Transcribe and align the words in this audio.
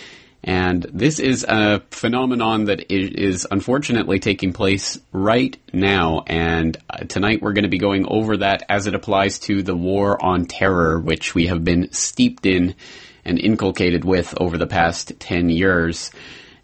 And 0.43 0.83
this 0.91 1.19
is 1.19 1.45
a 1.47 1.81
phenomenon 1.91 2.65
that 2.65 2.91
is 2.91 3.45
unfortunately 3.49 4.19
taking 4.19 4.53
place 4.53 4.99
right 5.11 5.55
now. 5.71 6.23
And 6.25 6.77
uh, 6.89 7.03
tonight 7.05 7.41
we're 7.41 7.53
going 7.53 7.63
to 7.63 7.69
be 7.69 7.77
going 7.77 8.07
over 8.07 8.37
that 8.37 8.63
as 8.67 8.87
it 8.87 8.95
applies 8.95 9.37
to 9.39 9.61
the 9.61 9.75
war 9.75 10.23
on 10.23 10.45
terror, 10.45 10.99
which 10.99 11.35
we 11.35 11.47
have 11.47 11.63
been 11.63 11.91
steeped 11.91 12.45
in 12.47 12.75
and 13.23 13.37
inculcated 13.37 14.03
with 14.03 14.33
over 14.41 14.57
the 14.57 14.65
past 14.65 15.19
10 15.19 15.49
years. 15.49 16.09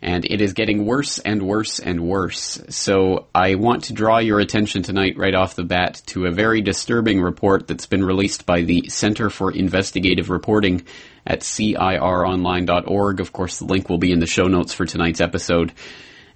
And 0.02 0.26
it 0.26 0.42
is 0.42 0.54
getting 0.54 0.86
worse 0.86 1.18
and 1.20 1.42
worse 1.42 1.80
and 1.80 2.02
worse. 2.02 2.62
So 2.70 3.28
I 3.34 3.56
want 3.56 3.86
to 3.86 3.94
draw 3.94 4.20
your 4.20 4.40
attention 4.40 4.84
tonight 4.84 5.18
right 5.18 5.34
off 5.34 5.56
the 5.56 5.64
bat 5.64 6.02
to 6.08 6.26
a 6.26 6.32
very 6.32 6.62
disturbing 6.62 7.22
report 7.22 7.68
that's 7.68 7.88
been 7.88 8.06
released 8.06 8.46
by 8.46 8.62
the 8.62 8.90
Center 8.90 9.30
for 9.30 9.52
Investigative 9.52 10.30
Reporting 10.30 10.86
at 11.26 11.42
cironline.org. 11.42 13.20
Of 13.20 13.34
course, 13.34 13.58
the 13.58 13.66
link 13.66 13.90
will 13.90 13.98
be 13.98 14.12
in 14.12 14.20
the 14.20 14.28
show 14.28 14.46
notes 14.46 14.74
for 14.74 14.86
tonight's 14.86 15.22
episode. 15.22 15.74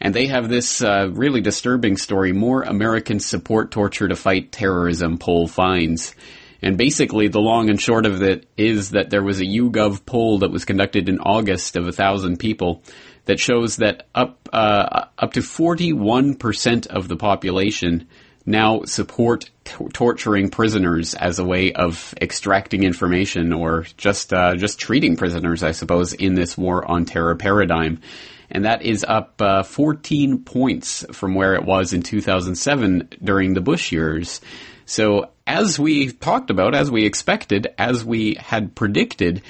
And 0.02 0.16
they 0.16 0.26
have 0.28 0.50
this 0.50 0.82
uh, 0.82 1.10
really 1.12 1.42
disturbing 1.42 1.96
story 1.96 2.34
More 2.34 2.64
Americans 2.64 3.28
support 3.28 3.70
torture 3.70 4.08
to 4.08 4.16
fight 4.16 4.52
terrorism, 4.52 5.20
poll 5.20 5.48
finds. 5.48 6.16
And 6.64 6.78
basically, 6.78 7.28
the 7.28 7.40
long 7.40 7.70
and 7.70 7.80
short 7.80 8.06
of 8.06 8.22
it 8.22 8.48
is 8.58 8.92
that 8.92 9.10
there 9.10 9.24
was 9.24 9.40
a 9.40 9.46
YouGov 9.46 10.06
poll 10.06 10.40
that 10.40 10.52
was 10.52 10.66
conducted 10.66 11.10
in 11.10 11.20
August 11.20 11.76
of 11.76 11.88
a 11.88 11.92
thousand 11.92 12.38
people 12.38 12.84
that 13.26 13.40
shows 13.40 13.78
that 13.78 14.08
up 14.16 14.50
uh, 14.52 15.06
up 15.18 15.34
to 15.34 15.42
41% 15.42 16.88
of 16.88 17.08
the 17.08 17.16
population 17.16 18.08
now 18.46 18.84
support 18.84 19.50
t- 19.64 19.86
torturing 19.94 20.50
prisoners 20.50 21.14
as 21.14 21.40
a 21.40 21.46
way 21.46 21.74
of 21.74 22.14
extracting 22.22 22.84
information 22.84 23.54
or 23.54 23.86
just 23.98 24.34
uh, 24.34 24.56
just 24.56 24.80
treating 24.80 25.16
prisoners, 25.16 25.64
I 25.64 25.72
suppose, 25.72 26.14
in 26.14 26.34
this 26.36 26.58
war 26.58 26.90
on 26.90 27.06
terror 27.06 27.36
paradigm. 27.36 28.02
And 28.50 28.66
that 28.66 28.82
is 28.82 29.06
up 29.08 29.42
uh, 29.42 29.64
14 29.64 30.44
points 30.44 31.06
from 31.14 31.36
where 31.36 31.56
it 31.56 31.64
was 31.64 31.94
in 31.94 32.02
2007 32.02 33.10
during 33.24 33.54
the 33.54 33.62
Bush 33.62 33.92
years. 33.92 34.42
So, 34.86 35.30
as 35.48 35.80
we 35.80 36.12
talked 36.12 36.50
about, 36.50 36.76
as 36.76 36.92
we 36.92 37.06
expected, 37.06 37.68
as 37.78 38.04
we 38.04 38.36
had 38.36 38.76
predicted, 38.76 39.42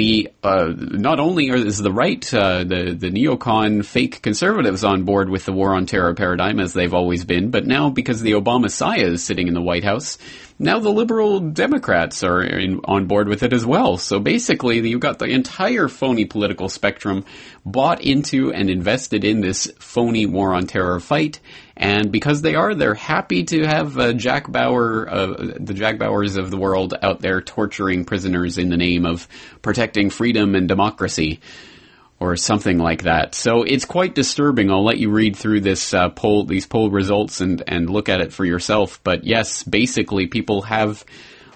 the 0.00 0.30
uh, 0.42 0.72
not 0.76 1.20
only 1.20 1.48
is 1.48 1.76
the 1.76 1.92
right, 1.92 2.24
uh, 2.32 2.64
the 2.64 2.96
the 2.98 3.10
neocon 3.10 3.84
fake 3.84 4.22
conservatives 4.22 4.82
on 4.82 5.04
board 5.04 5.28
with 5.28 5.44
the 5.44 5.52
war 5.52 5.74
on 5.74 5.84
terror 5.84 6.14
paradigm 6.14 6.58
as 6.58 6.72
they've 6.72 6.94
always 6.94 7.26
been, 7.26 7.50
but 7.50 7.66
now 7.66 7.90
because 7.90 8.22
the 8.22 8.32
Obama 8.32 8.62
Messiah 8.62 9.04
is 9.04 9.22
sitting 9.22 9.46
in 9.46 9.52
the 9.52 9.60
White 9.60 9.84
House, 9.84 10.16
now 10.60 10.78
the 10.78 10.90
liberal 10.90 11.40
Democrats 11.40 12.22
are 12.22 12.42
in, 12.42 12.80
on 12.84 13.06
board 13.06 13.28
with 13.28 13.42
it 13.42 13.54
as 13.54 13.64
well. 13.64 13.96
So 13.96 14.20
basically, 14.20 14.86
you've 14.86 15.00
got 15.00 15.18
the 15.18 15.24
entire 15.24 15.88
phony 15.88 16.26
political 16.26 16.68
spectrum 16.68 17.24
bought 17.64 18.02
into 18.02 18.52
and 18.52 18.68
invested 18.68 19.24
in 19.24 19.40
this 19.40 19.72
phony 19.78 20.26
war 20.26 20.52
on 20.52 20.66
terror 20.66 21.00
fight. 21.00 21.40
And 21.78 22.12
because 22.12 22.42
they 22.42 22.56
are, 22.56 22.74
they're 22.74 22.94
happy 22.94 23.44
to 23.44 23.66
have 23.66 23.98
uh, 23.98 24.12
Jack 24.12 24.52
Bauer, 24.52 25.08
uh, 25.08 25.26
the 25.58 25.72
Jack 25.72 25.96
Bauers 25.96 26.36
of 26.36 26.50
the 26.50 26.58
world 26.58 26.92
out 27.00 27.20
there 27.20 27.40
torturing 27.40 28.04
prisoners 28.04 28.58
in 28.58 28.68
the 28.68 28.76
name 28.76 29.06
of 29.06 29.26
protecting 29.62 30.10
freedom 30.10 30.54
and 30.54 30.68
democracy 30.68 31.40
or 32.20 32.36
something 32.36 32.78
like 32.78 33.04
that. 33.04 33.34
So 33.34 33.62
it's 33.62 33.86
quite 33.86 34.14
disturbing. 34.14 34.70
I'll 34.70 34.84
let 34.84 34.98
you 34.98 35.10
read 35.10 35.36
through 35.36 35.62
this 35.62 35.94
uh, 35.94 36.10
poll, 36.10 36.44
these 36.44 36.66
poll 36.66 36.90
results, 36.90 37.40
and 37.40 37.62
and 37.66 37.88
look 37.88 38.08
at 38.08 38.20
it 38.20 38.32
for 38.32 38.44
yourself. 38.44 39.00
But 39.02 39.24
yes, 39.24 39.62
basically, 39.64 40.26
people 40.26 40.62
have 40.62 41.04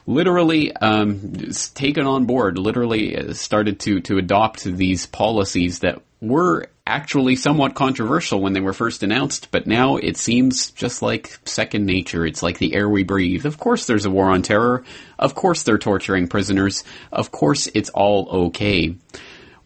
literally 0.07 0.75
um, 0.75 1.33
taken 1.75 2.07
on 2.07 2.25
board, 2.25 2.59
literally 2.59 3.17
uh, 3.17 3.35
started 3.35 3.79
to 3.81 4.01
to 4.01 4.19
adopt 4.19 4.65
these 4.65 5.07
policies 5.07 5.81
that 5.81 6.01
were 6.21 6.67
actually 6.87 7.37
somewhat 7.37 7.75
controversial 7.75 8.41
when 8.41 8.53
they 8.53 8.61
were 8.61 8.73
first 8.73 9.03
announced, 9.03 9.51
but 9.51 9.67
now 9.67 9.97
it 9.97 10.17
seems 10.17 10.71
just 10.71 11.03
like 11.03 11.39
second 11.45 11.87
nature. 11.87 12.27
It's 12.27 12.43
like 12.43 12.59
the 12.59 12.75
air 12.75 12.89
we 12.89 13.05
breathe. 13.05 13.47
Of 13.47 13.59
course 13.59 13.87
there's 13.87 14.05
a 14.05 14.11
war 14.11 14.31
on 14.31 14.43
terror. 14.43 14.85
Of 15.19 15.35
course 15.35 15.63
they're 15.63 15.79
torturing 15.79 16.29
prisoners. 16.29 16.85
Of 17.13 17.31
course 17.31 17.69
it's 17.75 17.91
all 17.91 18.47
okay. 18.47 18.97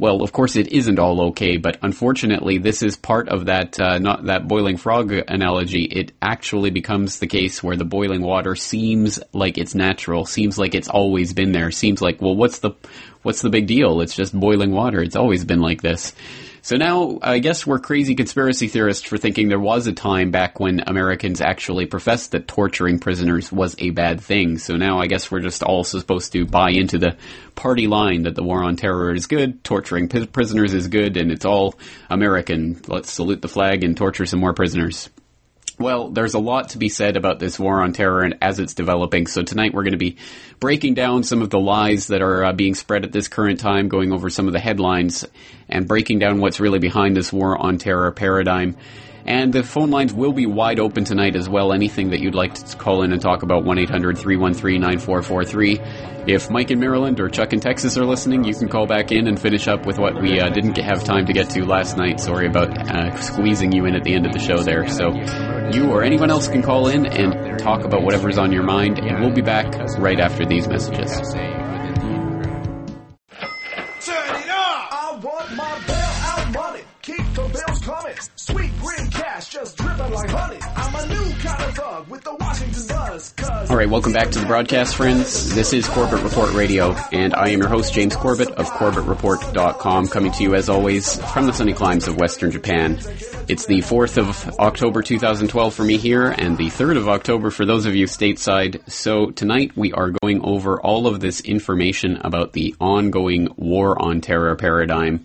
Well, 0.00 0.22
of 0.22 0.32
course 0.32 0.54
it 0.54 0.68
isn't 0.68 1.00
all 1.00 1.20
okay, 1.28 1.56
but 1.56 1.78
unfortunately 1.82 2.58
this 2.58 2.84
is 2.84 2.96
part 2.96 3.28
of 3.28 3.46
that, 3.46 3.80
uh, 3.80 3.98
not 3.98 4.26
that 4.26 4.46
boiling 4.46 4.76
frog 4.76 5.12
analogy. 5.12 5.82
It 5.82 6.12
actually 6.22 6.70
becomes 6.70 7.18
the 7.18 7.26
case 7.26 7.64
where 7.64 7.76
the 7.76 7.84
boiling 7.84 8.22
water 8.22 8.54
seems 8.54 9.18
like 9.32 9.58
it's 9.58 9.74
natural, 9.74 10.24
seems 10.24 10.56
like 10.56 10.76
it's 10.76 10.88
always 10.88 11.32
been 11.32 11.50
there, 11.50 11.72
seems 11.72 12.00
like, 12.00 12.22
well, 12.22 12.36
what's 12.36 12.60
the, 12.60 12.72
what's 13.22 13.42
the 13.42 13.50
big 13.50 13.66
deal? 13.66 14.00
It's 14.00 14.14
just 14.14 14.38
boiling 14.38 14.70
water. 14.70 15.02
It's 15.02 15.16
always 15.16 15.44
been 15.44 15.60
like 15.60 15.82
this. 15.82 16.14
So 16.62 16.76
now, 16.76 17.18
I 17.22 17.38
guess 17.38 17.66
we're 17.66 17.78
crazy 17.78 18.14
conspiracy 18.14 18.68
theorists 18.68 19.06
for 19.06 19.16
thinking 19.16 19.48
there 19.48 19.60
was 19.60 19.86
a 19.86 19.92
time 19.92 20.30
back 20.30 20.60
when 20.60 20.80
Americans 20.86 21.40
actually 21.40 21.86
professed 21.86 22.32
that 22.32 22.48
torturing 22.48 22.98
prisoners 22.98 23.50
was 23.52 23.76
a 23.78 23.90
bad 23.90 24.20
thing. 24.20 24.58
So 24.58 24.76
now 24.76 24.98
I 24.98 25.06
guess 25.06 25.30
we're 25.30 25.40
just 25.40 25.62
all 25.62 25.84
supposed 25.84 26.32
to 26.32 26.46
buy 26.46 26.70
into 26.70 26.98
the 26.98 27.16
party 27.54 27.86
line 27.86 28.22
that 28.22 28.34
the 28.34 28.42
war 28.42 28.64
on 28.64 28.76
terror 28.76 29.14
is 29.14 29.26
good, 29.26 29.62
torturing 29.64 30.08
prisoners 30.08 30.74
is 30.74 30.88
good, 30.88 31.16
and 31.16 31.30
it's 31.30 31.44
all 31.44 31.74
American. 32.10 32.80
Let's 32.86 33.10
salute 33.10 33.42
the 33.42 33.48
flag 33.48 33.84
and 33.84 33.96
torture 33.96 34.26
some 34.26 34.40
more 34.40 34.54
prisoners. 34.54 35.10
Well, 35.78 36.08
there's 36.08 36.34
a 36.34 36.40
lot 36.40 36.70
to 36.70 36.78
be 36.78 36.88
said 36.88 37.16
about 37.16 37.38
this 37.38 37.56
war 37.56 37.80
on 37.82 37.92
terror 37.92 38.22
and 38.22 38.36
as 38.42 38.58
it's 38.58 38.74
developing. 38.74 39.28
So 39.28 39.42
tonight 39.42 39.72
we're 39.72 39.84
going 39.84 39.92
to 39.92 39.98
be 39.98 40.16
breaking 40.58 40.94
down 40.94 41.22
some 41.22 41.40
of 41.40 41.50
the 41.50 41.60
lies 41.60 42.08
that 42.08 42.20
are 42.20 42.46
uh, 42.46 42.52
being 42.52 42.74
spread 42.74 43.04
at 43.04 43.12
this 43.12 43.28
current 43.28 43.60
time, 43.60 43.88
going 43.88 44.12
over 44.12 44.28
some 44.28 44.48
of 44.48 44.52
the 44.52 44.58
headlines 44.58 45.24
and 45.68 45.86
breaking 45.86 46.18
down 46.18 46.40
what's 46.40 46.58
really 46.58 46.80
behind 46.80 47.16
this 47.16 47.32
war 47.32 47.56
on 47.56 47.78
terror 47.78 48.10
paradigm. 48.10 48.76
And 49.26 49.52
the 49.52 49.62
phone 49.62 49.90
lines 49.90 50.14
will 50.14 50.32
be 50.32 50.46
wide 50.46 50.78
open 50.78 51.04
tonight 51.04 51.36
as 51.36 51.48
well. 51.48 51.72
Anything 51.72 52.10
that 52.10 52.20
you'd 52.20 52.34
like 52.34 52.54
to 52.54 52.76
call 52.76 53.02
in 53.02 53.12
and 53.12 53.20
talk 53.20 53.42
about, 53.42 53.64
1 53.64 53.78
800 53.78 54.16
313 54.16 54.80
9443. 54.80 56.32
If 56.32 56.50
Mike 56.50 56.70
in 56.70 56.80
Maryland 56.80 57.20
or 57.20 57.28
Chuck 57.28 57.52
in 57.52 57.60
Texas 57.60 57.96
are 57.96 58.04
listening, 58.04 58.44
you 58.44 58.54
can 58.54 58.68
call 58.68 58.86
back 58.86 59.12
in 59.12 59.26
and 59.28 59.40
finish 59.40 59.66
up 59.68 59.86
with 59.86 59.98
what 59.98 60.20
we 60.20 60.40
uh, 60.40 60.50
didn't 60.50 60.76
have 60.78 61.04
time 61.04 61.26
to 61.26 61.32
get 61.32 61.50
to 61.50 61.64
last 61.64 61.96
night. 61.96 62.20
Sorry 62.20 62.46
about 62.46 62.76
uh, 62.90 63.16
squeezing 63.20 63.72
you 63.72 63.86
in 63.86 63.94
at 63.94 64.04
the 64.04 64.14
end 64.14 64.26
of 64.26 64.32
the 64.32 64.38
show 64.38 64.58
there. 64.58 64.86
So 64.88 65.14
you 65.72 65.90
or 65.90 66.02
anyone 66.02 66.30
else 66.30 66.48
can 66.48 66.62
call 66.62 66.88
in 66.88 67.06
and 67.06 67.58
talk 67.58 67.84
about 67.84 68.02
whatever's 68.02 68.38
on 68.38 68.52
your 68.52 68.62
mind, 68.62 68.98
and 68.98 69.20
we'll 69.20 69.34
be 69.34 69.42
back 69.42 69.74
right 69.98 70.20
after 70.20 70.46
these 70.46 70.68
messages. 70.68 71.57
Coming. 77.88 78.14
Sweet 78.36 78.70
green 78.80 79.10
cash 79.10 79.48
just 79.48 79.78
dripping 79.78 80.12
like 80.12 80.28
honey. 80.28 80.58
I'm 80.76 80.94
a 80.94 81.06
new 81.06 81.32
kind 81.36 81.62
of 81.62 81.74
thug 81.74 82.08
with 82.08 82.22
the 82.22 82.34
Washington 82.34 82.86
buzz. 82.86 83.34
All 83.70 83.76
right, 83.76 83.88
welcome 83.88 84.12
back 84.12 84.30
to 84.30 84.38
the 84.38 84.46
broadcast, 84.46 84.94
friends. 84.94 85.54
This 85.54 85.72
is 85.72 85.88
Corbett 85.88 86.22
Report 86.22 86.52
Radio, 86.52 86.92
and 87.12 87.34
I 87.34 87.48
am 87.48 87.60
your 87.60 87.68
host, 87.68 87.94
James 87.94 88.14
Corbett 88.14 88.50
of 88.50 88.66
CorbettReport.com, 88.66 90.08
coming 90.08 90.32
to 90.32 90.42
you 90.42 90.54
as 90.54 90.68
always 90.68 91.18
from 91.32 91.46
the 91.46 91.52
sunny 91.52 91.72
climes 91.72 92.08
of 92.08 92.18
Western 92.18 92.50
Japan. 92.50 92.98
It's 93.48 93.64
the 93.64 93.78
4th 93.78 94.18
of 94.18 94.58
October 94.58 95.02
2012 95.02 95.72
for 95.72 95.84
me 95.84 95.96
here, 95.96 96.28
and 96.28 96.58
the 96.58 96.68
3rd 96.68 96.98
of 96.98 97.08
October 97.08 97.50
for 97.50 97.64
those 97.64 97.86
of 97.86 97.94
you 97.94 98.04
stateside. 98.04 98.90
So 98.90 99.30
tonight 99.30 99.72
we 99.76 99.92
are 99.94 100.12
going 100.22 100.42
over 100.44 100.78
all 100.78 101.06
of 101.06 101.20
this 101.20 101.40
information 101.40 102.18
about 102.20 102.52
the 102.52 102.74
ongoing 102.80 103.48
war 103.56 104.00
on 104.00 104.20
terror 104.20 104.54
paradigm 104.56 105.24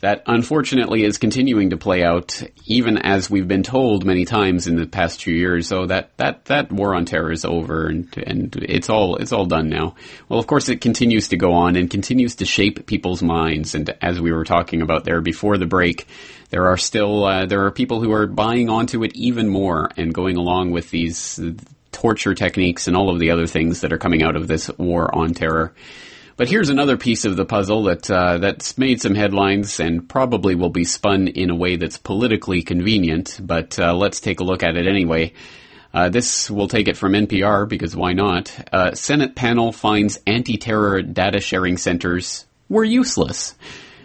that 0.00 0.22
unfortunately 0.26 1.04
is 1.04 1.18
continuing 1.18 1.70
to 1.70 1.76
play 1.76 2.02
out, 2.02 2.42
even 2.64 2.96
as 2.96 3.28
we've 3.28 3.46
been 3.46 3.62
told 3.62 4.04
many 4.04 4.24
times 4.24 4.66
in 4.66 4.76
the 4.76 4.86
past 4.86 5.22
few 5.22 5.34
years. 5.34 5.68
So 5.68 5.86
that 5.86 6.16
that 6.16 6.46
that 6.46 6.72
war 6.72 6.94
on 6.94 7.04
terror 7.04 7.30
is 7.30 7.44
over, 7.44 7.86
and 7.86 8.08
and 8.16 8.56
it's 8.56 8.88
all 8.88 9.16
it's 9.16 9.32
all 9.32 9.44
done 9.44 9.68
now. 9.68 9.96
Well, 10.28 10.40
of 10.40 10.46
course, 10.46 10.70
it 10.70 10.80
continues 10.80 11.28
to 11.28 11.36
go 11.36 11.52
on 11.52 11.76
and 11.76 11.90
continues 11.90 12.36
to 12.36 12.46
shape 12.46 12.86
people's 12.86 13.22
minds. 13.22 13.74
And 13.74 13.94
as 14.00 14.20
we 14.20 14.32
were 14.32 14.44
talking 14.44 14.80
about 14.80 15.04
there 15.04 15.20
before 15.20 15.58
the 15.58 15.66
break, 15.66 16.06
there 16.48 16.68
are 16.68 16.78
still 16.78 17.24
uh, 17.24 17.44
there 17.44 17.66
are 17.66 17.70
people 17.70 18.00
who 18.00 18.12
are 18.12 18.26
buying 18.26 18.70
onto 18.70 19.04
it 19.04 19.14
even 19.14 19.48
more 19.48 19.90
and 19.98 20.14
going 20.14 20.36
along 20.36 20.70
with 20.70 20.90
these 20.90 21.38
torture 21.92 22.34
techniques 22.34 22.88
and 22.88 22.96
all 22.96 23.10
of 23.10 23.18
the 23.18 23.32
other 23.32 23.46
things 23.46 23.82
that 23.82 23.92
are 23.92 23.98
coming 23.98 24.22
out 24.22 24.36
of 24.36 24.48
this 24.48 24.70
war 24.78 25.14
on 25.14 25.34
terror. 25.34 25.74
But 26.40 26.48
here's 26.48 26.70
another 26.70 26.96
piece 26.96 27.26
of 27.26 27.36
the 27.36 27.44
puzzle 27.44 27.82
that 27.82 28.10
uh, 28.10 28.38
that's 28.38 28.78
made 28.78 29.02
some 29.02 29.14
headlines 29.14 29.78
and 29.78 30.08
probably 30.08 30.54
will 30.54 30.70
be 30.70 30.84
spun 30.84 31.28
in 31.28 31.50
a 31.50 31.54
way 31.54 31.76
that's 31.76 31.98
politically 31.98 32.62
convenient. 32.62 33.38
But 33.42 33.78
uh, 33.78 33.94
let's 33.94 34.22
take 34.22 34.40
a 34.40 34.44
look 34.44 34.62
at 34.62 34.74
it 34.74 34.86
anyway. 34.86 35.34
Uh, 35.92 36.08
this 36.08 36.50
will 36.50 36.66
take 36.66 36.88
it 36.88 36.96
from 36.96 37.12
NPR 37.12 37.68
because 37.68 37.94
why 37.94 38.14
not? 38.14 38.50
Uh, 38.72 38.94
Senate 38.94 39.34
panel 39.34 39.70
finds 39.70 40.18
anti-terror 40.26 41.02
data 41.02 41.40
sharing 41.40 41.76
centers 41.76 42.46
were 42.70 42.84
useless. 42.84 43.54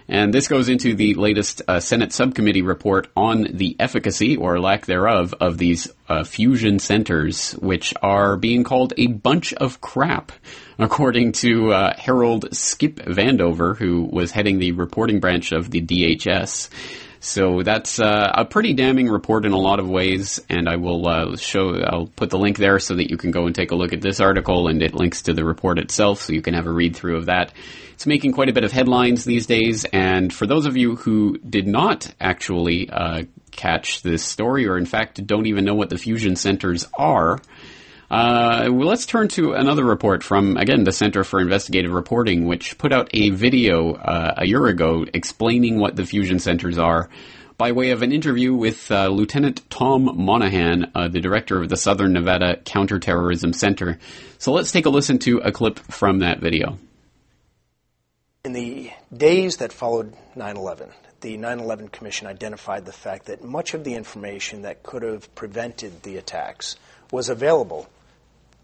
And 0.07 0.33
this 0.33 0.47
goes 0.47 0.69
into 0.69 0.93
the 0.93 1.15
latest 1.15 1.63
uh, 1.67 1.79
Senate 1.79 2.13
subcommittee 2.13 2.61
report 2.61 3.07
on 3.15 3.47
the 3.49 3.75
efficacy 3.79 4.37
or 4.37 4.59
lack 4.59 4.85
thereof 4.85 5.33
of 5.39 5.57
these 5.57 5.87
uh, 6.07 6.23
fusion 6.23 6.77
centers, 6.77 7.53
which 7.53 7.93
are 8.03 8.37
being 8.37 8.63
called 8.63 8.93
a 8.97 9.07
bunch 9.07 9.53
of 9.53 9.81
crap, 9.81 10.31
according 10.79 11.31
to 11.31 11.73
uh, 11.73 11.93
Harold 11.97 12.55
Skip 12.55 12.97
Vandover, 12.97 13.75
who 13.75 14.03
was 14.03 14.31
heading 14.31 14.59
the 14.59 14.73
reporting 14.73 15.19
branch 15.19 15.51
of 15.51 15.71
the 15.71 15.81
DHS. 15.81 16.69
So 17.19 17.63
that's 17.63 17.99
uh, 17.99 18.31
a 18.35 18.45
pretty 18.45 18.73
damning 18.73 19.09
report 19.09 19.45
in 19.45 19.51
a 19.51 19.57
lot 19.57 19.79
of 19.79 19.89
ways, 19.89 20.39
and 20.47 20.69
I 20.69 20.75
will 20.75 21.07
uh, 21.07 21.35
show. 21.37 21.73
I'll 21.81 22.05
put 22.05 22.29
the 22.29 22.37
link 22.37 22.59
there 22.59 22.77
so 22.77 22.95
that 22.97 23.09
you 23.09 23.17
can 23.17 23.31
go 23.31 23.47
and 23.47 23.55
take 23.55 23.71
a 23.71 23.75
look 23.75 23.93
at 23.93 24.01
this 24.01 24.19
article, 24.19 24.67
and 24.67 24.83
it 24.83 24.93
links 24.93 25.23
to 25.23 25.33
the 25.33 25.43
report 25.43 25.79
itself, 25.79 26.21
so 26.21 26.33
you 26.33 26.43
can 26.43 26.53
have 26.53 26.67
a 26.67 26.71
read 26.71 26.95
through 26.95 27.17
of 27.17 27.25
that. 27.25 27.51
It's 27.95 28.05
making 28.05 28.33
quite 28.33 28.49
a 28.49 28.53
bit 28.53 28.65
of 28.65 28.73
headlines 28.73 29.23
these 29.23 29.47
days, 29.47 29.85
and 29.85 30.33
for 30.33 30.45
those 30.45 30.65
of 30.65 30.75
you 30.75 30.97
who 30.97 31.37
did 31.37 31.65
not 31.65 32.13
actually 32.19 32.89
uh, 32.89 33.23
catch 33.51 34.01
this 34.01 34.21
story, 34.21 34.67
or 34.67 34.77
in 34.77 34.85
fact 34.85 35.25
don't 35.25 35.45
even 35.45 35.63
know 35.63 35.75
what 35.75 35.89
the 35.89 35.97
fusion 35.97 36.35
centers 36.35 36.85
are. 36.97 37.39
Uh, 38.11 38.67
well, 38.69 38.89
let's 38.89 39.05
turn 39.05 39.29
to 39.29 39.53
another 39.53 39.85
report 39.85 40.23
from, 40.23 40.57
again, 40.57 40.83
the 40.83 40.91
Center 40.91 41.23
for 41.23 41.39
Investigative 41.39 41.93
Reporting, 41.93 42.45
which 42.45 42.77
put 42.77 42.91
out 42.91 43.09
a 43.13 43.29
video 43.29 43.93
uh, 43.93 44.33
a 44.39 44.45
year 44.45 44.67
ago 44.67 45.05
explaining 45.13 45.79
what 45.79 45.95
the 45.95 46.05
fusion 46.05 46.39
centers 46.39 46.77
are 46.77 47.09
by 47.57 47.71
way 47.71 47.91
of 47.91 48.01
an 48.01 48.11
interview 48.11 48.53
with 48.53 48.91
uh, 48.91 49.07
Lieutenant 49.07 49.67
Tom 49.69 50.11
Monahan, 50.17 50.91
uh, 50.93 51.07
the 51.07 51.21
director 51.21 51.61
of 51.61 51.69
the 51.69 51.77
Southern 51.77 52.11
Nevada 52.11 52.57
Counterterrorism 52.57 53.53
Center. 53.53 53.99
So 54.37 54.51
let's 54.51 54.73
take 54.73 54.85
a 54.85 54.89
listen 54.89 55.17
to 55.19 55.37
a 55.37 55.53
clip 55.53 55.79
from 55.79 56.19
that 56.19 56.41
video. 56.41 56.77
In 58.45 58.53
the 58.53 58.91
days 59.11 59.57
that 59.57 59.73
followed 59.73 60.13
9 60.35 60.55
11, 60.55 60.91
the 61.21 61.35
9 61.35 61.59
11 61.59 61.87
Commission 61.87 62.27
identified 62.27 62.85
the 62.85 62.91
fact 62.91 63.25
that 63.25 63.43
much 63.43 63.73
of 63.73 63.83
the 63.83 63.95
information 63.95 64.61
that 64.61 64.83
could 64.83 65.01
have 65.01 65.33
prevented 65.33 66.03
the 66.03 66.17
attacks 66.17 66.75
was 67.09 67.27
available 67.27 67.89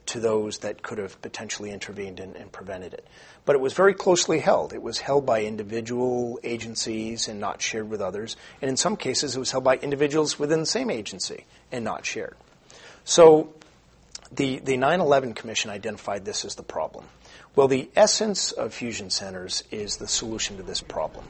to 0.05 0.19
those 0.19 0.59
that 0.59 0.83
could 0.83 0.99
have 0.99 1.19
potentially 1.23 1.71
intervened 1.71 2.19
and, 2.19 2.35
and, 2.35 2.51
prevented 2.51 2.93
it. 2.93 3.07
But 3.43 3.55
it 3.55 3.59
was 3.59 3.73
very 3.73 3.95
closely 3.95 4.37
held. 4.37 4.71
It 4.71 4.83
was 4.83 4.99
held 4.99 5.25
by 5.25 5.45
individual 5.45 6.39
agencies 6.43 7.27
and 7.27 7.39
not 7.39 7.59
shared 7.59 7.89
with 7.89 8.01
others. 8.01 8.35
And 8.61 8.69
in 8.69 8.77
some 8.77 8.95
cases, 8.95 9.35
it 9.35 9.39
was 9.39 9.49
held 9.49 9.63
by 9.63 9.77
individuals 9.77 10.37
within 10.37 10.59
the 10.59 10.67
same 10.67 10.91
agency 10.91 11.45
and 11.71 11.83
not 11.83 12.05
shared. 12.05 12.37
So 13.03 13.55
the, 14.31 14.59
the 14.59 14.77
9 14.77 14.99
11 14.99 15.33
Commission 15.33 15.71
identified 15.71 16.23
this 16.23 16.45
as 16.45 16.53
the 16.53 16.61
problem. 16.61 17.05
Well, 17.53 17.67
the 17.67 17.89
essence 17.97 18.53
of 18.53 18.73
fusion 18.73 19.09
centers 19.09 19.63
is 19.71 19.97
the 19.97 20.07
solution 20.07 20.57
to 20.57 20.63
this 20.63 20.79
problem. 20.79 21.25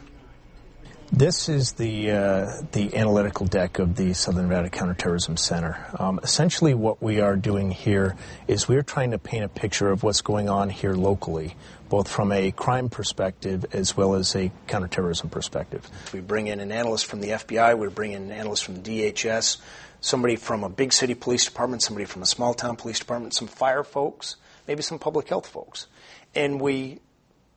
This 1.12 1.50
is 1.50 1.74
the 1.74 2.12
uh, 2.12 2.62
the 2.72 2.96
analytical 2.96 3.46
deck 3.46 3.80
of 3.80 3.98
the 3.98 4.14
Southern 4.14 4.48
Nevada 4.48 4.70
Counterterrorism 4.70 5.36
Center. 5.36 5.86
Um, 6.00 6.22
essentially, 6.24 6.74
what 6.74 7.02
we 7.02 7.20
are 7.20 7.36
doing 7.36 7.70
here 7.70 8.16
is 8.48 8.70
we're 8.70 8.84
trying 8.84 9.12
to 9.12 9.18
paint 9.18 9.44
a 9.44 9.50
picture 9.50 9.90
of 9.90 10.04
what's 10.04 10.22
going 10.22 10.48
on 10.48 10.70
here 10.70 10.94
locally, 10.94 11.58
both 11.90 12.08
from 12.08 12.32
a 12.32 12.52
crime 12.52 12.88
perspective 12.88 13.66
as 13.74 13.98
well 13.98 14.14
as 14.14 14.36
a 14.38 14.52
counterterrorism 14.68 15.30
perspective. 15.30 15.90
We 16.14 16.22
bring 16.22 16.48
in 16.48 16.62
an 16.62 16.72
analyst 16.72 17.08
from 17.08 17.20
the 17.20 17.30
FBI, 17.30 17.78
we 17.78 17.90
bring 17.90 18.14
in 18.14 18.24
an 18.24 18.32
analyst 18.32 18.64
from 18.64 18.82
the 18.82 19.12
DHS, 19.12 19.58
somebody 20.00 20.38
from 20.38 20.64
a 20.64 20.70
big 20.70 20.94
city 20.94 21.14
police 21.14 21.44
department, 21.44 21.82
somebody 21.82 22.06
from 22.06 22.22
a 22.22 22.28
small 22.28 22.54
town 22.54 22.78
police 22.78 23.00
department, 23.00 23.34
some 23.34 23.48
fire 23.48 23.84
folks, 23.84 24.38
maybe 24.66 24.82
some 24.82 24.98
public 24.98 25.28
health 25.28 25.48
folks, 25.48 25.88
and 26.36 26.60
we 26.60 27.00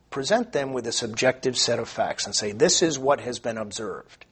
present 0.09 0.51
them 0.53 0.73
with 0.73 0.87
a 0.87 0.91
subjective 0.91 1.57
set 1.57 1.79
of 1.79 1.89
facts 1.89 2.25
and 2.25 2.35
say, 2.35 2.51
this 2.51 2.81
is 2.81 2.97
what 2.97 3.19
has 3.19 3.39
been 3.39 3.57
observed. 3.57 4.25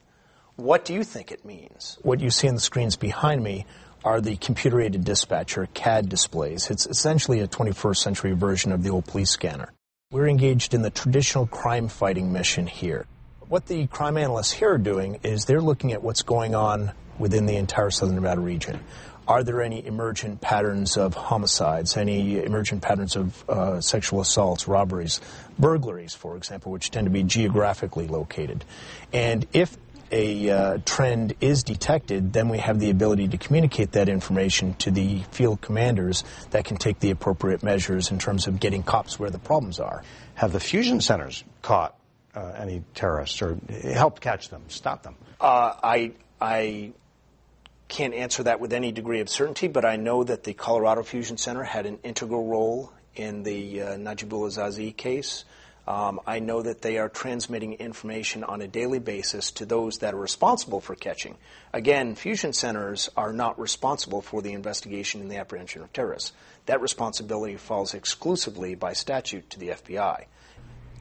What 0.55 0.85
do 0.85 0.93
you 0.93 1.03
think 1.03 1.31
it 1.31 1.43
means? 1.43 1.97
What 2.03 2.19
you 2.19 2.29
see 2.29 2.47
on 2.47 2.55
the 2.55 2.61
screens 2.61 2.95
behind 2.95 3.43
me 3.43 3.65
are 4.03 4.21
the 4.21 4.35
computer 4.35 4.81
aided 4.81 5.03
dispatcher 5.03 5.67
CAD 5.73 6.09
displays. 6.09 6.69
It's 6.69 6.85
essentially 6.85 7.39
a 7.39 7.47
21st 7.47 7.97
century 7.97 8.33
version 8.33 8.71
of 8.71 8.83
the 8.83 8.89
old 8.89 9.05
police 9.05 9.31
scanner. 9.31 9.71
We're 10.11 10.27
engaged 10.27 10.73
in 10.73 10.83
the 10.83 10.89
traditional 10.89 11.47
crime 11.47 11.87
fighting 11.87 12.31
mission 12.31 12.67
here. 12.67 13.07
What 13.47 13.65
the 13.65 13.87
crime 13.87 14.17
analysts 14.17 14.51
here 14.51 14.73
are 14.73 14.77
doing 14.77 15.19
is 15.23 15.45
they're 15.45 15.61
looking 15.61 15.91
at 15.91 16.03
what's 16.03 16.21
going 16.21 16.53
on 16.53 16.91
within 17.17 17.45
the 17.45 17.55
entire 17.55 17.89
southern 17.89 18.15
Nevada 18.15 18.41
region. 18.41 18.79
Are 19.27 19.43
there 19.43 19.61
any 19.61 19.85
emergent 19.85 20.41
patterns 20.41 20.97
of 20.97 21.13
homicides, 21.13 21.95
any 21.95 22.43
emergent 22.43 22.81
patterns 22.81 23.15
of 23.15 23.49
uh, 23.49 23.81
sexual 23.81 24.19
assaults, 24.19 24.67
robberies, 24.67 25.21
burglaries, 25.57 26.13
for 26.13 26.35
example, 26.35 26.71
which 26.71 26.91
tend 26.91 27.05
to 27.05 27.11
be 27.11 27.23
geographically 27.23 28.07
located? 28.07 28.65
And 29.13 29.47
if 29.53 29.77
a 30.11 30.49
uh, 30.49 30.77
trend 30.85 31.35
is 31.41 31.63
detected, 31.63 32.33
then 32.33 32.49
we 32.49 32.59
have 32.59 32.79
the 32.79 32.89
ability 32.89 33.29
to 33.29 33.37
communicate 33.37 33.93
that 33.93 34.09
information 34.09 34.75
to 34.75 34.91
the 34.91 35.19
field 35.31 35.61
commanders 35.61 36.23
that 36.51 36.65
can 36.65 36.77
take 36.77 36.99
the 36.99 37.09
appropriate 37.09 37.63
measures 37.63 38.11
in 38.11 38.19
terms 38.19 38.45
of 38.45 38.59
getting 38.59 38.83
cops 38.83 39.19
where 39.19 39.29
the 39.29 39.39
problems 39.39 39.79
are. 39.79 40.03
Have 40.35 40.51
the 40.51 40.59
fusion 40.59 41.01
centers 41.01 41.43
caught 41.61 41.97
uh, 42.35 42.53
any 42.57 42.83
terrorists 42.93 43.41
or 43.41 43.57
helped 43.83 44.21
catch 44.21 44.49
them, 44.49 44.63
stop 44.67 45.03
them? 45.03 45.15
Uh, 45.39 45.73
I, 45.81 46.11
I 46.39 46.93
can't 47.87 48.13
answer 48.13 48.43
that 48.43 48.59
with 48.59 48.73
any 48.73 48.91
degree 48.91 49.19
of 49.19 49.29
certainty, 49.29 49.67
but 49.67 49.85
I 49.85 49.95
know 49.95 50.23
that 50.23 50.43
the 50.43 50.53
Colorado 50.53 51.03
Fusion 51.03 51.37
Center 51.37 51.63
had 51.63 51.85
an 51.85 51.99
integral 52.03 52.45
role 52.45 52.91
in 53.15 53.43
the 53.43 53.81
uh, 53.81 53.87
Najibullah 53.97 54.51
Zazi 54.51 54.95
case. 54.95 55.45
Um, 55.85 56.21
I 56.25 56.39
know 56.39 56.61
that 56.61 56.81
they 56.81 56.97
are 56.97 57.09
transmitting 57.09 57.73
information 57.73 58.43
on 58.45 58.61
a 58.61 58.67
daily 58.67 58.99
basis 58.99 59.51
to 59.51 59.65
those 59.65 59.97
that 59.97 60.13
are 60.13 60.19
responsible 60.19 60.79
for 60.79 60.95
catching. 60.95 61.35
Again, 61.73 62.15
fusion 62.15 62.53
centers 62.53 63.09
are 63.17 63.33
not 63.33 63.59
responsible 63.59 64.21
for 64.21 64.41
the 64.41 64.53
investigation 64.53 65.19
and 65.19 65.29
the 65.29 65.37
apprehension 65.37 65.81
of 65.81 65.91
terrorists. 65.91 66.31
That 66.67 66.79
responsibility 66.81 67.57
falls 67.57 67.93
exclusively 67.93 68.75
by 68.75 68.93
statute 68.93 69.49
to 69.49 69.59
the 69.59 69.69
FBI. 69.69 70.25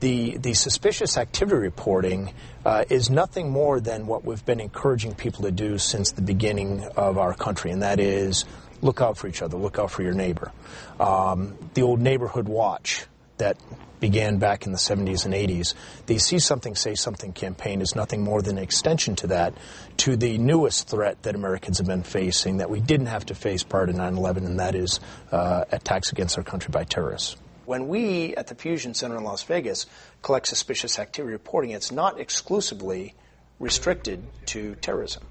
The, 0.03 0.35
the 0.35 0.53
suspicious 0.53 1.17
activity 1.17 1.61
reporting 1.61 2.33
uh, 2.65 2.83
is 2.89 3.09
nothing 3.09 3.49
more 3.49 3.79
than 3.79 4.05
what 4.05 4.25
we've 4.25 4.45
been 4.45 4.59
encouraging 4.59 5.15
people 5.15 5.43
to 5.43 5.51
do 5.51 5.77
since 5.77 6.11
the 6.11 6.21
beginning 6.21 6.83
of 6.97 7.17
our 7.17 7.33
country, 7.33 7.71
and 7.71 7.83
that 7.83 8.01
is 8.01 8.43
look 8.81 8.99
out 8.99 9.17
for 9.17 9.29
each 9.29 9.41
other, 9.41 9.55
look 9.55 9.79
out 9.79 9.91
for 9.91 10.03
your 10.03 10.11
neighbor. 10.11 10.51
Um, 10.99 11.57
the 11.73 11.83
old 11.83 12.01
neighborhood 12.01 12.49
watch 12.49 13.05
that 13.37 13.55
began 14.01 14.39
back 14.39 14.65
in 14.65 14.73
the 14.73 14.77
70s 14.77 15.23
and 15.23 15.33
80s, 15.33 15.73
the 16.07 16.17
See 16.17 16.37
Something, 16.37 16.75
Say 16.75 16.95
Something 16.95 17.31
campaign 17.31 17.79
is 17.79 17.95
nothing 17.95 18.23
more 18.23 18.41
than 18.41 18.57
an 18.57 18.63
extension 18.65 19.15
to 19.15 19.27
that, 19.27 19.53
to 19.99 20.17
the 20.17 20.37
newest 20.37 20.89
threat 20.89 21.23
that 21.23 21.33
Americans 21.33 21.77
have 21.77 21.87
been 21.87 22.03
facing 22.03 22.57
that 22.57 22.69
we 22.69 22.81
didn't 22.81 23.07
have 23.07 23.27
to 23.27 23.35
face 23.35 23.63
prior 23.63 23.85
to 23.85 23.93
9 23.93 24.17
11, 24.17 24.43
and 24.43 24.59
that 24.59 24.75
is 24.75 24.99
uh, 25.31 25.63
attacks 25.71 26.11
against 26.11 26.37
our 26.37 26.43
country 26.43 26.73
by 26.73 26.83
terrorists. 26.83 27.37
When 27.65 27.87
we 27.87 28.35
at 28.35 28.47
the 28.47 28.55
Fusion 28.55 28.93
Center 28.93 29.17
in 29.17 29.23
Las 29.23 29.43
Vegas 29.43 29.85
collect 30.21 30.47
suspicious 30.47 30.99
activity 30.99 31.31
reporting, 31.31 31.71
it's 31.71 31.91
not 31.91 32.19
exclusively 32.19 33.13
restricted 33.59 34.23
to 34.47 34.75
terrorism. 34.75 35.23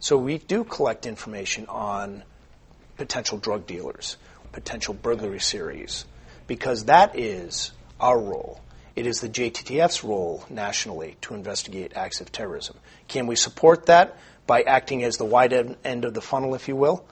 So 0.00 0.16
we 0.16 0.38
do 0.38 0.64
collect 0.64 1.06
information 1.06 1.66
on 1.66 2.24
potential 2.96 3.38
drug 3.38 3.66
dealers, 3.66 4.16
potential 4.52 4.94
burglary 4.94 5.40
series, 5.40 6.06
because 6.46 6.86
that 6.86 7.18
is 7.18 7.70
our 8.00 8.18
role. 8.18 8.60
It 8.96 9.06
is 9.06 9.20
the 9.20 9.28
JTTF's 9.28 10.02
role 10.02 10.44
nationally 10.50 11.16
to 11.22 11.34
investigate 11.34 11.92
acts 11.94 12.20
of 12.20 12.32
terrorism. 12.32 12.76
Can 13.06 13.26
we 13.26 13.36
support 13.36 13.86
that 13.86 14.16
by 14.46 14.62
acting 14.62 15.04
as 15.04 15.16
the 15.16 15.24
wide 15.24 15.76
end 15.84 16.04
of 16.04 16.14
the 16.14 16.20
funnel, 16.20 16.54
if 16.54 16.66
you 16.66 16.74
will? 16.74 17.06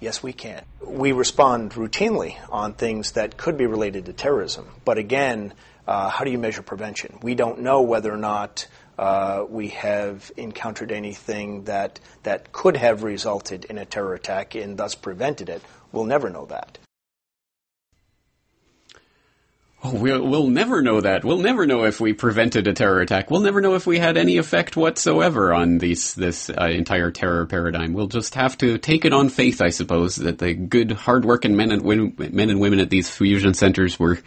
Yes, 0.00 0.22
we 0.22 0.32
can. 0.32 0.64
We 0.80 1.12
respond 1.12 1.72
routinely 1.72 2.36
on 2.50 2.74
things 2.74 3.12
that 3.12 3.36
could 3.36 3.56
be 3.56 3.66
related 3.66 4.06
to 4.06 4.12
terrorism. 4.12 4.68
But 4.84 4.98
again, 4.98 5.54
uh, 5.86 6.08
how 6.08 6.24
do 6.24 6.30
you 6.30 6.38
measure 6.38 6.62
prevention? 6.62 7.18
We 7.22 7.34
don't 7.34 7.60
know 7.60 7.82
whether 7.82 8.12
or 8.12 8.18
not 8.18 8.66
uh, 8.98 9.44
we 9.48 9.68
have 9.68 10.30
encountered 10.36 10.92
anything 10.92 11.64
that 11.64 12.00
that 12.22 12.52
could 12.52 12.76
have 12.76 13.02
resulted 13.02 13.64
in 13.64 13.78
a 13.78 13.84
terror 13.84 14.14
attack 14.14 14.54
and 14.54 14.76
thus 14.76 14.94
prevented 14.94 15.48
it. 15.48 15.62
We'll 15.92 16.04
never 16.04 16.30
know 16.30 16.46
that. 16.46 16.78
Oh, 19.86 19.94
we'll, 19.94 20.26
we'll 20.26 20.48
never 20.48 20.80
know 20.80 21.02
that. 21.02 21.26
We'll 21.26 21.40
never 21.40 21.66
know 21.66 21.84
if 21.84 22.00
we 22.00 22.14
prevented 22.14 22.66
a 22.66 22.72
terror 22.72 23.02
attack. 23.02 23.30
We'll 23.30 23.42
never 23.42 23.60
know 23.60 23.74
if 23.74 23.86
we 23.86 23.98
had 23.98 24.16
any 24.16 24.38
effect 24.38 24.78
whatsoever 24.78 25.52
on 25.52 25.76
these, 25.76 26.14
this 26.14 26.48
uh, 26.48 26.68
entire 26.68 27.10
terror 27.10 27.44
paradigm. 27.44 27.92
We'll 27.92 28.06
just 28.06 28.34
have 28.34 28.56
to 28.58 28.78
take 28.78 29.04
it 29.04 29.12
on 29.12 29.28
faith, 29.28 29.60
I 29.60 29.68
suppose, 29.68 30.16
that 30.16 30.38
the 30.38 30.54
good, 30.54 30.90
hardworking 30.90 31.54
men 31.54 31.70
and, 31.70 31.84
men 32.18 32.48
and 32.48 32.60
women 32.60 32.80
at 32.80 32.88
these 32.88 33.10
fusion 33.10 33.52
centers 33.52 34.00
were 34.00 34.20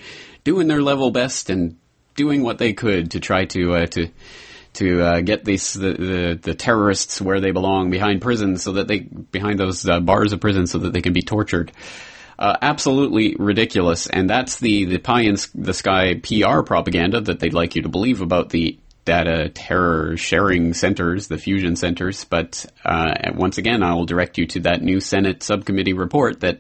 doing 0.44 0.68
their 0.68 0.84
level 0.84 1.10
best 1.10 1.50
and 1.50 1.78
doing 2.16 2.44
what 2.44 2.60
they 2.60 2.74
could 2.74 3.12
to 3.12 3.20
try 3.20 3.46
to 3.46 3.74
uh, 3.74 3.86
to 3.88 4.10
to 4.74 5.02
uh, 5.02 5.22
get 5.22 5.44
these 5.44 5.74
the, 5.74 5.94
the, 5.94 6.40
the 6.42 6.54
terrorists 6.54 7.20
where 7.20 7.40
they 7.40 7.52
belong 7.52 7.90
behind 7.90 8.22
prisons, 8.22 8.62
so 8.62 8.74
that 8.74 8.88
they 8.88 9.00
behind 9.00 9.60
those 9.60 9.88
uh, 9.88 10.00
bars 10.00 10.34
of 10.34 10.40
prison, 10.40 10.68
so 10.68 10.78
that 10.80 10.94
they 10.94 11.02
can 11.02 11.14
be 11.14 11.22
tortured. 11.24 11.72
Uh, 12.40 12.56
absolutely 12.62 13.36
ridiculous, 13.40 14.06
and 14.08 14.30
that's 14.30 14.60
the 14.60 14.86
the 14.86 15.00
pie 15.00 15.22
in 15.22 15.38
the 15.56 15.74
sky 15.74 16.14
PR 16.16 16.62
propaganda 16.62 17.20
that 17.20 17.40
they'd 17.40 17.54
like 17.54 17.76
you 17.76 17.82
to 17.82 17.90
believe 17.90 18.22
about 18.22 18.50
the 18.50 18.78
data 19.06 19.50
terror 19.50 20.18
sharing 20.18 20.74
centers, 20.74 21.30
the 21.30 21.38
fusion 21.38 21.76
centers. 21.76 22.26
But 22.26 22.66
uh, 22.86 23.32
once 23.34 23.58
again, 23.58 23.82
I 23.82 23.96
will 23.96 24.06
direct 24.06 24.38
you 24.38 24.46
to 24.48 24.60
that 24.62 24.84
new 24.84 25.00
Senate 25.00 25.42
subcommittee 25.42 25.94
report 25.94 26.42
that 26.42 26.60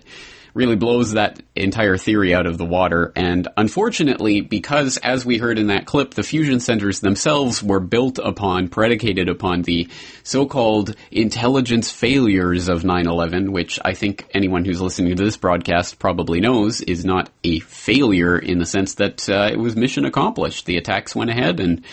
really 0.54 0.76
blows 0.76 1.14
that 1.14 1.42
entire 1.56 1.98
theory 1.98 2.34
out 2.34 2.46
of 2.46 2.58
the 2.58 2.66
water. 2.66 3.12
And 3.16 3.48
unfortunately, 3.58 4.42
because 4.42 4.98
as 4.98 5.26
we 5.26 5.38
heard 5.38 5.60
in 5.60 5.68
that 5.68 5.86
clip, 5.86 6.14
the 6.14 6.24
fusion 6.24 6.60
centers 6.60 7.00
themselves 7.00 7.62
were 7.64 7.80
built 7.80 8.20
upon, 8.20 8.70
predicated 8.70 9.30
upon 9.30 9.62
the 9.64 9.90
so-called 10.24 10.96
intelligence 11.12 11.92
failures 11.92 12.70
of 12.70 12.84
9-11, 12.84 13.50
which 13.50 13.80
I 13.84 13.94
think 13.94 14.28
anyone 14.34 14.66
who's 14.66 14.82
listening 14.82 15.16
to 15.16 15.24
this 15.24 15.38
broadcast 15.38 16.00
probably 16.00 16.40
knows 16.40 16.82
is 16.82 17.06
not 17.06 17.30
a 17.44 17.60
failure 17.60 18.38
in 18.38 18.60
the 18.60 18.66
sense 18.66 18.96
that 18.96 19.30
uh, 19.30 19.50
it 19.52 19.58
was 19.58 19.76
mission 19.76 20.06
accomplished. 20.06 20.66
The 20.66 20.78
attacks 20.78 21.16
went 21.16 21.30
ahead 21.30 21.60
and 21.60 21.84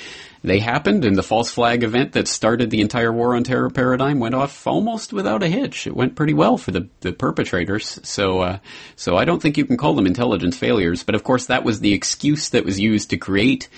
they 0.44 0.58
happened, 0.58 1.06
and 1.06 1.16
the 1.16 1.22
false 1.22 1.50
flag 1.50 1.82
event 1.82 2.12
that 2.12 2.28
started 2.28 2.68
the 2.68 2.82
entire 2.82 3.10
war 3.10 3.34
on 3.34 3.44
terror 3.44 3.70
paradigm 3.70 4.20
went 4.20 4.34
off 4.34 4.66
almost 4.66 5.10
without 5.10 5.42
a 5.42 5.48
hitch. 5.48 5.86
It 5.86 5.96
went 5.96 6.16
pretty 6.16 6.34
well 6.34 6.58
for 6.58 6.70
the, 6.70 6.86
the 7.00 7.14
perpetrators. 7.14 7.98
So, 8.02 8.40
uh, 8.40 8.58
so 8.94 9.16
I 9.16 9.24
don't 9.24 9.40
think 9.40 9.56
you 9.56 9.64
can 9.64 9.78
call 9.78 9.94
them 9.94 10.06
intelligence 10.06 10.58
failures. 10.58 11.02
But 11.02 11.14
of 11.14 11.24
course, 11.24 11.46
that 11.46 11.64
was 11.64 11.80
the 11.80 11.94
excuse 11.94 12.50
that 12.50 12.66
was 12.66 12.78
used 12.78 13.08
to 13.10 13.16
create 13.16 13.70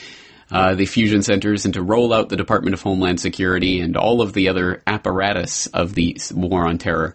uh, 0.50 0.75
the 0.75 0.87
fusion 0.87 1.23
centers 1.23 1.66
and 1.66 1.75
to 1.75 1.82
roll 1.82 2.12
out 2.12 2.30
the 2.30 2.37
Department 2.37 2.75
of 2.75 2.82
Homeland 2.82 3.20
Security 3.20 3.78
and 3.78 3.96
all 3.96 4.20
of 4.20 4.32
the 4.32 4.49
other 4.49 4.82
apparatus 4.88 5.68
of 5.68 5.94
the 5.94 6.18
war 6.32 6.66
on 6.66 6.78
terror. 6.78 7.14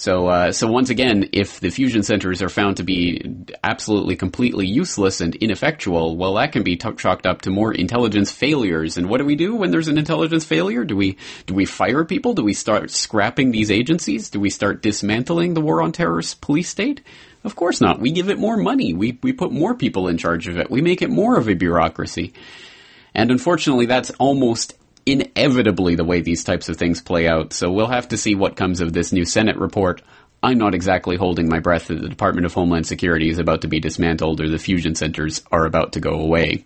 So, 0.00 0.28
uh, 0.28 0.52
so 0.52 0.66
once 0.66 0.88
again, 0.88 1.28
if 1.32 1.60
the 1.60 1.68
fusion 1.68 2.02
centers 2.02 2.40
are 2.40 2.48
found 2.48 2.78
to 2.78 2.82
be 2.82 3.22
absolutely, 3.62 4.16
completely 4.16 4.66
useless 4.66 5.20
and 5.20 5.34
ineffectual, 5.34 6.16
well, 6.16 6.36
that 6.36 6.52
can 6.52 6.62
be 6.62 6.76
t- 6.76 6.88
chalked 6.96 7.26
up 7.26 7.42
to 7.42 7.50
more 7.50 7.70
intelligence 7.74 8.32
failures. 8.32 8.96
And 8.96 9.10
what 9.10 9.18
do 9.18 9.26
we 9.26 9.36
do 9.36 9.54
when 9.54 9.72
there's 9.72 9.88
an 9.88 9.98
intelligence 9.98 10.46
failure? 10.46 10.84
Do 10.86 10.96
we 10.96 11.18
do 11.44 11.52
we 11.52 11.66
fire 11.66 12.06
people? 12.06 12.32
Do 12.32 12.42
we 12.42 12.54
start 12.54 12.90
scrapping 12.90 13.50
these 13.50 13.70
agencies? 13.70 14.30
Do 14.30 14.40
we 14.40 14.48
start 14.48 14.80
dismantling 14.80 15.52
the 15.52 15.60
war 15.60 15.82
on 15.82 15.92
terrorist 15.92 16.40
police 16.40 16.70
state? 16.70 17.02
Of 17.44 17.54
course 17.54 17.82
not. 17.82 18.00
We 18.00 18.10
give 18.10 18.30
it 18.30 18.38
more 18.38 18.56
money. 18.56 18.94
We 18.94 19.18
we 19.22 19.34
put 19.34 19.52
more 19.52 19.74
people 19.74 20.08
in 20.08 20.16
charge 20.16 20.48
of 20.48 20.56
it. 20.56 20.70
We 20.70 20.80
make 20.80 21.02
it 21.02 21.10
more 21.10 21.36
of 21.36 21.46
a 21.46 21.52
bureaucracy. 21.52 22.32
And 23.14 23.30
unfortunately, 23.30 23.84
that's 23.84 24.08
almost 24.12 24.78
inevitably 25.12 25.94
the 25.94 26.04
way 26.04 26.20
these 26.20 26.44
types 26.44 26.68
of 26.68 26.76
things 26.76 27.00
play 27.00 27.28
out. 27.28 27.52
So 27.52 27.70
we'll 27.70 27.86
have 27.88 28.08
to 28.08 28.16
see 28.16 28.34
what 28.34 28.56
comes 28.56 28.80
of 28.80 28.92
this 28.92 29.12
new 29.12 29.24
Senate 29.24 29.56
report. 29.56 30.02
I'm 30.42 30.58
not 30.58 30.74
exactly 30.74 31.16
holding 31.16 31.48
my 31.48 31.60
breath 31.60 31.88
that 31.88 32.00
the 32.00 32.08
Department 32.08 32.46
of 32.46 32.54
Homeland 32.54 32.86
Security 32.86 33.28
is 33.28 33.38
about 33.38 33.62
to 33.62 33.68
be 33.68 33.80
dismantled 33.80 34.40
or 34.40 34.48
the 34.48 34.58
fusion 34.58 34.94
centers 34.94 35.42
are 35.52 35.66
about 35.66 35.92
to 35.92 36.00
go 36.00 36.20
away. 36.20 36.64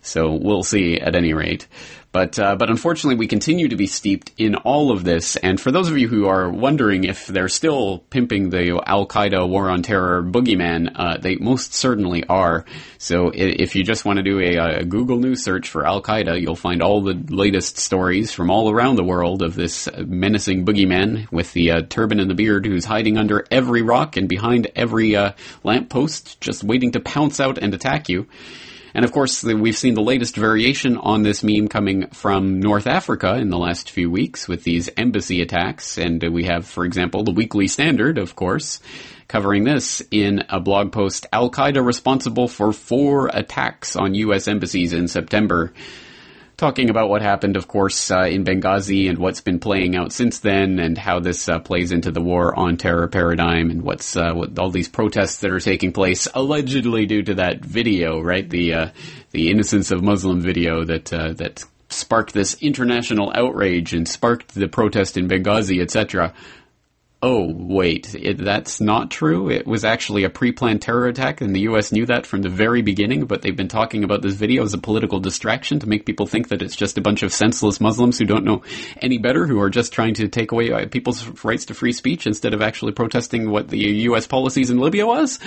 So 0.00 0.32
we'll 0.32 0.64
see 0.64 0.98
at 0.98 1.14
any 1.14 1.32
rate. 1.32 1.68
But 2.12 2.38
uh, 2.38 2.56
but 2.56 2.68
unfortunately, 2.68 3.16
we 3.16 3.26
continue 3.26 3.68
to 3.68 3.76
be 3.76 3.86
steeped 3.86 4.32
in 4.36 4.54
all 4.54 4.92
of 4.92 5.02
this. 5.02 5.36
And 5.36 5.58
for 5.58 5.72
those 5.72 5.90
of 5.90 5.96
you 5.96 6.08
who 6.08 6.26
are 6.26 6.50
wondering 6.50 7.04
if 7.04 7.26
they're 7.26 7.48
still 7.48 8.00
pimping 8.10 8.50
the 8.50 8.82
Al 8.86 9.06
Qaeda 9.06 9.48
war 9.48 9.70
on 9.70 9.82
terror 9.82 10.22
boogeyman, 10.22 10.92
uh, 10.94 11.16
they 11.16 11.36
most 11.36 11.72
certainly 11.72 12.22
are. 12.26 12.66
So 12.98 13.32
if 13.34 13.74
you 13.74 13.82
just 13.82 14.04
want 14.04 14.18
to 14.18 14.22
do 14.22 14.40
a, 14.40 14.80
a 14.80 14.84
Google 14.84 15.18
News 15.18 15.42
search 15.42 15.70
for 15.70 15.86
Al 15.86 16.02
Qaeda, 16.02 16.38
you'll 16.38 16.54
find 16.54 16.82
all 16.82 17.00
the 17.00 17.14
latest 17.14 17.78
stories 17.78 18.30
from 18.30 18.50
all 18.50 18.70
around 18.70 18.96
the 18.96 19.04
world 19.04 19.40
of 19.40 19.54
this 19.54 19.88
menacing 19.96 20.66
boogeyman 20.66 21.32
with 21.32 21.54
the 21.54 21.70
uh, 21.70 21.82
turban 21.88 22.20
and 22.20 22.28
the 22.28 22.34
beard, 22.34 22.66
who's 22.66 22.84
hiding 22.84 23.16
under 23.16 23.46
every 23.50 23.80
rock 23.80 24.18
and 24.18 24.28
behind 24.28 24.70
every 24.76 25.16
uh, 25.16 25.32
lamppost, 25.64 26.38
just 26.42 26.62
waiting 26.62 26.92
to 26.92 27.00
pounce 27.00 27.40
out 27.40 27.56
and 27.56 27.72
attack 27.72 28.10
you. 28.10 28.26
And 28.94 29.04
of 29.04 29.12
course, 29.12 29.42
we've 29.42 29.76
seen 29.76 29.94
the 29.94 30.02
latest 30.02 30.36
variation 30.36 30.96
on 30.98 31.22
this 31.22 31.42
meme 31.42 31.68
coming 31.68 32.08
from 32.08 32.60
North 32.60 32.86
Africa 32.86 33.36
in 33.36 33.48
the 33.48 33.58
last 33.58 33.90
few 33.90 34.10
weeks 34.10 34.46
with 34.46 34.64
these 34.64 34.90
embassy 34.96 35.40
attacks. 35.40 35.96
And 35.96 36.22
we 36.22 36.44
have, 36.44 36.66
for 36.66 36.84
example, 36.84 37.24
the 37.24 37.32
Weekly 37.32 37.68
Standard, 37.68 38.18
of 38.18 38.36
course, 38.36 38.80
covering 39.28 39.64
this 39.64 40.02
in 40.10 40.44
a 40.50 40.60
blog 40.60 40.92
post. 40.92 41.26
Al 41.32 41.50
Qaeda 41.50 41.84
responsible 41.84 42.48
for 42.48 42.72
four 42.72 43.30
attacks 43.32 43.96
on 43.96 44.14
U.S. 44.14 44.46
embassies 44.46 44.92
in 44.92 45.08
September 45.08 45.72
talking 46.62 46.90
about 46.90 47.08
what 47.08 47.22
happened, 47.22 47.56
of 47.56 47.66
course, 47.66 48.12
uh, 48.12 48.20
in 48.20 48.44
Benghazi 48.44 49.10
and 49.10 49.18
what's 49.18 49.40
been 49.40 49.58
playing 49.58 49.96
out 49.96 50.12
since 50.12 50.38
then, 50.38 50.78
and 50.78 50.96
how 50.96 51.18
this 51.18 51.48
uh, 51.48 51.58
plays 51.58 51.90
into 51.90 52.12
the 52.12 52.20
war 52.20 52.56
on 52.56 52.76
terror 52.76 53.08
paradigm, 53.08 53.68
and 53.68 53.82
what's 53.82 54.16
uh, 54.16 54.32
what 54.32 54.56
all 54.60 54.70
these 54.70 54.88
protests 54.88 55.38
that 55.38 55.50
are 55.50 55.58
taking 55.58 55.92
place 55.92 56.28
allegedly 56.32 57.04
due 57.04 57.24
to 57.24 57.34
that 57.34 57.64
video, 57.64 58.20
right? 58.20 58.48
The 58.48 58.74
uh, 58.74 58.88
the 59.32 59.50
innocence 59.50 59.90
of 59.90 60.04
Muslim 60.04 60.40
video 60.40 60.84
that 60.84 61.12
uh, 61.12 61.32
that 61.32 61.64
sparked 61.88 62.32
this 62.32 62.54
international 62.62 63.32
outrage 63.34 63.92
and 63.92 64.06
sparked 64.08 64.54
the 64.54 64.68
protest 64.68 65.16
in 65.16 65.26
Benghazi, 65.26 65.82
etc 65.82 66.32
oh, 67.22 67.52
wait, 67.56 68.14
it, 68.16 68.38
that's 68.38 68.80
not 68.80 69.10
true. 69.10 69.48
It 69.48 69.64
was 69.66 69.84
actually 69.84 70.24
a 70.24 70.30
pre-planned 70.30 70.82
terror 70.82 71.06
attack, 71.06 71.40
and 71.40 71.54
the 71.54 71.60
U.S. 71.60 71.92
knew 71.92 72.04
that 72.06 72.26
from 72.26 72.42
the 72.42 72.48
very 72.48 72.82
beginning, 72.82 73.26
but 73.26 73.42
they've 73.42 73.56
been 73.56 73.68
talking 73.68 74.02
about 74.02 74.22
this 74.22 74.34
video 74.34 74.64
as 74.64 74.74
a 74.74 74.78
political 74.78 75.20
distraction 75.20 75.78
to 75.78 75.88
make 75.88 76.04
people 76.04 76.26
think 76.26 76.48
that 76.48 76.62
it's 76.62 76.74
just 76.74 76.98
a 76.98 77.00
bunch 77.00 77.22
of 77.22 77.32
senseless 77.32 77.80
Muslims 77.80 78.18
who 78.18 78.24
don't 78.24 78.44
know 78.44 78.62
any 79.00 79.18
better, 79.18 79.46
who 79.46 79.60
are 79.60 79.70
just 79.70 79.92
trying 79.92 80.14
to 80.14 80.26
take 80.26 80.50
away 80.50 80.72
uh, 80.72 80.88
people's 80.88 81.44
rights 81.44 81.66
to 81.66 81.74
free 81.74 81.92
speech 81.92 82.26
instead 82.26 82.54
of 82.54 82.60
actually 82.60 82.92
protesting 82.92 83.50
what 83.50 83.68
the 83.68 83.78
U.S. 83.78 84.26
policies 84.26 84.70
in 84.70 84.78
Libya 84.78 85.06
was. 85.06 85.38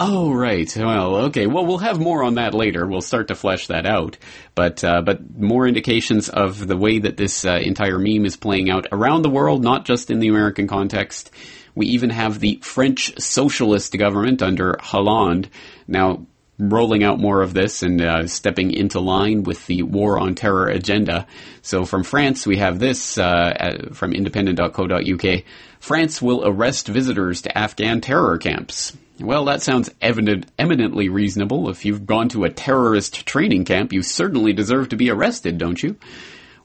Oh 0.00 0.32
right. 0.32 0.72
Well, 0.76 1.16
okay. 1.26 1.48
Well, 1.48 1.66
we'll 1.66 1.78
have 1.78 1.98
more 1.98 2.22
on 2.22 2.34
that 2.34 2.54
later. 2.54 2.86
We'll 2.86 3.00
start 3.00 3.28
to 3.28 3.34
flesh 3.34 3.66
that 3.66 3.84
out. 3.84 4.16
But 4.54 4.84
uh, 4.84 5.02
but 5.02 5.36
more 5.36 5.66
indications 5.66 6.28
of 6.28 6.68
the 6.68 6.76
way 6.76 7.00
that 7.00 7.16
this 7.16 7.44
uh, 7.44 7.58
entire 7.60 7.98
meme 7.98 8.24
is 8.24 8.36
playing 8.36 8.70
out 8.70 8.86
around 8.92 9.22
the 9.22 9.30
world, 9.30 9.64
not 9.64 9.84
just 9.84 10.10
in 10.10 10.20
the 10.20 10.28
American 10.28 10.68
context. 10.68 11.32
We 11.74 11.86
even 11.86 12.10
have 12.10 12.38
the 12.38 12.60
French 12.62 13.12
socialist 13.20 13.96
government 13.98 14.40
under 14.40 14.76
Hollande 14.80 15.50
now 15.88 16.26
rolling 16.60 17.02
out 17.02 17.18
more 17.18 17.42
of 17.42 17.54
this 17.54 17.82
and 17.82 18.00
uh, 18.00 18.26
stepping 18.26 18.72
into 18.72 19.00
line 19.00 19.42
with 19.42 19.66
the 19.66 19.82
war 19.82 20.18
on 20.18 20.34
terror 20.34 20.66
agenda. 20.66 21.26
So 21.62 21.84
from 21.84 22.04
France, 22.04 22.46
we 22.46 22.58
have 22.58 22.78
this 22.78 23.18
uh, 23.18 23.88
from 23.92 24.12
independent.co.uk. 24.12 25.42
France 25.80 26.22
will 26.22 26.46
arrest 26.46 26.88
visitors 26.88 27.42
to 27.42 27.58
Afghan 27.58 28.00
terror 28.00 28.38
camps. 28.38 28.96
Well, 29.20 29.46
that 29.46 29.62
sounds 29.62 29.90
evident, 30.00 30.46
eminently 30.58 31.08
reasonable. 31.08 31.68
If 31.70 31.84
you've 31.84 32.06
gone 32.06 32.28
to 32.30 32.44
a 32.44 32.50
terrorist 32.50 33.26
training 33.26 33.64
camp, 33.64 33.92
you 33.92 34.02
certainly 34.02 34.52
deserve 34.52 34.90
to 34.90 34.96
be 34.96 35.10
arrested, 35.10 35.58
don't 35.58 35.82
you? 35.82 35.96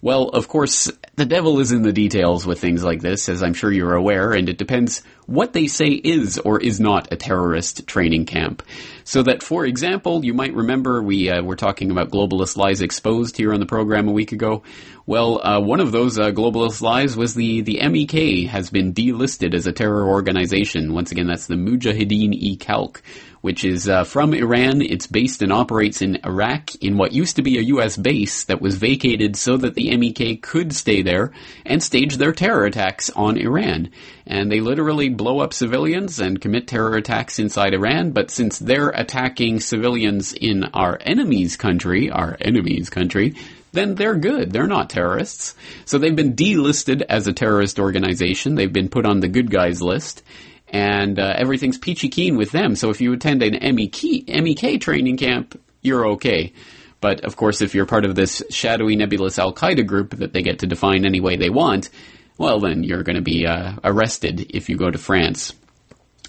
Well, 0.03 0.27
of 0.27 0.49
course, 0.49 0.91
the 1.15 1.25
devil 1.25 1.61
is 1.61 1.71
in 1.71 1.81
the 1.83 1.93
details 1.93 2.45
with 2.45 2.59
things 2.59 2.83
like 2.83 3.01
this, 3.01 3.29
as 3.29 3.41
I'm 3.41 3.53
sure 3.53 3.71
you're 3.71 3.95
aware, 3.95 4.33
and 4.33 4.49
it 4.49 4.57
depends 4.57 5.01
what 5.27 5.53
they 5.53 5.67
say 5.67 5.87
is 5.87 6.37
or 6.37 6.59
is 6.59 6.79
not 6.79 7.13
a 7.13 7.15
terrorist 7.15 7.87
training 7.87 8.25
camp. 8.25 8.63
So 9.05 9.23
that, 9.23 9.41
for 9.41 9.65
example, 9.65 10.25
you 10.25 10.33
might 10.33 10.53
remember 10.53 11.01
we 11.01 11.29
uh, 11.29 11.41
were 11.41 11.55
talking 11.55 11.89
about 11.89 12.11
globalist 12.11 12.57
lies 12.57 12.81
exposed 12.81 13.37
here 13.37 13.53
on 13.53 13.61
the 13.61 13.65
program 13.65 14.09
a 14.09 14.11
week 14.11 14.33
ago. 14.33 14.63
Well, 15.05 15.45
uh, 15.45 15.59
one 15.59 15.81
of 15.81 15.91
those 15.91 16.17
uh, 16.17 16.31
globalist 16.31 16.81
lies 16.81 17.17
was 17.17 17.33
the 17.33 17.59
the 17.59 17.81
MEK 17.89 18.47
has 18.47 18.69
been 18.69 18.93
delisted 18.93 19.53
as 19.53 19.67
a 19.67 19.73
terror 19.73 20.07
organization. 20.07 20.93
Once 20.93 21.11
again, 21.11 21.27
that's 21.27 21.47
the 21.47 21.55
Mujahideen 21.55 22.33
e 22.33 22.55
Khalq, 22.55 23.01
which 23.41 23.65
is 23.65 23.89
uh, 23.89 24.05
from 24.05 24.33
Iran. 24.33 24.81
It's 24.81 25.05
based 25.05 25.41
and 25.41 25.51
operates 25.51 26.01
in 26.01 26.21
Iraq 26.23 26.75
in 26.75 26.97
what 26.97 27.11
used 27.11 27.35
to 27.35 27.41
be 27.41 27.57
a 27.57 27.63
U.S. 27.63 27.97
base 27.97 28.45
that 28.45 28.61
was 28.61 28.77
vacated 28.77 29.35
so 29.35 29.57
that 29.57 29.75
the 29.75 29.93
MEK 29.97 30.41
could 30.41 30.71
stay 30.73 31.01
there 31.01 31.33
and 31.65 31.83
stage 31.83 32.15
their 32.15 32.31
terror 32.31 32.63
attacks 32.63 33.09
on 33.09 33.37
Iran. 33.37 33.91
And 34.25 34.49
they 34.49 34.61
literally 34.61 35.09
blow 35.09 35.41
up 35.41 35.53
civilians 35.53 36.21
and 36.21 36.39
commit 36.39 36.65
terror 36.65 36.95
attacks 36.95 37.39
inside 37.39 37.73
Iran. 37.73 38.11
But 38.11 38.31
since 38.31 38.57
they're 38.57 38.91
attacking 38.91 39.59
civilians 39.59 40.31
in 40.31 40.63
our 40.63 40.97
enemy's 41.01 41.57
country, 41.57 42.09
our 42.09 42.37
enemy's 42.39 42.89
country, 42.89 43.35
then 43.73 43.95
they're 43.95 44.15
good. 44.15 44.51
They're 44.51 44.67
not 44.67 44.89
terrorists. 44.89 45.55
So 45.85 45.97
they've 45.97 46.15
been 46.15 46.35
delisted 46.35 47.01
as 47.09 47.27
a 47.27 47.33
terrorist 47.33 47.79
organization. 47.79 48.55
They've 48.55 48.71
been 48.71 48.89
put 48.89 49.05
on 49.05 49.19
the 49.19 49.27
good 49.27 49.51
guys 49.51 49.81
list 49.81 50.23
and 50.69 51.19
uh, 51.19 51.33
everything's 51.35 51.77
peachy 51.77 52.09
keen 52.09 52.35
with 52.35 52.51
them. 52.51 52.75
So 52.75 52.89
if 52.89 52.99
you 52.99 53.13
attend 53.13 53.43
an 53.43 53.75
MEK, 53.75 54.27
MEK 54.27 54.81
training 54.81 55.17
camp, 55.17 55.59
you're 55.81 56.07
okay. 56.13 56.53
But 56.99 57.25
of 57.25 57.35
course, 57.35 57.61
if 57.61 57.75
you're 57.75 57.85
part 57.85 58.05
of 58.05 58.15
this 58.15 58.41
shadowy 58.49 58.95
nebulous 58.95 59.37
Al 59.37 59.53
Qaeda 59.53 59.85
group 59.85 60.17
that 60.17 60.33
they 60.33 60.41
get 60.41 60.59
to 60.59 60.67
define 60.67 61.05
any 61.05 61.19
way 61.19 61.35
they 61.35 61.49
want, 61.49 61.89
well, 62.37 62.59
then 62.59 62.83
you're 62.83 63.03
going 63.03 63.17
to 63.17 63.21
be 63.21 63.45
uh, 63.45 63.73
arrested 63.83 64.47
if 64.49 64.69
you 64.69 64.77
go 64.77 64.89
to 64.89 64.97
France. 64.97 65.53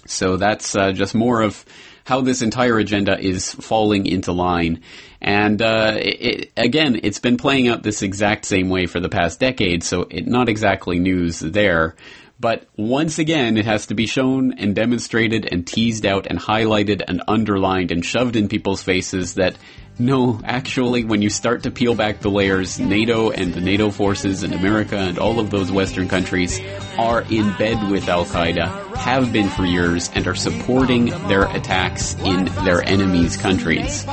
So 0.05 0.37
that's 0.37 0.75
uh, 0.75 0.91
just 0.91 1.15
more 1.15 1.41
of 1.41 1.65
how 2.05 2.21
this 2.21 2.41
entire 2.41 2.77
agenda 2.77 3.19
is 3.19 3.51
falling 3.51 4.05
into 4.05 4.31
line. 4.31 4.81
And 5.19 5.61
uh, 5.61 5.95
it, 5.97 6.51
again, 6.55 6.99
it's 7.01 7.19
been 7.19 7.35
playing 7.35 7.67
out 7.67 7.81
this 7.81 8.03
exact 8.03 8.45
same 8.45 8.69
way 8.69 8.85
for 8.85 8.99
the 8.99 9.09
past 9.09 9.39
decade, 9.39 9.83
so 9.83 10.03
it, 10.03 10.27
not 10.27 10.47
exactly 10.47 10.99
news 10.99 11.39
there. 11.39 11.95
But 12.39 12.67
once 12.75 13.17
again, 13.17 13.57
it 13.57 13.65
has 13.65 13.87
to 13.87 13.95
be 13.95 14.07
shown 14.07 14.53
and 14.53 14.75
demonstrated 14.75 15.47
and 15.51 15.65
teased 15.65 16.05
out 16.05 16.27
and 16.27 16.37
highlighted 16.37 17.01
and 17.07 17.23
underlined 17.27 17.91
and 17.91 18.03
shoved 18.05 18.35
in 18.35 18.49
people's 18.49 18.83
faces 18.83 19.35
that 19.35 19.55
no, 19.97 20.41
actually, 20.43 21.05
when 21.05 21.21
you 21.21 21.29
start 21.29 21.63
to 21.63 21.71
peel 21.71 21.95
back 21.95 22.19
the 22.19 22.29
layers, 22.29 22.77
NATO 22.77 23.31
and 23.31 23.53
the 23.53 23.61
NATO 23.61 23.91
forces 23.91 24.43
and 24.43 24.53
America 24.53 24.97
and 24.97 25.17
all 25.17 25.39
of 25.39 25.49
those 25.49 25.71
Western 25.71 26.09
countries 26.09 26.59
are 26.97 27.21
in 27.21 27.53
bed 27.53 27.89
with 27.89 28.09
Al 28.09 28.25
Qaeda, 28.25 28.97
have 28.97 29.31
been 29.31 29.47
for 29.47 29.63
years, 29.63 30.11
and 30.13 30.27
are 30.27 30.35
supporting 30.35 31.05
their 31.29 31.43
attacks 31.43 32.15
in 32.15 32.43
their 32.65 32.83
enemies' 32.83 33.37
countries. 33.37 34.05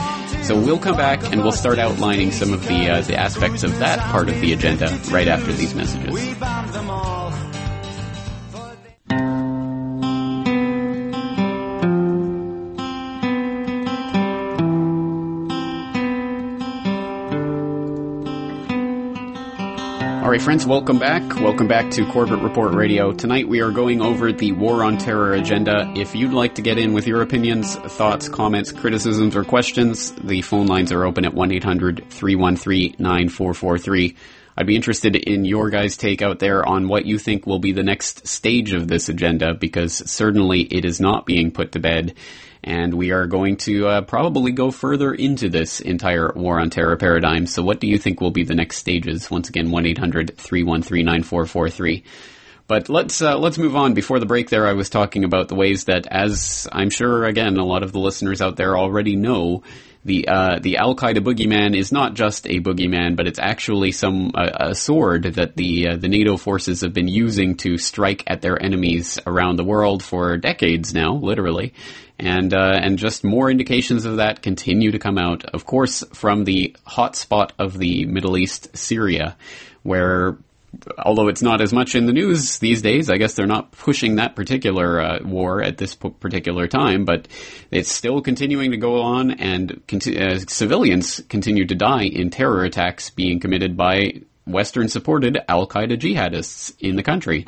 So 0.45 0.57
we'll 0.57 0.79
come 0.79 0.97
back 0.97 1.21
and 1.33 1.43
we'll 1.43 1.51
start 1.51 1.81
outlining 1.81 2.31
some 2.31 2.53
of 2.53 2.65
the 2.69 2.89
uh, 2.89 3.01
the 3.01 3.19
aspects 3.19 3.65
of 3.65 3.77
that 3.81 3.99
part 3.99 4.29
of 4.29 4.41
the 4.41 4.53
agenda 4.53 4.87
right 5.11 5.27
after 5.27 5.53
these 5.53 5.75
messages. 5.75 6.37
Right, 20.33 20.41
friends, 20.41 20.67
welcome 20.67 20.99
back. 20.99 21.23
Welcome 21.41 21.69
back 21.69 21.91
to 21.91 22.11
Corbett 22.11 22.41
Report 22.41 22.73
Radio. 22.73 23.13
Tonight 23.13 23.47
we 23.47 23.61
are 23.61 23.71
going 23.71 24.01
over 24.01 24.33
the 24.33 24.53
War 24.53 24.83
on 24.83 24.97
Terror 24.97 25.35
agenda. 25.35 25.93
If 25.95 26.15
you'd 26.15 26.33
like 26.33 26.55
to 26.55 26.63
get 26.63 26.79
in 26.79 26.95
with 26.95 27.07
your 27.07 27.21
opinions, 27.21 27.77
thoughts, 27.77 28.31
comments, 28.31 28.73
criticisms, 28.73 29.37
or 29.37 29.45
questions, 29.45 30.13
the 30.13 30.41
phone 30.41 30.69
lines 30.69 30.91
are 30.91 31.05
open 31.05 31.27
at 31.27 31.35
1-800-313-9443. 31.35 34.17
I'd 34.57 34.67
be 34.67 34.75
interested 34.75 35.17
in 35.17 35.45
your 35.45 35.69
guys' 35.69 35.99
take 35.99 36.23
out 36.23 36.39
there 36.39 36.67
on 36.67 36.89
what 36.89 37.05
you 37.05 37.19
think 37.19 37.47
will 37.47 37.59
be 37.59 37.73
the 37.73 37.83
next 37.83 38.27
stage 38.27 38.73
of 38.73 38.89
this 38.89 39.11
agenda, 39.11 39.53
because 39.53 40.11
certainly 40.11 40.63
it 40.63 40.87
is 40.87 40.99
not 40.99 41.27
being 41.27 41.51
put 41.51 41.73
to 41.73 41.79
bed 41.79 42.15
and 42.65 42.95
we 42.95 43.11
are 43.11 43.27
going 43.27 43.57
to 43.57 43.89
uh, 43.89 44.01
probably 44.03 44.53
go 44.53 44.71
further 44.71 45.13
into 45.13 45.49
this 45.49 45.81
entire 45.81 46.33
war 46.35 46.61
on 46.61 46.71
terror 46.71 46.97
paradigm. 46.97 47.47
So, 47.47 47.63
what 47.63 47.81
do 47.81 47.89
you 47.89 47.99
think 47.99 48.21
will 48.21 48.31
be 48.31 48.45
the 48.45 48.55
next 48.55 48.77
stages? 48.77 49.31
Once 49.31 49.49
again, 49.49 49.71
one 49.71 49.85
9443 49.85 52.05
But 52.69 52.89
let's 52.89 53.21
uh, 53.21 53.39
let's 53.39 53.59
move 53.59 53.75
on. 53.75 53.95
Before 53.95 54.21
the 54.21 54.27
break, 54.27 54.49
there 54.49 54.67
I 54.67 54.75
was 54.75 54.91
talking 54.91 55.25
about 55.25 55.49
the 55.49 55.57
ways 55.57 55.85
that, 55.85 56.07
as 56.07 56.69
I'm 56.71 56.91
sure 56.91 57.25
again 57.25 57.57
a 57.57 57.65
lot 57.65 57.83
of 57.83 57.93
the 57.93 57.99
listeners 57.99 58.41
out 58.41 58.57
there 58.57 58.79
already 58.79 59.17
know, 59.17 59.65
the 60.05 60.29
uh, 60.29 60.61
the 60.61 60.77
Al 60.77 60.95
Qaeda 60.95 61.19
boogeyman 61.19 61.77
is 61.77 61.91
not 61.91 62.15
just 62.15 62.47
a 62.47 62.61
boogeyman, 62.61 63.17
but 63.17 63.27
it's 63.27 63.41
actually 63.41 63.91
some 63.91 64.31
uh, 64.37 64.69
a 64.71 64.75
sword 64.77 65.25
that 65.35 65.57
the 65.57 65.89
uh, 65.89 65.97
the 65.97 66.09
NATO 66.09 66.37
forces 66.37 66.83
have 66.83 66.93
been 66.93 67.09
using 67.09 67.57
to 67.57 67.77
strike 67.77 68.23
at 68.29 68.41
their 68.41 68.63
enemies 68.63 69.19
around 69.27 69.57
the 69.57 69.65
world 69.65 70.05
for 70.05 70.37
decades 70.37 70.95
now, 70.95 71.15
literally 71.15 71.75
and 72.23 72.55
uh, 72.55 72.79
and 72.81 72.99
just 72.99 73.25
more 73.25 73.51
indications 73.51 74.05
of 74.05 74.17
that 74.17 74.43
continue 74.43 74.93
to 74.93 74.99
come 74.99 75.19
out. 75.19 75.45
Of 75.47 75.67
course, 75.67 76.05
from 76.13 76.45
the 76.45 76.77
hotspot 76.87 77.51
of 77.59 77.79
the 77.79 78.07
Middle 78.07 78.39
East, 78.39 78.77
Syria, 78.77 79.37
where 79.83 80.39
although 80.99 81.29
it's 81.29 81.43
not 81.43 81.61
as 81.61 81.73
much 81.73 81.95
in 81.95 82.07
the 82.07 82.13
news 82.13 82.59
these 82.61 82.81
days, 82.81 83.11
I 83.11 83.19
guess 83.19 83.35
they're 83.35 83.47
not 83.47 83.73
pushing 83.73 84.17
that 84.17 84.37
particular 84.37 85.01
uh, 85.01 85.19
war 85.23 85.63
at 85.63 85.77
this 85.77 85.95
particular 85.95 86.67
time, 86.67 87.05
but 87.05 87.29
it's 87.71 87.93
still 87.93 88.23
continuing 88.23 88.71
to 88.71 88.77
go 88.77 89.03
on, 89.03 89.33
and 89.33 89.83
conti- 89.87 90.19
uh, 90.19 90.39
civilians 90.47 91.21
continue 91.29 91.67
to 91.67 91.75
die 91.75 92.05
in 92.05 92.31
terror 92.31 92.65
attacks 92.65 93.11
being 93.11 93.41
committed 93.41 93.77
by 93.77 94.23
Western 94.47 94.89
supported 94.89 95.39
Al 95.49 95.67
Qaeda 95.67 95.99
jihadists 95.99 96.75
in 96.79 96.97
the 96.97 97.03
country. 97.03 97.47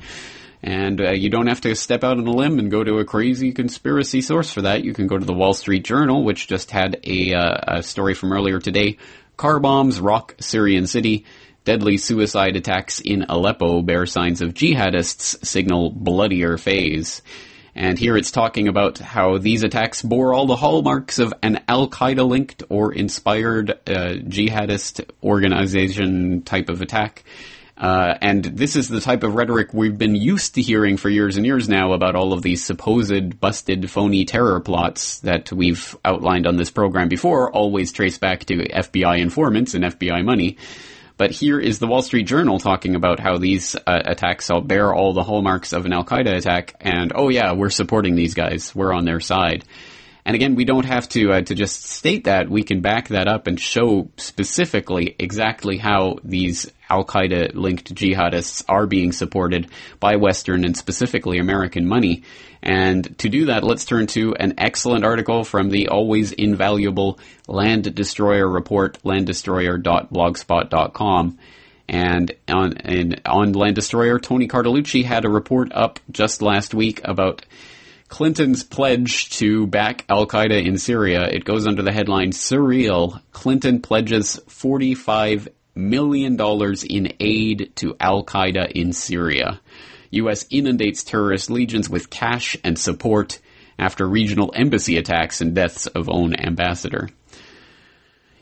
And 0.67 0.99
uh, 0.99 1.11
you 1.11 1.29
don't 1.29 1.49
have 1.49 1.61
to 1.61 1.77
step 1.77 2.03
out 2.05 2.17
on 2.17 2.27
a 2.27 2.31
limb 2.31 2.59
and 2.59 2.71
go 2.71 2.83
to 2.83 2.99
a 2.99 3.05
crazy 3.05 3.53
conspiracy 3.53 4.23
source 4.23 4.51
for 4.51 4.63
that. 4.63 4.83
You 4.83 4.95
can 4.95 5.07
go 5.07 5.19
to 5.19 5.25
the 5.25 5.35
Wall 5.35 5.53
Street 5.53 5.85
Journal, 5.85 6.25
which 6.25 6.49
just 6.49 6.71
had 6.71 7.01
a, 7.05 7.35
uh, 7.35 7.77
a 7.79 7.83
story 7.83 8.15
from 8.15 8.33
earlier 8.33 8.59
today. 8.59 8.97
Car 9.37 9.61
bombs 9.61 10.01
rock 10.01 10.35
Syrian 10.41 10.87
city. 10.87 11.27
Deadly 11.67 11.99
suicide 11.99 12.57
attacks 12.57 13.01
in 13.01 13.27
Aleppo 13.29 13.83
bear 13.83 14.07
signs 14.07 14.41
of 14.41 14.55
jihadists 14.55 15.45
signal 15.45 15.91
bloodier 15.91 16.57
phase. 16.57 17.21
And 17.75 17.99
here 17.99 18.17
it's 18.17 18.31
talking 18.31 18.67
about 18.67 18.99
how 18.99 19.37
these 19.37 19.65
attacks 19.65 20.01
bore 20.01 20.33
all 20.33 20.47
the 20.47 20.57
hallmarks 20.57 21.19
of 21.19 21.35
an 21.43 21.63
Al 21.69 21.89
Qaeda 21.89 22.27
linked 22.27 22.63
or 22.71 22.91
inspired 22.91 23.71
uh, 23.71 24.15
jihadist 24.29 25.11
organization 25.23 26.41
type 26.41 26.71
of 26.71 26.81
attack. 26.81 27.23
Uh, 27.77 28.17
and 28.21 28.45
this 28.45 28.77
is 28.77 28.89
the 28.89 29.01
type 29.01 29.25
of 29.25 29.35
rhetoric 29.35 29.75
we've 29.75 29.99
been 29.99 30.15
used 30.15 30.55
to 30.55 30.63
hearing 30.63 30.97
for 30.97 31.09
years 31.09 31.37
and 31.37 31.45
years 31.45 31.69
now 31.69 31.93
about 31.93 32.15
all 32.15 32.33
of 32.33 32.43
these 32.43 32.65
supposed 32.65 33.41
busted 33.41 33.91
phony 33.91 34.25
terror 34.25 34.61
plots 34.61 35.19
that 35.21 35.51
we've 35.51 35.97
outlined 36.05 36.47
on 36.47 36.57
this 36.57 36.71
program 36.71 37.09
before, 37.09 37.51
always 37.51 37.91
trace 37.91 38.17
back 38.17 38.45
to 38.45 38.69
FBI 38.69 39.19
informants 39.19 39.75
and 39.75 39.85
FBI 39.85 40.25
money. 40.25 40.57
But 41.17 41.33
here 41.33 41.61
is 41.61 41.79
the 41.79 41.87
Wall 41.87 42.03
Street 42.03 42.27
Journal 42.27 42.59
talking 42.59 42.95
about 42.95 43.21
how 43.21 43.39
these 43.39 43.75
uh, 43.75 44.03
attacks 44.05 44.51
all 44.51 44.61
bear 44.61 44.93
all 44.93 45.13
the 45.13 45.23
hallmarks 45.23 45.73
of 45.73 45.87
an 45.87 45.93
Al 45.93 46.05
Qaeda 46.05 46.37
attack, 46.37 46.75
and 46.81 47.13
oh 47.15 47.29
yeah, 47.29 47.53
we're 47.53 47.71
supporting 47.71 48.17
these 48.17 48.35
guys. 48.35 48.75
We're 48.75 48.93
on 48.93 49.05
their 49.05 49.21
side. 49.21 49.65
And 50.25 50.35
again, 50.35 50.55
we 50.55 50.65
don't 50.65 50.87
have 50.87 51.09
to 51.11 51.33
uh, 51.33 51.43
to 51.43 51.55
just 51.55 51.85
state 51.85 52.25
that. 52.25 52.49
We 52.49 52.63
can 52.63 52.81
back 52.81 53.09
that 53.09 53.29
up 53.29 53.47
and 53.47 53.61
show 53.61 54.09
specifically 54.17 55.15
exactly 55.19 55.77
how 55.77 56.17
these 56.25 56.71
Al 56.89 57.05
Qaeda 57.05 57.55
linked 57.55 57.95
jihadists 57.95 58.65
are 58.69 58.87
being 58.87 59.13
supported 59.13 59.69
by 60.01 60.17
Western 60.17 60.65
and 60.65 60.75
specifically 60.77 61.39
American 61.39 61.87
money. 61.87 62.25
And 62.63 63.19
to 63.19 63.29
do 63.29 63.45
that, 63.47 63.65
let's 63.65 63.85
turn 63.85 64.07
to 64.09 64.35
an 64.35 64.55
excellent 64.59 65.05
article 65.05 65.45
from 65.45 65.71
the 65.71 65.89
always 65.89 66.33
invaluable 66.33 67.21
Land 67.47 67.95
Destroyer 67.95 68.49
report, 68.49 68.99
landdestroyer.blogspot.com. 69.03 71.39
And 71.87 72.33
on, 72.49 72.79
and 72.79 73.21
on 73.27 73.53
Land 73.53 73.75
Destroyer, 73.75 74.19
Tony 74.19 74.49
Cartalucci 74.49 75.05
had 75.05 75.27
a 75.27 75.31
report 75.31 75.71
up 75.73 76.01
just 76.11 76.41
last 76.41 76.73
week 76.73 77.03
about 77.05 77.45
Clinton's 78.09 78.63
pledge 78.63 79.29
to 79.39 79.67
back 79.67 80.07
Al 80.09 80.27
Qaeda 80.27 80.65
in 80.65 80.79
Syria. 80.79 81.29
It 81.29 81.45
goes 81.45 81.67
under 81.67 81.83
the 81.83 81.93
headline 81.93 82.31
Surreal. 82.31 83.21
Clinton 83.33 83.83
pledges 83.83 84.41
$45 84.49 85.49
million 85.75 86.39
in 86.89 87.13
aid 87.21 87.73
to 87.77 87.97
Al 88.01 88.25
Qaeda 88.25 88.71
in 88.73 88.93
Syria. 88.93 89.61
U.S. 90.11 90.47
inundates 90.51 91.03
terrorist 91.03 91.51
legions 91.51 91.91
with 91.91 92.11
cash 92.11 92.57
and 92.63 92.79
support 92.79 93.41
after 93.79 94.07
regional 94.09 94.53
embassy 94.55 94.97
attacks 94.97 95.41
and 95.41 95.55
deaths 95.55 95.87
of 95.89 96.09
own 96.09 96.35
ambassador. 96.37 97.09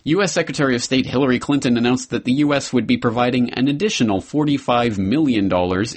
U.S. 0.04 0.32
Secretary 0.32 0.74
of 0.74 0.82
State 0.82 1.06
Hillary 1.06 1.38
Clinton 1.38 1.76
announced 1.76 2.10
that 2.10 2.24
the 2.24 2.32
U.S. 2.32 2.72
would 2.72 2.88
be 2.88 2.96
providing 2.96 3.54
an 3.54 3.68
additional 3.68 4.20
$45 4.20 4.98
million 4.98 5.48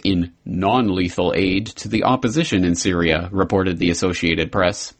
in 0.04 0.34
non-lethal 0.46 1.34
aid 1.36 1.66
to 1.68 1.88
the 1.88 2.04
opposition 2.04 2.64
in 2.64 2.76
Syria, 2.76 3.30
reported 3.32 3.80
the 3.80 3.90
Associated 3.90 4.52
Press. 4.52 4.94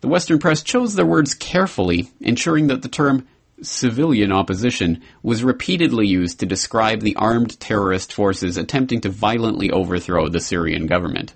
The 0.00 0.08
Western 0.08 0.40
press 0.40 0.64
chose 0.64 0.94
their 0.94 1.06
words 1.06 1.34
carefully, 1.34 2.10
ensuring 2.20 2.66
that 2.66 2.82
the 2.82 2.88
term 2.88 3.28
civilian 3.62 4.32
opposition 4.32 5.02
was 5.22 5.44
repeatedly 5.44 6.06
used 6.06 6.40
to 6.40 6.46
describe 6.46 7.00
the 7.00 7.16
armed 7.16 7.58
terrorist 7.60 8.12
forces 8.12 8.56
attempting 8.56 9.00
to 9.02 9.08
violently 9.08 9.70
overthrow 9.70 10.28
the 10.28 10.40
Syrian 10.40 10.86
government. 10.86 11.34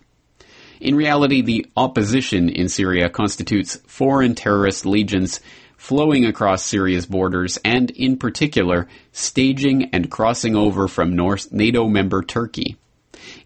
In 0.81 0.97
reality, 0.97 1.43
the 1.43 1.67
opposition 1.77 2.49
in 2.49 2.69
Syria 2.69 3.09
constitutes 3.09 3.77
foreign 3.87 4.35
terrorist 4.35 4.85
legions 4.85 5.41
flowing 5.77 6.25
across 6.27 6.65
Syria's 6.65 7.07
borders 7.07 7.59
and, 7.65 7.91
in 7.93 8.17
particular, 8.17 8.89
staging 9.13 9.91
and 9.93 10.11
crossing 10.11 10.57
over 10.57 10.89
from 10.89 11.15
North 11.15 11.53
NATO 11.53 11.89
member 11.89 12.23
Turkey. 12.23 12.77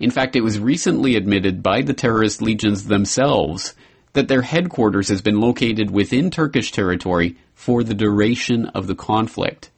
In 0.01 0.11
fact, 0.11 0.37
it 0.37 0.43
was 0.43 0.59
recently 0.59 1.17
admitted 1.17 1.63
by 1.63 1.83
the 1.83 1.95
terrorist 1.95 2.41
legions 2.41 2.85
themselves 2.85 3.75
that 4.15 4.29
their 4.29 4.43
headquarters 4.43 5.09
has 5.09 5.21
been 5.21 5.41
located 5.41 5.91
within 5.91 6.31
Turkish 6.31 6.73
territory 6.73 7.37
for 7.57 7.83
the 7.83 7.95
duration 7.95 8.67
of 8.67 8.87
the 8.87 8.95
conflict. 8.95 9.71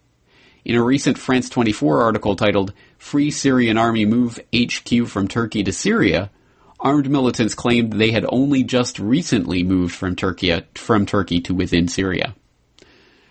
In 0.65 0.75
a 0.75 0.83
recent 0.83 1.17
France 1.17 1.49
24 1.49 2.03
article 2.03 2.37
titled 2.37 2.75
Free 2.99 3.31
Syrian 3.31 3.79
Army 3.79 4.05
Move 4.05 4.39
HQ 4.55 5.07
from 5.07 5.29
Turkey 5.29 5.63
to 5.63 5.73
Syria, 5.73 6.31
armed 6.81 7.09
militants 7.09 7.55
claimed 7.55 7.95
they 7.95 8.11
had 8.11 8.27
only 8.29 8.65
just 8.65 8.99
recently 8.99 9.63
moved 9.63 9.95
from 9.95 10.17
Turkey, 10.17 10.61
from 10.75 11.07
Turkey 11.07 11.41
to 11.43 11.55
within 11.55 11.89
Syria. 11.89 12.35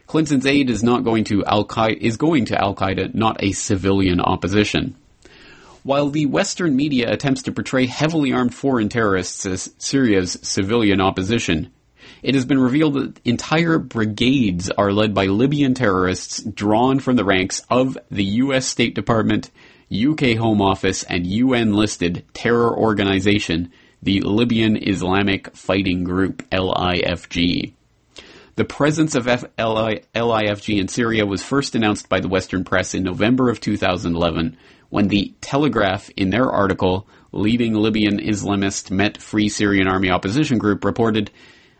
Clinton's 0.07 0.45
aid 0.45 0.69
is 0.69 0.81
not 0.81 1.03
going 1.03 1.25
to 1.25 1.43
Al 1.45 1.65
Qaeda 1.65 1.97
is 1.97 2.15
going 2.15 2.45
to 2.45 2.59
Al 2.59 2.73
Qaeda, 2.73 3.13
not 3.13 3.43
a 3.43 3.51
civilian 3.51 4.21
opposition. 4.21 4.95
While 5.83 6.09
the 6.09 6.25
Western 6.25 6.75
media 6.75 7.11
attempts 7.11 7.43
to 7.43 7.51
portray 7.51 7.85
heavily 7.85 8.31
armed 8.31 8.55
foreign 8.55 8.87
terrorists 8.87 9.45
as 9.45 9.73
Syria's 9.77 10.39
civilian 10.41 11.01
opposition, 11.01 11.71
it 12.23 12.35
has 12.35 12.45
been 12.45 12.59
revealed 12.59 12.95
that 12.95 13.19
entire 13.25 13.77
brigades 13.77 14.69
are 14.69 14.91
led 14.91 15.13
by 15.13 15.25
Libyan 15.25 15.73
terrorists 15.73 16.41
drawn 16.43 16.99
from 16.99 17.15
the 17.15 17.25
ranks 17.25 17.61
of 17.69 17.97
the 18.09 18.23
U.S. 18.23 18.65
State 18.65 18.95
Department, 18.95 19.51
UK 19.91 20.37
Home 20.37 20.61
Office, 20.61 21.03
and 21.03 21.25
UN 21.25 21.73
listed 21.73 22.25
terror 22.33 22.75
organization, 22.75 23.71
the 24.01 24.21
Libyan 24.21 24.77
Islamic 24.77 25.55
Fighting 25.55 26.03
Group, 26.03 26.47
LIFG. 26.49 27.73
The 28.55 28.65
presence 28.65 29.13
of 29.13 29.27
F- 29.27 29.45
LIFG 29.57 30.79
in 30.79 30.87
Syria 30.87 31.27
was 31.27 31.43
first 31.43 31.75
announced 31.75 32.09
by 32.09 32.19
the 32.19 32.27
Western 32.27 32.63
press 32.63 32.95
in 32.95 33.03
November 33.03 33.49
of 33.49 33.59
2011 33.61 34.57
when 34.89 35.09
the 35.09 35.33
Telegraph, 35.41 36.09
in 36.17 36.29
their 36.29 36.49
article, 36.49 37.07
Leading 37.31 37.73
Libyan 37.75 38.19
Islamist 38.19 38.89
Met 38.89 39.21
Free 39.21 39.49
Syrian 39.49 39.87
Army 39.87 40.09
Opposition 40.09 40.57
Group, 40.57 40.85
reported 40.85 41.29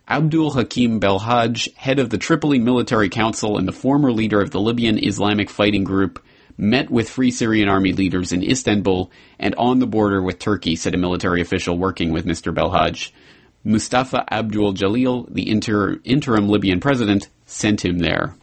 Abdul 0.10 0.52
Hakim 0.52 1.02
Belhaj, 1.02 1.76
head 1.76 2.00
of 2.00 2.10
the 2.10 2.18
Tripoli 2.18 2.60
Military 2.60 3.10
Council 3.10 3.58
and 3.58 3.68
the 3.68 3.74
former 3.74 4.14
leader 4.14 4.40
of 4.40 4.52
the 4.52 4.60
Libyan 4.62 5.04
Islamic 5.04 5.50
Fighting 5.50 5.84
Group, 5.84 6.24
met 6.58 6.90
with 6.90 7.10
Free 7.10 7.30
Syrian 7.30 7.68
Army 7.68 7.92
leaders 7.92 8.32
in 8.32 8.42
Istanbul 8.42 9.12
and 9.38 9.54
on 9.56 9.80
the 9.80 9.86
border 9.86 10.24
with 10.24 10.40
Turkey, 10.40 10.78
said 10.78 10.96
a 10.96 10.98
military 10.98 11.42
official 11.42 11.78
working 11.78 12.14
with 12.14 12.26
Mr. 12.26 12.56
Belhaj. 12.56 13.12
Mustafa 13.66 14.24
Abdul 14.34 14.76
Jalil, 14.76 15.28
the 15.30 15.50
inter- 15.50 16.00
interim 16.06 16.48
Libyan 16.48 16.80
president, 16.80 17.28
sent 17.46 17.84
him 17.84 18.00
there. 18.00 18.34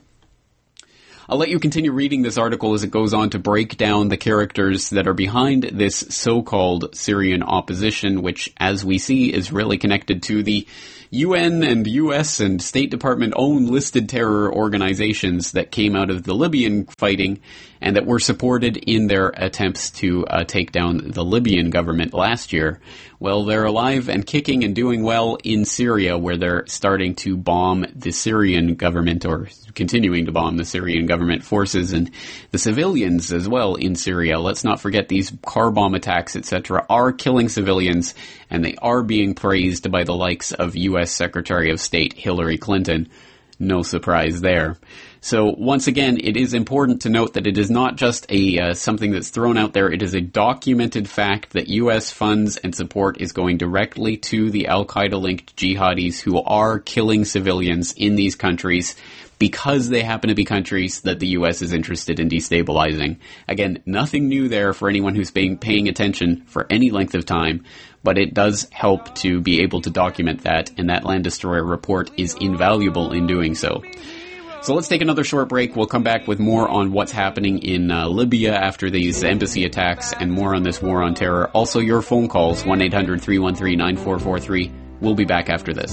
I'll 1.26 1.38
let 1.38 1.48
you 1.48 1.58
continue 1.58 1.90
reading 1.90 2.20
this 2.20 2.36
article 2.36 2.74
as 2.74 2.84
it 2.84 2.90
goes 2.90 3.14
on 3.14 3.30
to 3.30 3.38
break 3.38 3.78
down 3.78 4.08
the 4.08 4.18
characters 4.18 4.90
that 4.90 5.06
are 5.08 5.14
behind 5.14 5.62
this 5.72 6.04
so-called 6.10 6.94
Syrian 6.94 7.42
opposition, 7.42 8.20
which, 8.20 8.52
as 8.58 8.84
we 8.84 8.98
see, 8.98 9.32
is 9.32 9.50
really 9.50 9.78
connected 9.78 10.22
to 10.24 10.42
the 10.42 10.66
UN 11.08 11.62
and 11.62 11.86
US 11.86 12.40
and 12.40 12.60
State 12.60 12.90
Department 12.90 13.32
owned 13.36 13.70
listed 13.70 14.08
terror 14.08 14.52
organizations 14.52 15.52
that 15.52 15.70
came 15.70 15.96
out 15.96 16.10
of 16.10 16.24
the 16.24 16.34
Libyan 16.34 16.84
fighting 16.98 17.40
and 17.84 17.96
that 17.96 18.06
were 18.06 18.18
supported 18.18 18.78
in 18.78 19.08
their 19.08 19.28
attempts 19.36 19.90
to 19.90 20.24
uh, 20.26 20.42
take 20.42 20.72
down 20.72 21.10
the 21.10 21.22
Libyan 21.22 21.68
government 21.68 22.14
last 22.14 22.50
year. 22.50 22.80
Well, 23.20 23.44
they're 23.44 23.66
alive 23.66 24.08
and 24.08 24.26
kicking 24.26 24.64
and 24.64 24.74
doing 24.74 25.02
well 25.02 25.36
in 25.44 25.66
Syria 25.66 26.16
where 26.16 26.38
they're 26.38 26.66
starting 26.66 27.14
to 27.16 27.36
bomb 27.36 27.84
the 27.94 28.10
Syrian 28.10 28.76
government 28.76 29.26
or 29.26 29.48
continuing 29.74 30.24
to 30.24 30.32
bomb 30.32 30.56
the 30.56 30.64
Syrian 30.64 31.04
government 31.04 31.44
forces 31.44 31.92
and 31.92 32.10
the 32.52 32.58
civilians 32.58 33.30
as 33.34 33.46
well 33.46 33.74
in 33.74 33.96
Syria. 33.96 34.38
Let's 34.38 34.64
not 34.64 34.80
forget 34.80 35.08
these 35.08 35.30
car 35.44 35.70
bomb 35.70 35.94
attacks, 35.94 36.36
etc., 36.36 36.86
are 36.88 37.12
killing 37.12 37.50
civilians 37.50 38.14
and 38.48 38.64
they 38.64 38.76
are 38.76 39.02
being 39.02 39.34
praised 39.34 39.90
by 39.92 40.04
the 40.04 40.14
likes 40.14 40.52
of 40.52 40.74
U.S. 40.74 41.10
Secretary 41.10 41.70
of 41.70 41.80
State 41.80 42.14
Hillary 42.14 42.56
Clinton. 42.56 43.10
No 43.58 43.82
surprise 43.82 44.40
there. 44.40 44.78
So 45.24 45.54
once 45.56 45.86
again, 45.86 46.18
it 46.22 46.36
is 46.36 46.52
important 46.52 47.00
to 47.00 47.08
note 47.08 47.32
that 47.32 47.46
it 47.46 47.56
is 47.56 47.70
not 47.70 47.96
just 47.96 48.26
a 48.28 48.58
uh, 48.58 48.74
something 48.74 49.10
that's 49.10 49.30
thrown 49.30 49.56
out 49.56 49.72
there. 49.72 49.90
It 49.90 50.02
is 50.02 50.12
a 50.12 50.20
documented 50.20 51.08
fact 51.08 51.54
that 51.54 51.68
U.S. 51.68 52.10
funds 52.10 52.58
and 52.58 52.74
support 52.74 53.22
is 53.22 53.32
going 53.32 53.56
directly 53.56 54.18
to 54.18 54.50
the 54.50 54.66
Al 54.66 54.84
Qaeda 54.84 55.18
linked 55.18 55.56
jihadis 55.56 56.20
who 56.20 56.42
are 56.42 56.78
killing 56.78 57.24
civilians 57.24 57.94
in 57.94 58.16
these 58.16 58.36
countries 58.36 58.96
because 59.38 59.88
they 59.88 60.02
happen 60.02 60.28
to 60.28 60.34
be 60.34 60.44
countries 60.44 61.00
that 61.00 61.20
the 61.20 61.28
U.S. 61.28 61.62
is 61.62 61.72
interested 61.72 62.20
in 62.20 62.28
destabilizing. 62.28 63.16
Again, 63.48 63.82
nothing 63.86 64.28
new 64.28 64.48
there 64.48 64.74
for 64.74 64.90
anyone 64.90 65.14
who's 65.14 65.30
been 65.30 65.56
paying 65.56 65.88
attention 65.88 66.42
for 66.48 66.66
any 66.68 66.90
length 66.90 67.14
of 67.14 67.24
time, 67.24 67.64
but 68.02 68.18
it 68.18 68.34
does 68.34 68.68
help 68.70 69.14
to 69.14 69.40
be 69.40 69.62
able 69.62 69.80
to 69.80 69.88
document 69.88 70.42
that, 70.42 70.70
and 70.76 70.90
that 70.90 71.04
Land 71.04 71.24
Destroyer 71.24 71.64
report 71.64 72.10
is 72.18 72.34
invaluable 72.34 73.12
in 73.12 73.26
doing 73.26 73.54
so. 73.54 73.82
So 74.64 74.74
let's 74.74 74.88
take 74.88 75.02
another 75.02 75.24
short 75.24 75.50
break. 75.50 75.76
We'll 75.76 75.86
come 75.86 76.04
back 76.04 76.26
with 76.26 76.38
more 76.38 76.66
on 76.66 76.90
what's 76.90 77.12
happening 77.12 77.58
in 77.58 77.90
uh, 77.90 78.08
Libya 78.08 78.54
after 78.54 78.88
these 78.88 79.22
embassy 79.22 79.66
attacks 79.66 80.14
and 80.14 80.32
more 80.32 80.54
on 80.54 80.62
this 80.62 80.80
war 80.80 81.02
on 81.02 81.12
terror. 81.12 81.50
Also, 81.50 81.80
your 81.80 82.00
phone 82.00 82.28
calls, 82.28 82.64
1 82.64 82.80
800 82.80 83.20
313 83.20 83.76
9443. 83.76 84.72
We'll 85.02 85.14
be 85.14 85.26
back 85.26 85.50
after 85.50 85.74
this. 85.74 85.92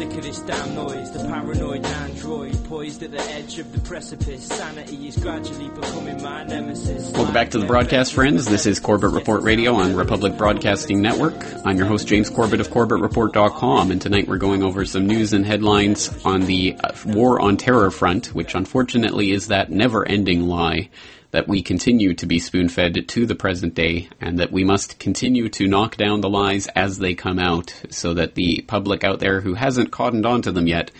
Sick 0.00 0.16
of 0.16 0.22
this 0.22 0.40
damn 0.40 0.74
noise, 0.74 1.10
the 1.10 1.18
paranoid 1.18 1.84
android 1.84 2.64
poised 2.64 3.02
at 3.02 3.10
the 3.10 3.20
edge 3.32 3.58
of 3.58 3.70
the 3.70 3.80
precipice. 3.80 4.46
Sanity 4.46 5.08
is 5.08 5.18
gradually 5.18 5.68
becoming 5.68 6.22
my 6.22 6.42
nemesis. 6.44 7.10
Welcome 7.10 7.34
back 7.34 7.50
to 7.50 7.58
the 7.58 7.66
broadcast, 7.66 8.14
friends. 8.14 8.46
This 8.46 8.64
is 8.64 8.80
Corbett 8.80 9.10
Report 9.10 9.42
Radio 9.42 9.74
on 9.74 9.94
Republic 9.94 10.38
Broadcasting 10.38 11.02
Network. 11.02 11.34
I'm 11.66 11.76
your 11.76 11.84
host, 11.84 12.08
James 12.08 12.30
Corbett 12.30 12.60
of 12.60 12.68
CorbettReport.com, 12.68 13.90
and 13.90 14.00
tonight 14.00 14.26
we're 14.26 14.38
going 14.38 14.62
over 14.62 14.86
some 14.86 15.06
news 15.06 15.34
and 15.34 15.44
headlines 15.44 16.08
on 16.24 16.46
the 16.46 16.78
uh, 16.82 16.92
war 17.04 17.38
on 17.38 17.58
terror 17.58 17.90
front, 17.90 18.28
which 18.28 18.54
unfortunately 18.54 19.32
is 19.32 19.48
that 19.48 19.70
never-ending 19.70 20.48
lie 20.48 20.88
that 21.30 21.48
we 21.48 21.62
continue 21.62 22.14
to 22.14 22.26
be 22.26 22.38
spoon 22.38 22.68
fed 22.68 23.08
to 23.08 23.26
the 23.26 23.34
present 23.34 23.74
day 23.74 24.08
and 24.20 24.38
that 24.38 24.50
we 24.50 24.64
must 24.64 24.98
continue 24.98 25.48
to 25.48 25.68
knock 25.68 25.96
down 25.96 26.20
the 26.20 26.28
lies 26.28 26.66
as 26.68 26.98
they 26.98 27.14
come 27.14 27.38
out 27.38 27.72
so 27.90 28.14
that 28.14 28.34
the 28.34 28.62
public 28.66 29.04
out 29.04 29.20
there 29.20 29.40
who 29.40 29.54
hasn't 29.54 29.92
cottoned 29.92 30.26
onto 30.26 30.50
them 30.50 30.66
yet 30.66 30.90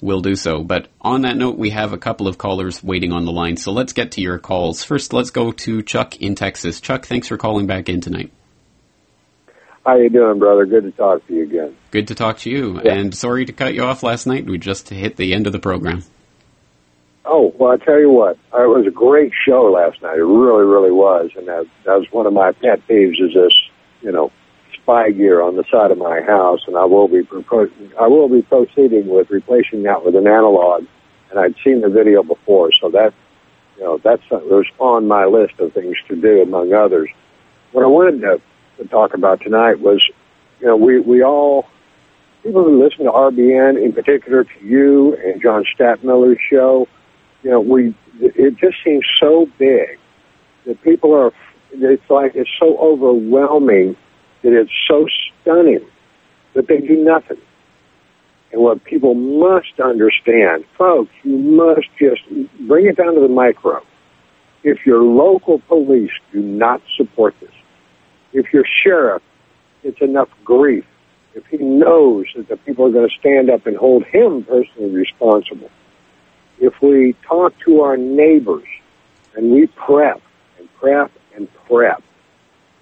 will 0.00 0.20
do 0.20 0.34
so. 0.34 0.62
But 0.62 0.88
on 1.00 1.22
that 1.22 1.36
note, 1.36 1.58
we 1.58 1.70
have 1.70 1.92
a 1.92 1.98
couple 1.98 2.28
of 2.28 2.38
callers 2.38 2.82
waiting 2.82 3.12
on 3.12 3.24
the 3.24 3.32
line. 3.32 3.56
So 3.56 3.72
let's 3.72 3.92
get 3.92 4.12
to 4.12 4.20
your 4.20 4.38
calls. 4.38 4.84
First, 4.84 5.12
let's 5.12 5.30
go 5.30 5.52
to 5.52 5.82
Chuck 5.82 6.16
in 6.20 6.34
Texas. 6.34 6.80
Chuck, 6.80 7.06
thanks 7.06 7.28
for 7.28 7.36
calling 7.36 7.66
back 7.66 7.88
in 7.88 8.00
tonight. 8.00 8.32
How 9.86 9.96
you 9.96 10.10
doing, 10.10 10.38
brother? 10.38 10.66
Good 10.66 10.84
to 10.84 10.90
talk 10.90 11.26
to 11.28 11.34
you 11.34 11.44
again. 11.44 11.76
Good 11.90 12.08
to 12.08 12.14
talk 12.14 12.38
to 12.38 12.50
you. 12.50 12.80
Yeah. 12.84 12.94
And 12.94 13.14
sorry 13.14 13.46
to 13.46 13.52
cut 13.52 13.74
you 13.74 13.84
off 13.84 14.02
last 14.02 14.26
night. 14.26 14.44
We 14.44 14.58
just 14.58 14.88
hit 14.90 15.16
the 15.16 15.32
end 15.32 15.46
of 15.46 15.52
the 15.52 15.58
program. 15.58 16.02
Oh, 17.30 17.52
well, 17.58 17.72
I 17.72 17.76
tell 17.76 18.00
you 18.00 18.08
what, 18.08 18.38
uh, 18.54 18.64
it 18.64 18.68
was 18.68 18.86
a 18.86 18.90
great 18.90 19.32
show 19.44 19.64
last 19.64 20.00
night. 20.00 20.16
It 20.16 20.24
really, 20.24 20.64
really 20.64 20.90
was. 20.90 21.30
And 21.36 21.46
that, 21.46 21.66
that 21.84 21.98
was 21.98 22.06
one 22.10 22.26
of 22.26 22.32
my 22.32 22.52
pet 22.52 22.80
peeves 22.88 23.20
is 23.20 23.34
this, 23.34 23.52
you 24.00 24.10
know, 24.10 24.32
spy 24.72 25.10
gear 25.10 25.42
on 25.42 25.54
the 25.54 25.64
side 25.70 25.90
of 25.90 25.98
my 25.98 26.22
house. 26.22 26.60
And 26.66 26.74
I 26.74 26.86
will 26.86 27.06
be, 27.06 27.20
propo- 27.20 27.70
I 28.00 28.06
will 28.06 28.30
be 28.30 28.40
proceeding 28.40 29.08
with 29.08 29.28
replacing 29.28 29.82
that 29.82 30.06
with 30.06 30.16
an 30.16 30.26
analog. 30.26 30.86
And 31.30 31.38
I'd 31.38 31.54
seen 31.62 31.82
the 31.82 31.90
video 31.90 32.22
before, 32.22 32.70
so 32.72 32.88
that, 32.92 33.12
you 33.76 33.84
know, 33.84 33.98
that's, 33.98 34.22
uh, 34.32 34.38
was 34.38 34.64
on 34.78 35.06
my 35.06 35.26
list 35.26 35.60
of 35.60 35.74
things 35.74 35.96
to 36.08 36.16
do 36.16 36.40
among 36.40 36.72
others. 36.72 37.10
What 37.72 37.84
I 37.84 37.88
wanted 37.88 38.22
to, 38.22 38.40
to 38.78 38.88
talk 38.88 39.12
about 39.12 39.42
tonight 39.42 39.80
was, 39.80 40.02
you 40.60 40.66
know, 40.66 40.76
we, 40.76 40.98
we 40.98 41.22
all, 41.22 41.66
people 42.42 42.64
who 42.64 42.82
listen 42.82 43.04
to 43.04 43.10
RBN, 43.10 43.84
in 43.84 43.92
particular 43.92 44.44
to 44.44 44.64
you 44.64 45.14
and 45.14 45.42
John 45.42 45.66
Stadtmiller's 45.74 46.38
show, 46.48 46.88
you 47.42 47.50
know, 47.50 47.60
we 47.60 47.94
it 48.20 48.56
just 48.56 48.76
seems 48.84 49.04
so 49.20 49.46
big 49.58 49.98
that 50.66 50.82
people 50.82 51.14
are. 51.14 51.32
It's 51.70 52.08
like 52.10 52.32
it's 52.34 52.50
so 52.58 52.78
overwhelming 52.78 53.96
that 54.42 54.52
it's 54.52 54.72
so 54.88 55.06
stunning 55.42 55.86
that 56.54 56.66
they 56.66 56.78
do 56.78 56.96
nothing. 56.96 57.38
And 58.50 58.62
what 58.62 58.82
people 58.84 59.14
must 59.14 59.78
understand, 59.78 60.64
folks, 60.76 61.12
you 61.22 61.36
must 61.36 61.86
just 61.98 62.22
bring 62.66 62.86
it 62.86 62.96
down 62.96 63.14
to 63.14 63.20
the 63.20 63.28
micro. 63.28 63.82
If 64.64 64.86
your 64.86 65.02
local 65.02 65.60
police 65.60 66.10
do 66.32 66.40
not 66.40 66.80
support 66.96 67.34
this, 67.40 67.52
if 68.32 68.52
your 68.52 68.64
sheriff 68.82 69.22
gets 69.82 70.00
enough 70.00 70.28
grief, 70.44 70.84
if 71.34 71.46
he 71.46 71.58
knows 71.58 72.26
that 72.36 72.48
the 72.48 72.56
people 72.56 72.86
are 72.86 72.90
going 72.90 73.08
to 73.08 73.14
stand 73.18 73.50
up 73.50 73.66
and 73.66 73.76
hold 73.76 74.04
him 74.04 74.44
personally 74.44 74.90
responsible, 74.90 75.70
if 76.60 76.74
we 76.82 77.14
talk 77.26 77.54
to 77.60 77.82
our 77.82 77.96
neighbors 77.96 78.66
and 79.34 79.50
we 79.52 79.66
prep 79.68 80.20
and 80.58 80.68
prep 80.76 81.10
and 81.34 81.48
prep, 81.66 82.02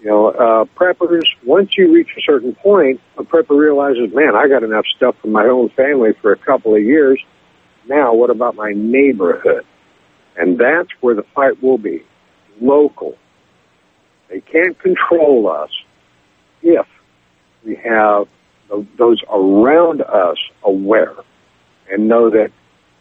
you 0.00 0.06
know, 0.06 0.28
uh, 0.28 0.64
preppers, 0.76 1.24
once 1.44 1.76
you 1.76 1.92
reach 1.92 2.10
a 2.16 2.20
certain 2.20 2.54
point, 2.54 3.00
a 3.18 3.24
prepper 3.24 3.58
realizes, 3.58 4.14
man, 4.14 4.36
I 4.36 4.48
got 4.48 4.62
enough 4.62 4.86
stuff 4.96 5.16
for 5.20 5.28
my 5.28 5.44
own 5.44 5.70
family 5.70 6.12
for 6.20 6.32
a 6.32 6.36
couple 6.36 6.74
of 6.74 6.82
years. 6.82 7.20
Now, 7.88 8.14
what 8.14 8.30
about 8.30 8.54
my 8.54 8.72
neighborhood? 8.74 9.64
And 10.36 10.58
that's 10.58 10.90
where 11.00 11.14
the 11.14 11.22
fight 11.34 11.62
will 11.62 11.78
be. 11.78 12.02
Local. 12.60 13.16
They 14.28 14.40
can't 14.40 14.78
control 14.78 15.48
us 15.48 15.70
if 16.62 16.86
we 17.64 17.76
have 17.76 18.28
those 18.96 19.22
around 19.30 20.02
us 20.02 20.36
aware 20.62 21.14
and 21.90 22.08
know 22.08 22.30
that 22.30 22.50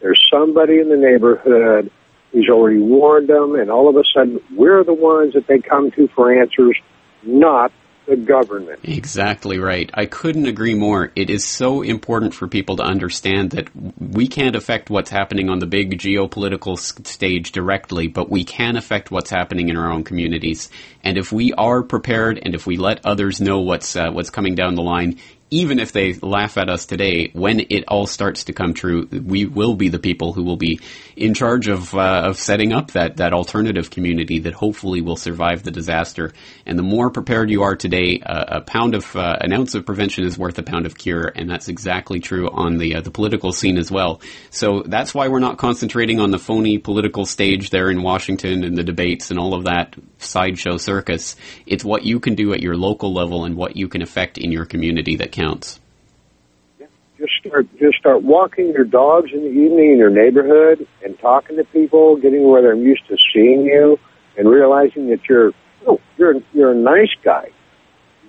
there's 0.01 0.21
somebody 0.31 0.79
in 0.79 0.89
the 0.89 0.97
neighborhood 0.97 1.91
who's 2.31 2.49
already 2.49 2.79
warned 2.79 3.29
them, 3.29 3.55
and 3.55 3.71
all 3.71 3.87
of 3.89 3.95
a 3.95 4.03
sudden 4.13 4.39
we're 4.55 4.83
the 4.83 4.93
ones 4.93 5.33
that 5.33 5.47
they 5.47 5.59
come 5.59 5.91
to 5.91 6.07
for 6.09 6.33
answers, 6.33 6.77
not 7.23 7.71
the 8.05 8.15
government. 8.15 8.79
Exactly 8.83 9.57
right. 9.57 9.89
I 9.93 10.05
couldn't 10.05 10.45
agree 10.45 10.75
more. 10.75 11.11
It 11.15 11.29
is 11.29 11.43
so 11.43 11.81
important 11.81 12.33
for 12.33 12.47
people 12.47 12.77
to 12.77 12.83
understand 12.83 13.51
that 13.51 13.69
we 13.99 14.27
can't 14.27 14.55
affect 14.55 14.89
what's 14.89 15.09
happening 15.09 15.49
on 15.49 15.59
the 15.59 15.65
big 15.65 15.97
geopolitical 15.97 16.77
stage 16.77 17.51
directly, 17.51 18.07
but 18.07 18.29
we 18.29 18.43
can 18.43 18.75
affect 18.75 19.11
what's 19.11 19.29
happening 19.29 19.69
in 19.69 19.77
our 19.77 19.91
own 19.91 20.03
communities. 20.03 20.69
And 21.03 21.17
if 21.17 21.31
we 21.31 21.53
are 21.53 21.83
prepared 21.83 22.39
and 22.41 22.53
if 22.53 22.67
we 22.67 22.77
let 22.77 23.05
others 23.05 23.41
know 23.41 23.61
what's 23.61 23.95
uh, 23.95 24.11
what's 24.11 24.29
coming 24.29 24.55
down 24.55 24.75
the 24.75 24.83
line, 24.83 25.19
even 25.51 25.79
if 25.79 25.91
they 25.91 26.13
laugh 26.13 26.57
at 26.57 26.69
us 26.69 26.85
today, 26.85 27.29
when 27.33 27.59
it 27.59 27.83
all 27.87 28.07
starts 28.07 28.45
to 28.45 28.53
come 28.53 28.73
true, 28.73 29.07
we 29.11 29.45
will 29.45 29.75
be 29.75 29.89
the 29.89 29.99
people 29.99 30.33
who 30.33 30.43
will 30.43 30.57
be 30.57 30.79
in 31.15 31.33
charge 31.33 31.67
of 31.67 31.93
uh, 31.93 32.23
of 32.25 32.37
setting 32.37 32.73
up 32.73 32.91
that 32.91 33.17
that 33.17 33.31
alternative 33.31 33.91
community 33.91 34.39
that 34.39 34.53
hopefully 34.53 35.01
will 35.01 35.15
survive 35.15 35.61
the 35.61 35.71
disaster. 35.71 36.33
And 36.65 36.79
the 36.79 36.83
more 36.83 37.11
prepared 37.11 37.51
you 37.51 37.61
are 37.61 37.75
today, 37.75 38.21
uh, 38.25 38.59
a 38.59 38.61
pound 38.61 38.95
of 38.95 39.15
uh, 39.15 39.37
an 39.39 39.53
ounce 39.53 39.75
of 39.75 39.85
prevention 39.85 40.25
is 40.25 40.37
worth 40.37 40.57
a 40.57 40.63
pound 40.63 40.87
of 40.87 40.97
cure, 40.97 41.31
and 41.35 41.49
that's 41.49 41.67
exactly 41.67 42.19
true 42.19 42.49
on 42.49 42.77
the 42.77 42.95
uh, 42.95 43.01
the 43.01 43.11
political 43.11 43.51
scene 43.51 43.77
as 43.77 43.91
well. 43.91 44.21
So 44.49 44.81
that's 44.83 45.13
why 45.13 45.27
we're 45.27 45.39
not 45.39 45.57
concentrating 45.57 46.19
on 46.19 46.31
the 46.31 46.39
phony 46.39 46.79
political 46.79 47.25
stage 47.25 47.69
there 47.69 47.91
in 47.91 48.01
Washington 48.01 48.63
and 48.63 48.75
the 48.75 48.83
debates 48.83 49.29
and 49.29 49.39
all 49.39 49.53
of 49.53 49.65
that 49.65 49.95
sideshow 50.17 50.77
circus. 50.77 51.35
It's 51.67 51.85
what 51.85 52.03
you 52.03 52.19
can 52.19 52.33
do 52.33 52.51
at 52.53 52.61
your 52.61 52.75
local 52.75 53.13
level 53.13 53.45
and 53.45 53.55
what 53.55 53.75
you 53.75 53.87
can 53.87 54.01
affect 54.01 54.39
in 54.39 54.51
your 54.51 54.65
community 54.65 55.17
that 55.17 55.31
counts. 55.35 55.79
Just 57.17 57.33
start, 57.45 57.67
just 57.79 57.97
start 57.97 58.23
walking 58.23 58.73
your 58.73 58.83
dogs 58.83 59.31
in 59.31 59.41
the 59.41 59.49
evening 59.49 59.91
in 59.91 59.97
your 59.97 60.09
neighborhood 60.09 60.85
and 61.03 61.17
talking 61.19 61.55
to 61.55 61.63
people, 61.65 62.17
getting 62.17 62.43
where 62.47 62.61
they're 62.61 62.75
used 62.75 63.07
to 63.07 63.17
seeing 63.33 63.63
you, 63.65 63.97
and 64.37 64.49
realizing 64.49 65.07
that 65.09 65.21
you're, 65.29 65.53
oh, 65.87 66.01
you're, 66.17 66.35
you're 66.53 66.71
a 66.71 66.75
nice 66.75 67.13
guy. 67.23 67.49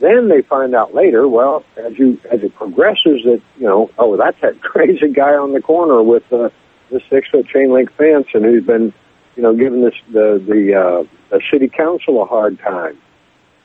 Then 0.00 0.28
they 0.28 0.42
find 0.42 0.74
out 0.74 0.94
later, 0.94 1.26
well, 1.26 1.64
as 1.76 1.98
you 1.98 2.20
as 2.30 2.42
it 2.42 2.54
progresses, 2.54 3.24
that 3.24 3.40
you 3.56 3.66
know, 3.66 3.90
oh, 3.98 4.16
that's 4.16 4.38
that 4.42 4.60
crazy 4.62 5.08
guy 5.08 5.34
on 5.34 5.52
the 5.52 5.62
corner 5.62 6.02
with 6.02 6.22
the 6.28 6.52
the 6.90 7.00
six 7.10 7.28
foot 7.30 7.48
chain 7.48 7.72
link 7.72 7.90
fence, 7.96 8.26
and 8.34 8.44
who's 8.44 8.64
been, 8.64 8.92
you 9.36 9.42
know, 9.42 9.54
giving 9.54 9.82
this 9.82 9.94
the 10.12 10.42
the 10.46 10.74
uh, 10.74 11.04
the 11.30 11.40
city 11.50 11.68
council 11.68 12.22
a 12.22 12.26
hard 12.26 12.58
time. 12.60 12.98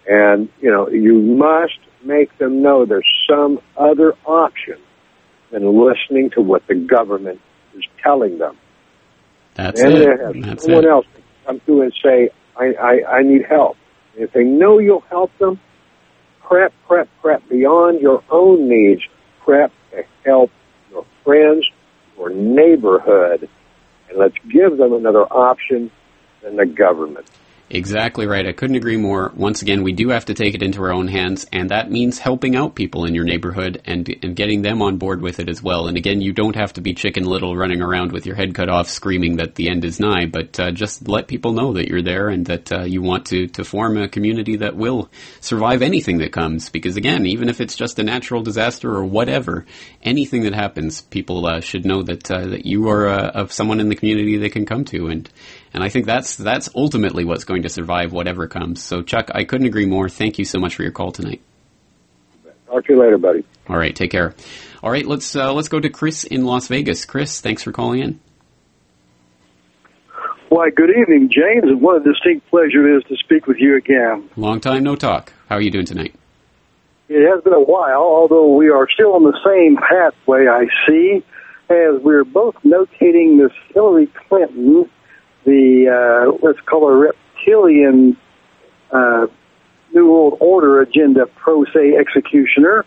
And 0.10 0.50
you 0.62 0.72
know, 0.72 0.90
you 0.90 1.20
must 1.20 1.78
make 2.04 2.38
them 2.38 2.62
know 2.62 2.86
there's 2.86 3.08
some 3.30 3.60
other 3.78 4.14
option 4.26 4.78
than 5.52 5.64
listening 5.66 6.30
to 6.32 6.42
what 6.42 6.66
the 6.68 6.76
government 6.76 7.42
is 7.76 7.84
telling 8.04 8.38
them. 8.38 8.58
That's 9.56 9.82
and 9.82 9.94
it. 9.94 10.42
That's 10.42 10.64
someone 10.64 10.86
it. 10.86 10.90
else 10.90 11.06
come 11.46 11.60
through 11.62 11.84
and 11.84 11.94
say, 12.04 12.30
I, 12.58 12.74
I, 12.74 13.18
I 13.18 13.24
need 13.24 13.46
help. 13.48 13.78
And 14.14 14.24
if 14.24 14.34
they 14.34 14.44
know 14.44 14.80
you'll 14.80 15.02
help 15.02 15.38
them, 15.38 15.60
prep, 16.42 16.74
prep, 16.88 17.10
prep 17.22 17.48
beyond 17.50 18.02
your 18.02 18.24
own 18.30 18.68
needs. 18.68 19.02
Prep 19.44 19.72
to 19.92 20.04
help 20.24 20.52
your 20.92 21.06
friends, 21.24 21.66
your 22.18 22.30
neighborhood, 22.30 23.50
and 24.10 24.18
let's 24.18 24.36
give 24.52 24.78
them 24.78 24.94
another 24.94 25.24
option 25.24 25.90
than 26.44 26.58
the 26.58 26.66
government. 26.66 27.26
Exactly 27.74 28.28
right. 28.28 28.46
I 28.46 28.52
couldn't 28.52 28.76
agree 28.76 28.98
more. 28.98 29.32
Once 29.34 29.62
again, 29.62 29.82
we 29.82 29.94
do 29.94 30.10
have 30.10 30.26
to 30.26 30.34
take 30.34 30.56
it 30.56 30.62
into 30.62 30.84
our 30.84 30.92
own 30.92 31.08
hands, 31.08 31.48
and 31.54 31.70
that 31.70 31.90
means 31.90 32.20
helping 32.20 32.54
out 32.54 32.76
people 32.76 33.06
in 33.06 33.16
your 33.16 33.24
neighborhood 33.24 33.82
and 33.86 34.14
and 34.22 34.36
getting 34.36 34.62
them 34.62 34.82
on 34.82 34.98
board 34.98 35.22
with 35.22 35.40
it 35.40 35.48
as 35.48 35.64
well. 35.64 35.88
And 35.88 35.96
again, 35.96 36.20
you 36.20 36.34
don't 36.34 36.58
have 36.58 36.74
to 36.74 36.82
be 36.82 36.94
chicken 36.94 37.24
little 37.24 37.56
running 37.56 37.82
around 37.82 38.12
with 38.12 38.26
your 38.26 38.36
head 38.36 38.54
cut 38.56 38.68
off 38.68 38.90
screaming 38.90 39.38
that 39.38 39.56
the 39.56 39.70
end 39.70 39.86
is 39.86 40.02
nigh, 40.02 40.26
but 40.26 40.60
uh, 40.60 40.72
just 40.72 41.08
let 41.08 41.30
people 41.30 41.54
know 41.54 41.72
that 41.72 41.88
you're 41.88 42.02
there 42.02 42.28
and 42.28 42.46
that 42.48 42.70
uh, 42.74 42.84
you 42.84 43.02
want 43.02 43.28
to, 43.28 43.48
to 43.48 43.64
form 43.64 43.96
a 43.96 44.10
community 44.10 44.58
that 44.58 44.76
will 44.76 45.10
survive 45.40 45.82
anything 45.82 46.18
that 46.18 46.34
comes. 46.34 46.68
Because 46.68 46.98
again, 46.98 47.26
even 47.26 47.48
if 47.48 47.62
it's 47.62 47.78
just 47.78 48.00
a 48.00 48.04
natural 48.04 48.44
disaster 48.44 48.94
or 48.94 49.06
whatever, 49.06 49.66
anything 50.04 50.44
that 50.44 50.54
happens, 50.54 51.04
people 51.04 51.46
uh, 51.46 51.62
should 51.62 51.86
know 51.86 52.04
that 52.04 52.30
uh, 52.30 52.48
that 52.48 52.66
you 52.66 52.90
are 52.90 53.08
uh, 53.08 53.30
of 53.30 53.54
someone 53.54 53.80
in 53.80 53.88
the 53.88 53.96
community 53.96 54.36
they 54.36 54.50
can 54.50 54.66
come 54.66 54.84
to 54.84 55.08
and 55.08 55.30
and 55.74 55.84
I 55.84 55.90
think 55.90 56.06
that's 56.06 56.36
that's 56.36 56.70
ultimately 56.76 57.26
what's 57.26 57.44
going 57.44 57.64
to 57.64 57.70
survive 57.70 58.12
whatever 58.12 58.48
comes. 58.48 58.84
So, 58.84 59.02
Chuck, 59.02 59.30
I 59.34 59.44
couldn't 59.44 59.68
agree 59.68 59.86
more. 59.86 60.10
Thank 60.10 60.40
you 60.40 60.46
so 60.46 60.60
much 60.60 60.76
for 60.76 60.84
your 60.84 60.92
call 60.92 61.12
tonight. 61.12 61.42
Talk 62.68 62.86
to 62.86 62.94
you 62.94 63.02
later, 63.02 63.18
buddy. 63.18 63.44
All 63.68 63.78
right, 63.78 63.96
take 63.96 64.12
care. 64.12 64.34
All 64.82 64.92
right, 64.92 65.06
let's 65.06 65.36
uh, 65.36 65.54
let's 65.54 65.70
go 65.70 65.80
to 65.80 65.90
Chris 65.90 66.24
in 66.24 66.46
Las 66.46 66.68
Vegas. 66.68 67.06
Chris, 67.06 67.42
thanks 67.42 67.64
for 67.64 67.72
calling 67.72 68.02
in. 68.02 68.20
Why, 70.50 70.70
good 70.70 70.90
evening, 70.90 71.30
James, 71.32 71.64
and 71.64 71.82
what 71.82 72.02
a 72.02 72.04
distinct 72.04 72.50
pleasure 72.50 72.86
it 72.86 72.98
is 72.98 73.04
to 73.06 73.16
speak 73.18 73.48
with 73.48 73.58
you 73.58 73.78
again. 73.78 74.30
Long 74.36 74.60
time 74.60 74.84
no 74.84 74.98
talk. 74.98 75.32
How 75.48 75.56
are 75.56 75.62
you 75.62 75.72
doing 75.72 75.86
tonight? 75.86 76.14
It 77.08 77.26
has 77.30 77.44
been 77.44 77.54
a 77.54 77.62
while, 77.62 78.02
although 78.02 78.56
we 78.56 78.70
are 78.70 78.88
still 78.90 79.14
on 79.14 79.24
the 79.24 79.38
same 79.46 79.78
pathway, 79.78 80.48
I 80.48 80.66
see, 80.88 81.24
as 81.70 82.02
we're 82.02 82.26
both 82.26 82.56
notating 82.66 83.38
this 83.38 83.56
Hillary 83.74 84.08
Clinton, 84.08 84.90
the, 85.46 85.88
uh, 85.90 86.38
let's 86.46 86.60
call 86.62 86.88
her 86.88 86.98
reptilian, 86.98 88.18
uh, 88.92 89.28
New 89.94 90.10
World 90.10 90.38
Order 90.40 90.82
agenda 90.82 91.26
pro 91.26 91.66
se 91.66 91.96
executioner, 92.00 92.86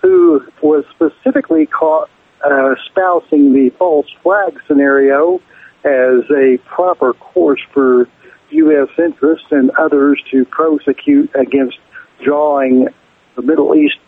who 0.00 0.42
was 0.60 0.84
specifically 0.90 1.66
caught 1.66 2.10
uh, 2.44 2.72
espousing 2.72 3.52
the 3.52 3.70
false 3.78 4.08
flag 4.22 4.60
scenario 4.66 5.40
as 5.84 6.24
a 6.30 6.58
proper 6.66 7.12
course 7.14 7.60
for 7.72 8.08
U.S. 8.50 8.88
interests 8.98 9.46
and 9.50 9.70
others 9.78 10.22
to 10.30 10.44
prosecute 10.44 11.30
against 11.34 11.78
drawing 12.22 12.88
the 13.34 13.42
Middle 13.42 13.74
East 13.74 13.98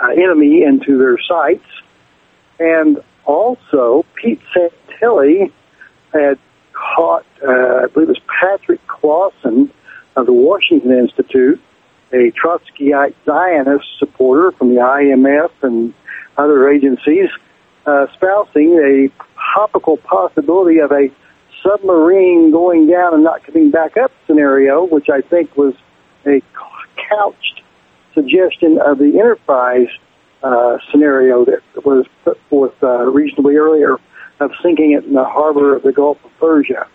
uh, 0.00 0.10
enemy 0.10 0.62
into 0.62 0.98
their 0.98 1.18
sights. 1.28 1.66
And 2.60 2.98
also, 3.24 4.04
Pete 4.14 4.40
Santilli 4.54 5.52
had 6.12 6.38
caught, 6.96 7.26
uh, 7.46 7.84
I 7.84 7.86
believe 7.92 8.08
it 8.08 8.18
was 8.18 8.20
Patrick 8.40 8.86
Clawson 8.86 9.70
of 10.16 10.26
the 10.26 10.32
Washington 10.32 10.92
Institute, 10.92 11.60
a 12.12 12.32
Trotskyite 12.32 13.14
Zionist 13.24 13.86
supporter 13.98 14.52
from 14.52 14.74
the 14.74 14.80
IMF 14.80 15.50
and 15.62 15.94
other 16.36 16.68
agencies, 16.70 17.28
uh, 17.86 18.06
a 18.20 19.08
topical 19.54 19.96
possibility 19.96 20.78
of 20.78 20.92
a 20.92 21.08
submarine 21.62 22.50
going 22.50 22.88
down 22.88 23.14
and 23.14 23.24
not 23.24 23.44
coming 23.44 23.70
back 23.70 23.96
up 23.96 24.12
scenario, 24.26 24.84
which 24.84 25.08
I 25.08 25.20
think 25.20 25.56
was 25.56 25.74
a 26.26 26.40
couched 27.08 27.62
suggestion 28.14 28.78
of 28.78 28.98
the 28.98 29.18
Enterprise 29.18 29.88
uh, 30.42 30.78
scenario 30.90 31.44
that 31.44 31.62
was 31.84 32.06
put 32.24 32.38
forth 32.48 32.74
uh, 32.82 33.04
reasonably 33.04 33.56
earlier 33.56 33.98
of 34.40 34.52
sinking 34.62 34.92
it 34.92 35.04
in 35.04 35.14
the 35.14 35.24
harbor 35.24 35.76
of 35.76 35.82
the 35.82 35.92
Gulf 35.92 36.24
of 36.24 36.30
Persia. 36.38 36.86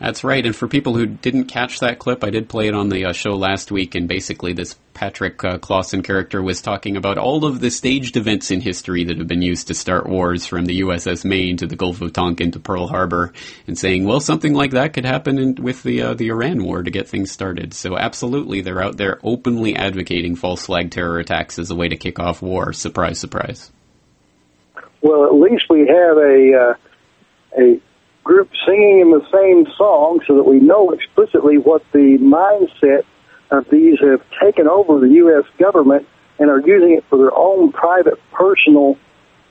That's 0.00 0.24
right. 0.24 0.44
And 0.46 0.56
for 0.56 0.66
people 0.66 0.96
who 0.96 1.04
didn't 1.04 1.44
catch 1.44 1.80
that 1.80 1.98
clip, 1.98 2.24
I 2.24 2.30
did 2.30 2.48
play 2.48 2.68
it 2.68 2.74
on 2.74 2.88
the 2.88 3.04
uh, 3.04 3.12
show 3.12 3.32
last 3.32 3.70
week, 3.70 3.94
and 3.94 4.08
basically 4.08 4.54
this 4.54 4.74
Patrick 4.94 5.44
uh, 5.44 5.58
Clawson 5.58 6.02
character 6.02 6.42
was 6.42 6.62
talking 6.62 6.96
about 6.96 7.18
all 7.18 7.44
of 7.44 7.60
the 7.60 7.70
staged 7.70 8.16
events 8.16 8.50
in 8.50 8.62
history 8.62 9.04
that 9.04 9.18
have 9.18 9.28
been 9.28 9.42
used 9.42 9.68
to 9.68 9.74
start 9.74 10.08
wars, 10.08 10.46
from 10.46 10.64
the 10.64 10.80
USS 10.80 11.26
Maine 11.26 11.58
to 11.58 11.66
the 11.66 11.76
Gulf 11.76 12.00
of 12.00 12.14
Tonkin 12.14 12.50
to 12.52 12.58
Pearl 12.58 12.88
Harbor, 12.88 13.34
and 13.66 13.78
saying, 13.78 14.06
well, 14.06 14.20
something 14.20 14.54
like 14.54 14.70
that 14.70 14.94
could 14.94 15.04
happen 15.04 15.38
in, 15.38 15.54
with 15.56 15.82
the 15.82 16.00
uh, 16.00 16.14
the 16.14 16.28
Iran 16.28 16.64
war 16.64 16.82
to 16.82 16.90
get 16.90 17.06
things 17.06 17.30
started. 17.30 17.74
So 17.74 17.98
absolutely, 17.98 18.62
they're 18.62 18.82
out 18.82 18.96
there 18.96 19.20
openly 19.22 19.76
advocating 19.76 20.34
false 20.34 20.64
flag 20.64 20.90
terror 20.90 21.18
attacks 21.18 21.58
as 21.58 21.70
a 21.70 21.74
way 21.74 21.88
to 21.88 21.96
kick 21.96 22.18
off 22.18 22.40
war. 22.40 22.72
Surprise, 22.72 23.18
surprise. 23.18 23.70
Well, 25.02 25.26
at 25.26 25.34
least 25.34 25.64
we 25.68 25.80
have 25.80 26.16
a 26.16 26.70
uh, 26.70 26.89
a 27.58 27.80
group 28.24 28.50
singing 28.66 29.00
in 29.00 29.10
the 29.10 29.26
same 29.32 29.66
song 29.76 30.20
so 30.26 30.36
that 30.36 30.44
we 30.44 30.60
know 30.60 30.90
explicitly 30.90 31.58
what 31.58 31.82
the 31.92 32.18
mindset 32.20 33.04
of 33.50 33.68
these 33.70 33.98
have 34.00 34.22
taken 34.42 34.68
over 34.68 35.00
the 35.00 35.14
U.S. 35.14 35.44
government 35.58 36.06
and 36.38 36.50
are 36.50 36.60
using 36.60 36.96
it 36.96 37.04
for 37.08 37.18
their 37.18 37.36
own 37.36 37.72
private, 37.72 38.18
personal, 38.32 38.96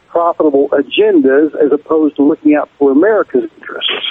profitable 0.08 0.70
agendas 0.70 1.54
as 1.64 1.72
opposed 1.72 2.16
to 2.16 2.24
looking 2.24 2.56
out 2.56 2.70
for 2.78 2.92
America's 2.92 3.44
interests. 3.58 4.09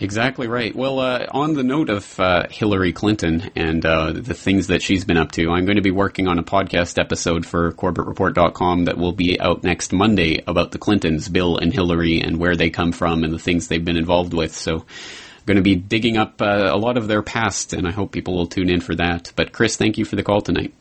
Exactly 0.00 0.46
right. 0.46 0.74
Well, 0.74 1.00
uh, 1.00 1.26
on 1.32 1.54
the 1.54 1.64
note 1.64 1.90
of 1.90 2.20
uh, 2.20 2.46
Hillary 2.48 2.92
Clinton 2.92 3.50
and 3.56 3.84
uh, 3.84 4.12
the 4.12 4.34
things 4.34 4.68
that 4.68 4.80
she's 4.80 5.04
been 5.04 5.16
up 5.16 5.32
to, 5.32 5.50
I'm 5.50 5.64
going 5.64 5.76
to 5.76 5.82
be 5.82 5.90
working 5.90 6.28
on 6.28 6.38
a 6.38 6.44
podcast 6.44 7.00
episode 7.00 7.44
for 7.44 7.72
CorbettReport.com 7.72 8.84
that 8.84 8.96
will 8.96 9.12
be 9.12 9.40
out 9.40 9.64
next 9.64 9.92
Monday 9.92 10.40
about 10.46 10.70
the 10.70 10.78
Clintons, 10.78 11.28
Bill 11.28 11.58
and 11.58 11.72
Hillary, 11.72 12.20
and 12.20 12.38
where 12.38 12.54
they 12.54 12.70
come 12.70 12.92
from 12.92 13.24
and 13.24 13.32
the 13.32 13.40
things 13.40 13.66
they've 13.66 13.84
been 13.84 13.96
involved 13.96 14.34
with. 14.34 14.54
So, 14.54 14.76
I'm 14.76 15.44
going 15.46 15.56
to 15.56 15.62
be 15.62 15.74
digging 15.74 16.16
up 16.16 16.40
uh, 16.40 16.70
a 16.70 16.76
lot 16.76 16.96
of 16.96 17.08
their 17.08 17.22
past, 17.22 17.72
and 17.72 17.88
I 17.88 17.90
hope 17.90 18.12
people 18.12 18.36
will 18.36 18.46
tune 18.46 18.70
in 18.70 18.80
for 18.80 18.94
that. 18.94 19.32
But, 19.34 19.52
Chris, 19.52 19.76
thank 19.76 19.98
you 19.98 20.04
for 20.04 20.14
the 20.14 20.22
call 20.22 20.42
tonight. 20.42 20.74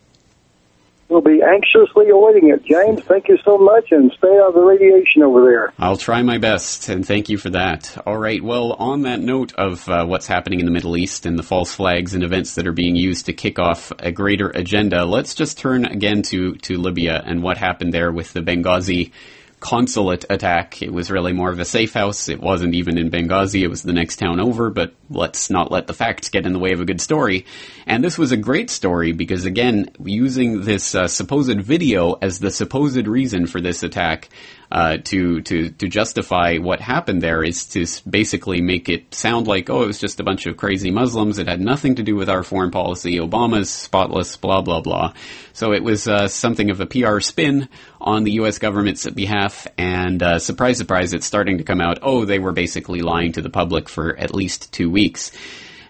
We'll 1.10 1.22
be 1.22 1.42
anxiously 1.42 2.10
awaiting 2.10 2.50
it. 2.50 2.66
James, 2.66 3.02
thank 3.04 3.30
you 3.30 3.38
so 3.46 3.58
much 3.58 3.92
and 3.92 4.12
stay 4.18 4.28
out 4.28 4.50
of 4.50 4.54
the 4.56 4.62
radiation 4.62 5.24
over 5.24 5.42
there. 5.42 5.74
I'll 5.80 5.96
try 5.96 6.22
my 6.22 6.38
best, 6.38 6.90
and 6.90 7.08
thank 7.08 7.30
you 7.30 7.38
for 7.38 7.50
that. 7.52 7.98
All 8.06 8.18
right, 8.18 8.44
well, 8.44 8.74
on 8.74 9.04
that 9.04 9.22
note 9.22 9.54
of 9.56 9.88
uh, 9.88 10.06
what's 10.06 10.28
happening 10.28 10.60
in 10.60 10.66
the 10.66 10.72
Middle 10.72 10.98
East 10.98 11.26
and 11.26 11.40
the 11.40 11.44
false 11.44 11.74
flags 11.74 12.14
and 12.14 12.24
events 12.24 12.56
that 12.56 12.68
are 12.68 12.74
being 12.74 12.98
used 12.98 13.28
to 13.28 13.34
kick 13.34 13.58
off 13.58 13.94
a 14.00 14.12
greater 14.12 14.50
agenda, 14.50 15.06
let's 15.06 15.34
just 15.34 15.58
turn 15.58 15.86
again 15.86 16.24
to, 16.24 16.56
to 16.56 16.78
Libya 16.78 17.24
and 17.26 17.42
what 17.42 17.58
happened 17.58 17.94
there 17.94 18.12
with 18.12 18.34
the 18.34 18.42
Benghazi 18.42 19.12
consulate 19.60 20.24
attack. 20.30 20.82
It 20.82 20.94
was 20.94 21.10
really 21.10 21.34
more 21.34 21.52
of 21.52 21.60
a 21.60 21.66
safe 21.66 21.94
house. 21.94 22.30
It 22.30 22.40
wasn't 22.40 22.76
even 22.76 22.98
in 22.98 23.10
Benghazi. 23.10 23.62
It 23.62 23.70
was 23.70 23.82
the 23.82 23.94
next 23.94 24.18
town 24.18 24.40
over, 24.40 24.70
but 24.70 24.94
let's 25.10 25.50
not 25.50 25.72
let 25.72 25.88
the 25.88 25.94
facts 25.94 26.30
get 26.30 26.46
in 26.46 26.54
the 26.54 26.60
way 26.60 26.74
of 26.74 26.82
a 26.82 26.86
good 26.86 27.02
story. 27.02 27.46
And 27.88 28.04
this 28.04 28.18
was 28.18 28.32
a 28.32 28.38
great 28.38 28.70
story 28.70 29.14
because 29.14 29.46
again, 29.46 29.90
using 30.04 30.62
this 30.62 30.94
uh, 30.94 31.08
supposed 31.08 31.60
video 31.60 32.14
as 32.22 32.40
the 32.40 32.52
supposed 32.52 33.08
reason 33.08 33.48
for 33.48 33.60
this 33.60 33.82
attack, 33.82 34.30
uh, 34.72 34.98
to 35.06 35.42
to 35.42 35.70
to 35.70 35.88
justify 35.88 36.58
what 36.58 36.82
happened 36.82 37.22
there 37.22 37.44
is 37.44 37.66
to 37.68 37.86
basically 38.10 38.62
make 38.62 38.90
it 38.90 39.14
sound 39.14 39.48
like 39.48 39.70
oh 39.70 39.84
it 39.84 39.88
was 39.88 40.00
just 40.00 40.20
a 40.20 40.24
bunch 40.24 40.46
of 40.46 40.58
crazy 40.58 40.92
Muslims. 40.92 41.38
It 41.38 41.48
had 41.48 41.62
nothing 41.62 41.96
to 41.96 42.04
do 42.04 42.16
with 42.16 42.30
our 42.30 42.44
foreign 42.44 42.72
policy. 42.72 43.18
Obama's 43.18 43.70
spotless. 43.70 44.36
Blah 44.38 44.62
blah 44.62 44.82
blah. 44.82 45.14
So 45.54 45.74
it 45.74 45.84
was 45.84 46.08
uh, 46.08 46.28
something 46.28 46.70
of 46.70 46.82
a 46.82 46.86
PR 46.86 47.20
spin 47.20 47.70
on 48.00 48.24
the 48.24 48.34
U.S. 48.34 48.60
government's 48.60 49.10
behalf. 49.10 49.68
And 49.78 50.22
uh, 50.22 50.40
surprise 50.40 50.78
surprise, 50.78 51.14
it's 51.14 51.26
starting 51.26 51.58
to 51.58 51.64
come 51.64 51.82
out. 51.82 52.00
Oh, 52.02 52.26
they 52.26 52.40
were 52.40 52.52
basically 52.52 53.02
lying 53.02 53.32
to 53.34 53.42
the 53.42 53.50
public 53.50 53.90
for 53.90 54.16
at 54.18 54.36
least 54.36 54.72
two 54.72 54.90
weeks. 54.90 55.32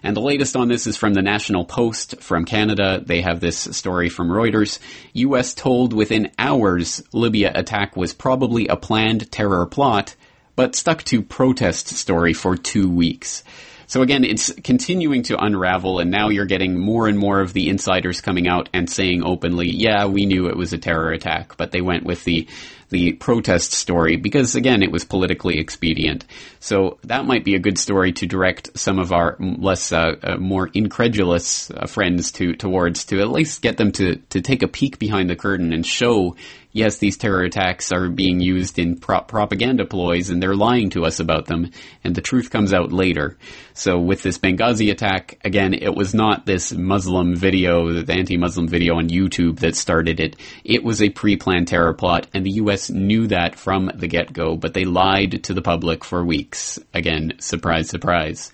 And 0.02 0.16
the 0.16 0.20
latest 0.20 0.56
on 0.56 0.68
this 0.68 0.86
is 0.86 0.96
from 0.96 1.14
the 1.14 1.22
National 1.22 1.64
Post 1.64 2.20
from 2.20 2.44
Canada. 2.44 3.02
They 3.04 3.20
have 3.20 3.40
this 3.40 3.58
story 3.58 4.08
from 4.08 4.28
Reuters. 4.28 4.78
U.S. 5.12 5.54
told 5.54 5.92
within 5.92 6.30
hours 6.38 7.02
Libya 7.12 7.52
attack 7.54 7.96
was 7.96 8.14
probably 8.14 8.68
a 8.68 8.76
planned 8.76 9.30
terror 9.32 9.66
plot, 9.66 10.14
but 10.56 10.74
stuck 10.74 11.02
to 11.04 11.22
protest 11.22 11.88
story 11.88 12.32
for 12.32 12.56
two 12.56 12.88
weeks. 12.88 13.42
So 13.88 14.02
again, 14.02 14.22
it's 14.22 14.52
continuing 14.52 15.22
to 15.24 15.42
unravel, 15.42 15.98
and 15.98 16.10
now 16.10 16.28
you're 16.28 16.44
getting 16.44 16.78
more 16.78 17.08
and 17.08 17.18
more 17.18 17.40
of 17.40 17.54
the 17.54 17.70
insiders 17.70 18.20
coming 18.20 18.46
out 18.46 18.68
and 18.74 18.88
saying 18.88 19.24
openly, 19.24 19.70
yeah, 19.70 20.04
we 20.04 20.26
knew 20.26 20.48
it 20.48 20.58
was 20.58 20.74
a 20.74 20.78
terror 20.78 21.10
attack, 21.10 21.56
but 21.56 21.72
they 21.72 21.80
went 21.80 22.04
with 22.04 22.22
the 22.24 22.46
the 22.90 23.12
protest 23.12 23.72
story 23.72 24.16
because 24.16 24.54
again 24.54 24.82
it 24.82 24.90
was 24.90 25.04
politically 25.04 25.58
expedient. 25.58 26.24
So 26.60 26.98
that 27.04 27.26
might 27.26 27.44
be 27.44 27.54
a 27.54 27.58
good 27.58 27.78
story 27.78 28.12
to 28.12 28.26
direct 28.26 28.78
some 28.78 28.98
of 28.98 29.12
our 29.12 29.36
less 29.38 29.92
uh, 29.92 30.14
uh, 30.22 30.36
more 30.36 30.68
incredulous 30.72 31.70
uh, 31.70 31.86
friends 31.86 32.32
to 32.32 32.54
towards 32.54 33.04
to 33.06 33.20
at 33.20 33.30
least 33.30 33.62
get 33.62 33.76
them 33.76 33.92
to 33.92 34.16
to 34.16 34.40
take 34.40 34.62
a 34.62 34.68
peek 34.68 34.98
behind 34.98 35.28
the 35.28 35.36
curtain 35.36 35.72
and 35.72 35.84
show 35.84 36.36
yes, 36.78 36.98
these 36.98 37.16
terror 37.16 37.42
attacks 37.42 37.92
are 37.92 38.08
being 38.08 38.40
used 38.40 38.78
in 38.78 38.96
pro- 38.96 39.20
propaganda 39.20 39.84
ploys 39.84 40.30
and 40.30 40.42
they're 40.42 40.54
lying 40.54 40.90
to 40.90 41.04
us 41.04 41.20
about 41.20 41.46
them, 41.46 41.70
and 42.04 42.14
the 42.14 42.20
truth 42.20 42.50
comes 42.50 42.72
out 42.72 42.92
later. 42.92 43.36
So 43.74 43.98
with 43.98 44.22
this 44.22 44.38
Benghazi 44.38 44.90
attack, 44.90 45.38
again, 45.44 45.74
it 45.74 45.94
was 45.94 46.14
not 46.14 46.46
this 46.46 46.72
Muslim 46.72 47.34
video, 47.34 47.92
the 47.92 48.12
anti-Muslim 48.12 48.68
video 48.68 48.96
on 48.96 49.08
YouTube 49.08 49.58
that 49.60 49.76
started 49.76 50.20
it. 50.20 50.36
It 50.64 50.84
was 50.84 51.02
a 51.02 51.10
pre-planned 51.10 51.68
terror 51.68 51.94
plot, 51.94 52.28
and 52.32 52.46
the 52.46 52.52
U.S. 52.62 52.88
knew 52.88 53.26
that 53.26 53.56
from 53.56 53.90
the 53.94 54.08
get-go, 54.08 54.56
but 54.56 54.72
they 54.72 54.84
lied 54.84 55.44
to 55.44 55.54
the 55.54 55.62
public 55.62 56.04
for 56.04 56.24
weeks. 56.24 56.78
Again, 56.94 57.32
surprise, 57.40 57.88
surprise. 57.90 58.52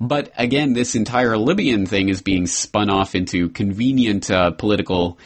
But 0.00 0.32
again, 0.38 0.72
this 0.72 0.94
entire 0.94 1.36
Libyan 1.36 1.84
thing 1.84 2.08
is 2.08 2.22
being 2.22 2.46
spun 2.46 2.88
off 2.88 3.14
into 3.14 3.50
convenient 3.50 4.30
uh, 4.30 4.50
political 4.52 5.18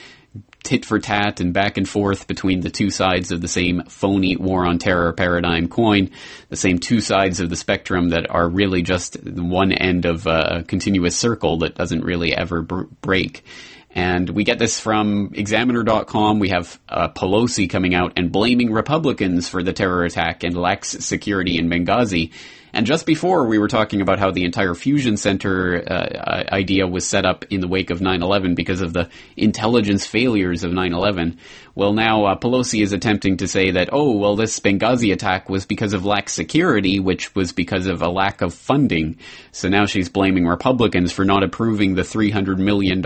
tit 0.64 0.84
for 0.84 0.98
tat 0.98 1.40
and 1.40 1.52
back 1.52 1.76
and 1.76 1.88
forth 1.88 2.26
between 2.26 2.60
the 2.60 2.70
two 2.70 2.90
sides 2.90 3.30
of 3.30 3.40
the 3.40 3.48
same 3.48 3.84
phony 3.84 4.36
war 4.36 4.66
on 4.66 4.78
terror 4.78 5.12
paradigm 5.12 5.68
coin, 5.68 6.10
the 6.48 6.56
same 6.56 6.78
two 6.78 7.00
sides 7.00 7.38
of 7.38 7.50
the 7.50 7.56
spectrum 7.56 8.08
that 8.08 8.28
are 8.30 8.48
really 8.48 8.82
just 8.82 9.22
one 9.22 9.72
end 9.72 10.06
of 10.06 10.26
a 10.26 10.64
continuous 10.66 11.16
circle 11.16 11.58
that 11.58 11.74
doesn't 11.74 12.02
really 12.02 12.34
ever 12.34 12.62
br- 12.62 12.84
break. 13.00 13.44
And 13.94 14.28
we 14.28 14.42
get 14.42 14.58
this 14.58 14.80
from 14.80 15.30
Examiner.com. 15.34 16.40
We 16.40 16.48
have 16.48 16.80
uh, 16.88 17.08
Pelosi 17.10 17.70
coming 17.70 17.94
out 17.94 18.14
and 18.16 18.32
blaming 18.32 18.72
Republicans 18.72 19.48
for 19.48 19.62
the 19.62 19.72
terror 19.72 20.04
attack 20.04 20.42
and 20.42 20.56
lax 20.56 20.88
security 20.88 21.58
in 21.58 21.70
Benghazi. 21.70 22.32
And 22.74 22.86
just 22.86 23.06
before, 23.06 23.46
we 23.46 23.58
were 23.58 23.68
talking 23.68 24.00
about 24.00 24.18
how 24.18 24.32
the 24.32 24.44
entire 24.44 24.74
fusion 24.74 25.16
center 25.16 25.80
uh, 25.86 26.44
idea 26.52 26.88
was 26.88 27.06
set 27.06 27.24
up 27.24 27.44
in 27.48 27.60
the 27.60 27.68
wake 27.68 27.90
of 27.90 28.00
9/11 28.00 28.56
because 28.56 28.80
of 28.80 28.92
the 28.92 29.08
intelligence 29.36 30.04
failures 30.04 30.64
of 30.64 30.72
9/11. 30.72 31.38
Well, 31.76 31.92
now 31.92 32.26
uh, 32.26 32.38
Pelosi 32.38 32.84
is 32.84 32.92
attempting 32.92 33.38
to 33.38 33.48
say 33.48 33.72
that, 33.72 33.88
oh, 33.92 34.16
well, 34.16 34.36
this 34.36 34.60
Benghazi 34.60 35.12
attack 35.12 35.50
was 35.50 35.66
because 35.66 35.92
of 35.92 36.04
lax 36.04 36.32
security, 36.32 37.00
which 37.00 37.34
was 37.34 37.52
because 37.52 37.88
of 37.88 38.00
a 38.00 38.08
lack 38.08 38.42
of 38.42 38.54
funding. 38.54 39.18
So 39.50 39.68
now 39.68 39.86
she's 39.86 40.08
blaming 40.08 40.46
Republicans 40.46 41.10
for 41.10 41.24
not 41.24 41.42
approving 41.42 41.96
the 41.96 42.02
$300 42.02 42.58
million 42.58 43.02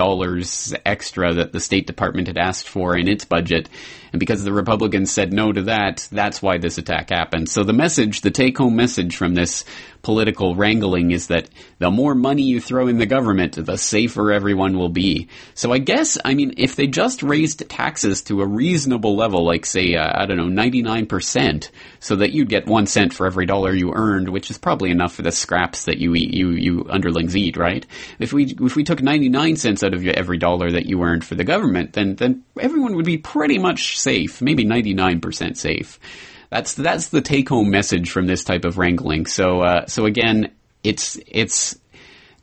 extra 0.84 1.32
that 1.32 1.52
the 1.52 1.60
State 1.60 1.86
Department 1.86 2.26
had 2.26 2.36
asked 2.36 2.68
for 2.68 2.94
in 2.94 3.08
its 3.08 3.24
budget. 3.24 3.70
And 4.12 4.20
because 4.20 4.44
the 4.44 4.52
Republicans 4.52 5.10
said 5.10 5.32
no 5.32 5.50
to 5.50 5.62
that, 5.62 6.06
that's 6.12 6.42
why 6.42 6.58
this 6.58 6.76
attack 6.76 7.08
happened. 7.08 7.48
So 7.48 7.64
the 7.64 7.72
message, 7.72 8.20
the 8.20 8.30
take 8.30 8.58
home 8.58 8.76
message 8.76 9.16
from 9.16 9.34
this 9.34 9.64
political 10.02 10.54
wrangling 10.54 11.10
is 11.10 11.28
that 11.28 11.48
the 11.78 11.90
more 11.90 12.14
money 12.14 12.42
you 12.42 12.60
throw 12.60 12.88
in 12.88 12.98
the 12.98 13.06
government, 13.06 13.54
the 13.54 13.76
safer 13.76 14.32
everyone 14.32 14.76
will 14.76 14.88
be. 14.88 15.28
So 15.54 15.72
I 15.72 15.78
guess, 15.78 16.18
I 16.24 16.34
mean, 16.34 16.54
if 16.56 16.76
they 16.76 16.86
just 16.86 17.22
raised 17.22 17.68
taxes 17.68 18.22
to 18.22 18.42
a 18.42 18.46
reasonable 18.46 19.16
level, 19.16 19.44
like 19.44 19.66
say, 19.66 19.94
uh, 19.94 20.10
I 20.14 20.26
don't 20.26 20.36
know, 20.36 20.62
99%, 20.62 21.70
so 22.00 22.16
that 22.16 22.32
you'd 22.32 22.48
get 22.48 22.66
one 22.66 22.86
cent 22.86 23.12
for 23.12 23.26
every 23.26 23.46
dollar 23.46 23.74
you 23.74 23.92
earned, 23.94 24.28
which 24.28 24.50
is 24.50 24.58
probably 24.58 24.90
enough 24.90 25.14
for 25.14 25.22
the 25.22 25.32
scraps 25.32 25.84
that 25.84 25.98
you 25.98 26.14
eat, 26.14 26.34
you, 26.34 26.50
you 26.50 26.86
underlings 26.88 27.36
eat, 27.36 27.56
right? 27.56 27.84
If 28.18 28.32
we, 28.32 28.44
if 28.60 28.76
we 28.76 28.84
took 28.84 29.02
99 29.02 29.56
cents 29.56 29.82
out 29.82 29.94
of 29.94 30.06
every 30.06 30.38
dollar 30.38 30.70
that 30.72 30.86
you 30.86 31.02
earned 31.02 31.24
for 31.24 31.34
the 31.34 31.44
government, 31.44 31.92
then, 31.92 32.16
then 32.16 32.44
everyone 32.60 32.94
would 32.96 33.04
be 33.04 33.18
pretty 33.18 33.58
much 33.58 33.98
safe, 33.98 34.40
maybe 34.40 34.64
99% 34.64 35.56
safe. 35.56 35.98
That's 36.50 36.74
that's 36.74 37.08
the 37.08 37.20
take 37.20 37.48
home 37.48 37.70
message 37.70 38.10
from 38.10 38.26
this 38.26 38.44
type 38.44 38.64
of 38.64 38.78
wrangling. 38.78 39.26
So 39.26 39.60
uh, 39.60 39.86
so 39.86 40.06
again, 40.06 40.52
it's 40.82 41.18
it's 41.26 41.78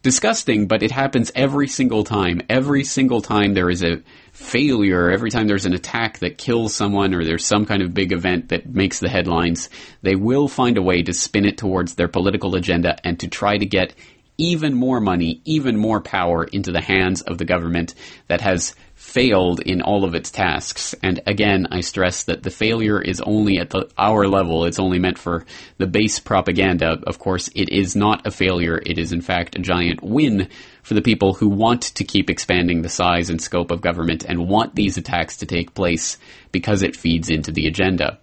disgusting, 0.05 0.67
but 0.67 0.83
it 0.83 0.91
happens 0.91 1.31
every 1.33 1.67
single 1.67 2.03
time. 2.03 2.39
Every 2.47 2.83
single 2.83 3.21
time 3.21 3.55
there 3.55 3.71
is 3.71 3.83
a 3.83 4.03
failure, 4.33 5.09
every 5.09 5.31
time 5.31 5.47
there's 5.47 5.65
an 5.65 5.73
attack 5.73 6.19
that 6.19 6.37
kills 6.37 6.75
someone 6.75 7.15
or 7.15 7.23
there's 7.23 7.43
some 7.43 7.65
kind 7.65 7.81
of 7.81 7.95
big 7.95 8.11
event 8.11 8.49
that 8.49 8.67
makes 8.67 8.99
the 8.99 9.09
headlines, 9.09 9.69
they 10.03 10.15
will 10.15 10.47
find 10.47 10.77
a 10.77 10.83
way 10.83 11.01
to 11.01 11.11
spin 11.11 11.43
it 11.43 11.57
towards 11.57 11.95
their 11.95 12.07
political 12.07 12.55
agenda 12.55 12.95
and 13.03 13.19
to 13.21 13.27
try 13.27 13.57
to 13.57 13.65
get 13.65 13.95
even 14.37 14.75
more 14.75 14.99
money, 14.99 15.41
even 15.43 15.75
more 15.75 16.01
power 16.01 16.43
into 16.43 16.71
the 16.71 16.81
hands 16.81 17.21
of 17.21 17.39
the 17.39 17.45
government 17.45 17.95
that 18.27 18.41
has 18.41 18.75
failed 19.05 19.59
in 19.59 19.81
all 19.81 20.03
of 20.03 20.15
its 20.15 20.31
tasks. 20.31 20.95
And 21.03 21.21
again, 21.27 21.67
I 21.71 21.81
stress 21.81 22.23
that 22.23 22.41
the 22.41 22.49
failure 22.49 22.99
is 22.99 23.21
only 23.21 23.59
at 23.59 23.69
the 23.69 23.87
our 23.97 24.27
level. 24.27 24.65
It's 24.65 24.79
only 24.79 24.97
meant 24.97 25.19
for 25.19 25.45
the 25.77 25.85
base 25.85 26.19
propaganda. 26.19 26.97
Of 27.05 27.19
course, 27.19 27.47
it 27.55 27.69
is 27.69 27.95
not 27.95 28.25
a 28.25 28.31
failure. 28.31 28.81
It 28.83 28.97
is 28.97 29.13
in 29.13 29.21
fact 29.21 29.55
a 29.55 29.59
giant 29.59 30.01
win 30.01 30.49
for 30.81 30.95
the 30.95 31.03
people 31.03 31.35
who 31.35 31.47
want 31.47 31.83
to 31.83 32.03
keep 32.03 32.29
expanding 32.29 32.81
the 32.81 32.89
size 32.89 33.29
and 33.29 33.39
scope 33.39 33.69
of 33.69 33.79
government 33.79 34.25
and 34.27 34.49
want 34.49 34.75
these 34.75 34.97
attacks 34.97 35.37
to 35.37 35.45
take 35.45 35.75
place 35.75 36.17
because 36.51 36.81
it 36.81 36.95
feeds 36.95 37.29
into 37.29 37.51
the 37.51 37.67
agenda. 37.67 38.17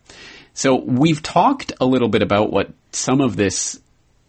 So 0.52 0.74
we've 0.74 1.22
talked 1.22 1.72
a 1.80 1.86
little 1.86 2.08
bit 2.08 2.22
about 2.22 2.52
what 2.52 2.70
some 2.90 3.20
of 3.20 3.36
this 3.36 3.80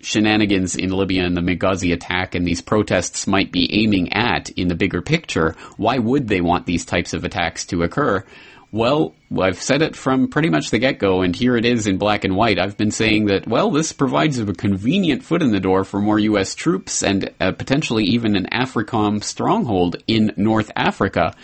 shenanigans 0.04 0.76
in 0.76 0.92
Libya 0.92 1.26
and 1.26 1.36
the 1.36 1.42
Benghazi 1.42 1.94
attack 1.94 2.36
and 2.36 2.46
these 2.46 2.62
protests 2.62 3.28
might 3.28 3.52
be 3.52 3.84
aiming 3.84 4.14
at 4.14 4.50
in 4.52 4.68
the 4.68 4.76
bigger 4.76 5.02
picture, 5.02 5.56
why 5.78 5.98
would 5.98 6.28
they 6.28 6.42
want 6.42 6.66
these 6.66 6.86
types 6.86 7.14
of 7.14 7.24
attacks 7.24 7.66
to 7.66 7.84
occur? 7.84 8.24
Well, 8.74 9.14
I've 9.40 9.62
said 9.62 9.84
it 9.84 9.96
from 9.96 10.30
pretty 10.30 10.50
much 10.50 10.72
the 10.72 10.80
get-go, 10.80 11.22
and 11.22 11.36
here 11.36 11.56
it 11.56 11.64
is 11.64 11.86
in 11.86 12.00
black 12.00 12.24
and 12.24 12.36
white. 12.36 12.58
I've 12.58 12.76
been 12.76 12.90
saying 12.90 13.26
that, 13.28 13.48
well, 13.48 13.70
this 13.70 13.94
provides 13.94 14.40
a 14.40 14.52
convenient 14.52 15.24
foot 15.24 15.44
in 15.44 15.52
the 15.52 15.60
door 15.60 15.84
for 15.84 16.02
more 16.02 16.18
U.S. 16.18 16.56
troops 16.56 17.04
and 17.04 17.30
uh, 17.40 17.52
potentially 17.52 18.04
even 18.06 18.36
an 18.36 18.48
AFRICOM 18.52 19.24
stronghold 19.24 19.98
in 20.08 20.34
North 20.38 20.72
Africa 20.76 21.36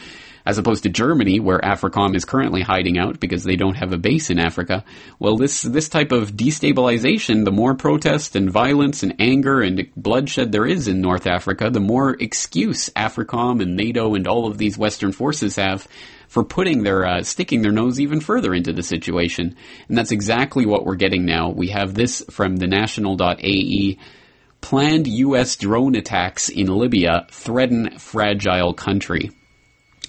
as 0.50 0.58
opposed 0.58 0.82
to 0.82 0.89
Germany, 0.89 1.39
where 1.39 1.60
AFRICOM 1.60 2.16
is 2.16 2.26
currently 2.26 2.64
hiding 2.64 2.97
out 2.97 3.20
because 3.20 3.43
they 3.43 3.56
don't 3.56 3.76
have 3.76 3.93
a 3.93 4.00
base 4.00 4.32
in 4.32 4.39
Africa. 4.39 4.84
Well, 5.20 5.38
this 5.38 5.62
this 5.62 5.88
type 5.88 6.12
of 6.12 6.32
destabilization, 6.32 7.45
the 7.45 7.52
more 7.52 7.76
protest 7.76 8.36
and 8.36 8.50
violence 8.50 9.04
and 9.04 9.14
anger 9.20 9.62
and 9.62 9.88
bloodshed 9.95 10.52
there 10.52 10.66
is 10.66 10.88
in 10.88 11.02
North 11.02 11.28
Africa, 11.28 11.70
the 11.70 11.80
more 11.80 12.18
excuse 12.20 12.89
AFRICOM 12.95 13.62
and 13.62 13.76
NATO 13.76 14.16
and 14.16 14.26
all 14.28 14.47
of 14.47 14.58
these 14.58 14.76
Western 14.76 15.12
forces 15.12 15.56
have 15.58 15.88
for 16.28 16.43
putting 16.43 16.82
their 16.82 17.06
uh, 17.06 17.22
sticking 17.22 17.62
their 17.62 17.72
nose 17.72 18.00
even 18.00 18.20
further 18.20 18.52
into 18.56 18.74
the 18.74 18.82
situation. 18.82 19.56
And 19.88 19.95
that's 19.95 20.12
exactly 20.12 20.66
what 20.66 20.84
we're 20.84 20.95
getting 20.95 21.26
now. 21.26 21.50
We 21.52 21.68
have 21.68 21.93
this 21.93 22.26
from 22.32 22.56
the 22.56 22.68
national.ae 22.68 24.00
planned 24.62 25.08
US 25.08 25.56
drone 25.58 25.93
attacks 25.93 26.50
in 26.50 26.66
Libya 26.66 27.28
threaten 27.30 28.00
fragile 28.00 28.74
country. 28.74 29.30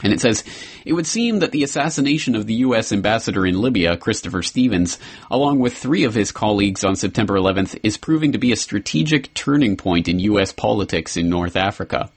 And 0.02 0.12
it 0.12 0.20
says, 0.20 0.44
it 0.84 0.92
would 0.94 1.06
seem 1.06 1.40
that 1.40 1.52
the 1.52 1.62
assassination 1.62 2.34
of 2.34 2.46
the 2.46 2.54
U.S. 2.54 2.92
ambassador 2.92 3.44
in 3.44 3.60
Libya, 3.60 3.96
Christopher 3.96 4.42
Stevens, 4.42 4.98
along 5.30 5.58
with 5.58 5.76
three 5.76 6.04
of 6.04 6.14
his 6.14 6.32
colleagues 6.32 6.84
on 6.84 6.96
September 6.96 7.34
11th, 7.34 7.78
is 7.82 7.98
proving 7.98 8.32
to 8.32 8.38
be 8.38 8.52
a 8.52 8.56
strategic 8.56 9.32
turning 9.34 9.76
point 9.76 10.08
in 10.08 10.18
U.S. 10.20 10.52
politics 10.52 11.16
in 11.16 11.28
North 11.28 11.56
Africa. 11.56 12.10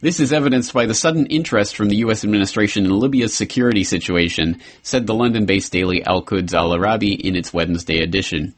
This 0.00 0.20
is 0.20 0.34
evidenced 0.34 0.74
by 0.74 0.84
the 0.84 0.94
sudden 0.94 1.24
interest 1.26 1.76
from 1.76 1.88
the 1.88 1.96
U.S. 1.96 2.24
administration 2.24 2.84
in 2.84 2.90
Libya's 2.90 3.34
security 3.34 3.84
situation, 3.84 4.60
said 4.82 5.06
the 5.06 5.14
London-based 5.14 5.72
daily 5.72 6.04
Al-Quds 6.04 6.52
Al-Arabi 6.52 7.14
in 7.14 7.36
its 7.36 7.54
Wednesday 7.54 8.00
edition. 8.02 8.54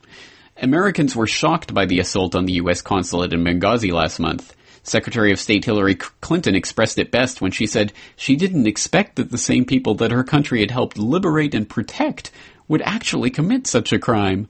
Americans 0.61 1.14
were 1.14 1.28
shocked 1.28 1.72
by 1.72 1.86
the 1.86 2.01
assault 2.01 2.34
on 2.34 2.47
the 2.47 2.55
U.S. 2.55 2.80
consulate 2.80 3.32
in 3.32 3.44
Benghazi 3.44 3.92
last 3.92 4.18
month. 4.18 4.55
Secretary 4.89 5.32
of 5.32 5.41
State 5.41 5.64
Hillary 5.64 5.97
Clinton 5.97 6.55
expressed 6.55 6.99
it 6.99 7.11
best 7.11 7.41
when 7.41 7.51
she 7.51 7.66
said 7.66 7.93
she 8.14 8.37
didn't 8.37 8.66
expect 8.66 9.16
that 9.16 9.30
the 9.30 9.39
same 9.39 9.64
people 9.64 9.95
that 9.97 10.12
her 10.12 10.22
country 10.22 10.61
had 10.61 10.70
helped 10.70 10.97
liberate 10.97 11.55
and 11.55 11.68
protect 11.68 12.30
would 12.68 12.82
actually 12.82 13.30
commit 13.30 13.66
such 13.66 13.93
a 13.93 13.99
crime. 13.99 14.49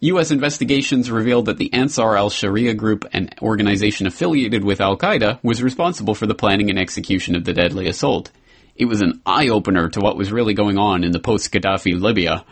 U.S. 0.00 0.30
investigations 0.30 1.10
revealed 1.10 1.46
that 1.46 1.58
the 1.58 1.72
Ansar 1.74 2.16
al-Sharia 2.16 2.74
group, 2.74 3.04
an 3.12 3.30
organization 3.42 4.06
affiliated 4.06 4.64
with 4.64 4.80
al-Qaeda, 4.80 5.38
was 5.42 5.62
responsible 5.62 6.14
for 6.14 6.26
the 6.26 6.34
planning 6.34 6.70
and 6.70 6.78
execution 6.78 7.36
of 7.36 7.44
the 7.44 7.52
deadly 7.52 7.86
assault. 7.86 8.30
It 8.76 8.86
was 8.86 9.02
an 9.02 9.20
eye-opener 9.26 9.90
to 9.90 10.00
what 10.00 10.16
was 10.16 10.32
really 10.32 10.54
going 10.54 10.78
on 10.78 11.04
in 11.04 11.12
the 11.12 11.20
post-Gaddafi 11.20 12.00
Libya. 12.00 12.44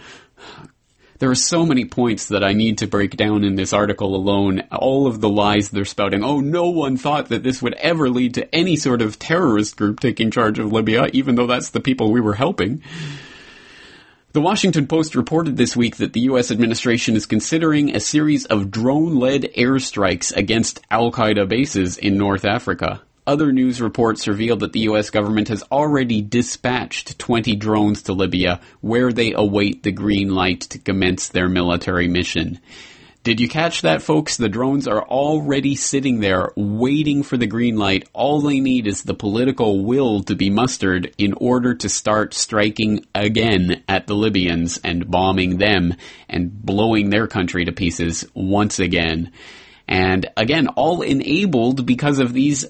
There 1.18 1.30
are 1.30 1.34
so 1.34 1.66
many 1.66 1.84
points 1.84 2.28
that 2.28 2.44
I 2.44 2.52
need 2.52 2.78
to 2.78 2.86
break 2.86 3.16
down 3.16 3.42
in 3.42 3.56
this 3.56 3.72
article 3.72 4.14
alone. 4.14 4.60
All 4.70 5.08
of 5.08 5.20
the 5.20 5.28
lies 5.28 5.68
they're 5.68 5.84
spouting. 5.84 6.22
Oh, 6.22 6.38
no 6.38 6.68
one 6.70 6.96
thought 6.96 7.28
that 7.30 7.42
this 7.42 7.60
would 7.60 7.74
ever 7.74 8.08
lead 8.08 8.34
to 8.34 8.54
any 8.54 8.76
sort 8.76 9.02
of 9.02 9.18
terrorist 9.18 9.76
group 9.76 9.98
taking 9.98 10.30
charge 10.30 10.60
of 10.60 10.72
Libya, 10.72 11.08
even 11.12 11.34
though 11.34 11.48
that's 11.48 11.70
the 11.70 11.80
people 11.80 12.12
we 12.12 12.20
were 12.20 12.34
helping. 12.34 12.82
The 14.32 14.40
Washington 14.40 14.86
Post 14.86 15.16
reported 15.16 15.56
this 15.56 15.76
week 15.76 15.96
that 15.96 16.12
the 16.12 16.20
U.S. 16.20 16.52
administration 16.52 17.16
is 17.16 17.26
considering 17.26 17.96
a 17.96 18.00
series 18.00 18.44
of 18.44 18.70
drone-led 18.70 19.42
airstrikes 19.56 20.36
against 20.36 20.80
Al-Qaeda 20.88 21.48
bases 21.48 21.98
in 21.98 22.16
North 22.16 22.44
Africa. 22.44 23.02
Other 23.28 23.52
news 23.52 23.82
reports 23.82 24.26
reveal 24.26 24.56
that 24.56 24.72
the 24.72 24.80
U.S. 24.80 25.10
government 25.10 25.48
has 25.48 25.62
already 25.70 26.22
dispatched 26.22 27.18
20 27.18 27.56
drones 27.56 28.00
to 28.04 28.14
Libya, 28.14 28.58
where 28.80 29.12
they 29.12 29.34
await 29.34 29.82
the 29.82 29.92
green 29.92 30.34
light 30.34 30.62
to 30.62 30.78
commence 30.78 31.28
their 31.28 31.46
military 31.46 32.08
mission. 32.08 32.58
Did 33.24 33.38
you 33.38 33.46
catch 33.46 33.82
that, 33.82 34.00
folks? 34.00 34.38
The 34.38 34.48
drones 34.48 34.88
are 34.88 35.02
already 35.02 35.74
sitting 35.74 36.20
there 36.20 36.52
waiting 36.56 37.22
for 37.22 37.36
the 37.36 37.46
green 37.46 37.76
light. 37.76 38.08
All 38.14 38.40
they 38.40 38.60
need 38.60 38.86
is 38.86 39.02
the 39.02 39.12
political 39.12 39.84
will 39.84 40.22
to 40.22 40.34
be 40.34 40.48
mustered 40.48 41.14
in 41.18 41.34
order 41.34 41.74
to 41.74 41.88
start 41.90 42.32
striking 42.32 43.04
again 43.14 43.84
at 43.86 44.06
the 44.06 44.14
Libyans 44.14 44.80
and 44.82 45.10
bombing 45.10 45.58
them 45.58 45.94
and 46.30 46.50
blowing 46.50 47.10
their 47.10 47.26
country 47.26 47.66
to 47.66 47.72
pieces 47.72 48.24
once 48.32 48.78
again. 48.78 49.32
And 49.86 50.30
again, 50.34 50.68
all 50.68 51.02
enabled 51.02 51.84
because 51.84 52.20
of 52.20 52.32
these 52.32 52.64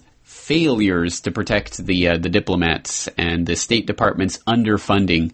failures 0.49 1.21
to 1.21 1.31
protect 1.31 1.77
the 1.77 2.09
uh, 2.09 2.17
the 2.17 2.31
diplomats 2.31 3.07
and 3.19 3.47
the 3.47 3.55
State 3.55 3.87
Department's 3.87 4.39
underfunding. 4.49 5.31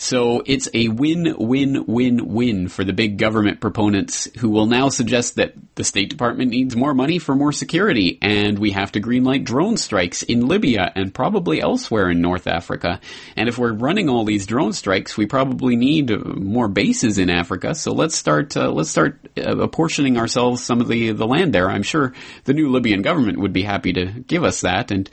So 0.00 0.42
it's 0.46 0.66
a 0.72 0.88
win-win-win-win 0.88 2.68
for 2.68 2.84
the 2.84 2.94
big 2.94 3.18
government 3.18 3.60
proponents 3.60 4.26
who 4.38 4.48
will 4.48 4.64
now 4.64 4.88
suggest 4.88 5.36
that 5.36 5.52
the 5.74 5.84
State 5.84 6.08
Department 6.08 6.50
needs 6.50 6.74
more 6.74 6.94
money 6.94 7.18
for 7.18 7.34
more 7.34 7.52
security 7.52 8.18
and 8.22 8.58
we 8.58 8.70
have 8.70 8.92
to 8.92 9.00
greenlight 9.02 9.44
drone 9.44 9.76
strikes 9.76 10.22
in 10.22 10.48
Libya 10.48 10.90
and 10.96 11.12
probably 11.12 11.60
elsewhere 11.60 12.08
in 12.08 12.22
North 12.22 12.46
Africa. 12.46 12.98
And 13.36 13.46
if 13.46 13.58
we're 13.58 13.74
running 13.74 14.08
all 14.08 14.24
these 14.24 14.46
drone 14.46 14.72
strikes, 14.72 15.18
we 15.18 15.26
probably 15.26 15.76
need 15.76 16.10
more 16.34 16.68
bases 16.68 17.18
in 17.18 17.28
Africa. 17.28 17.74
So 17.74 17.92
let's 17.92 18.16
start 18.16 18.56
uh, 18.56 18.70
let's 18.70 18.88
start 18.88 19.20
uh, 19.36 19.58
apportioning 19.58 20.16
ourselves 20.16 20.64
some 20.64 20.80
of 20.80 20.88
the 20.88 21.12
the 21.12 21.26
land 21.26 21.52
there. 21.52 21.68
I'm 21.68 21.82
sure 21.82 22.14
the 22.44 22.54
new 22.54 22.70
Libyan 22.70 23.02
government 23.02 23.38
would 23.38 23.52
be 23.52 23.64
happy 23.64 23.92
to 23.92 24.06
give 24.06 24.44
us 24.44 24.62
that 24.62 24.90
and 24.90 25.10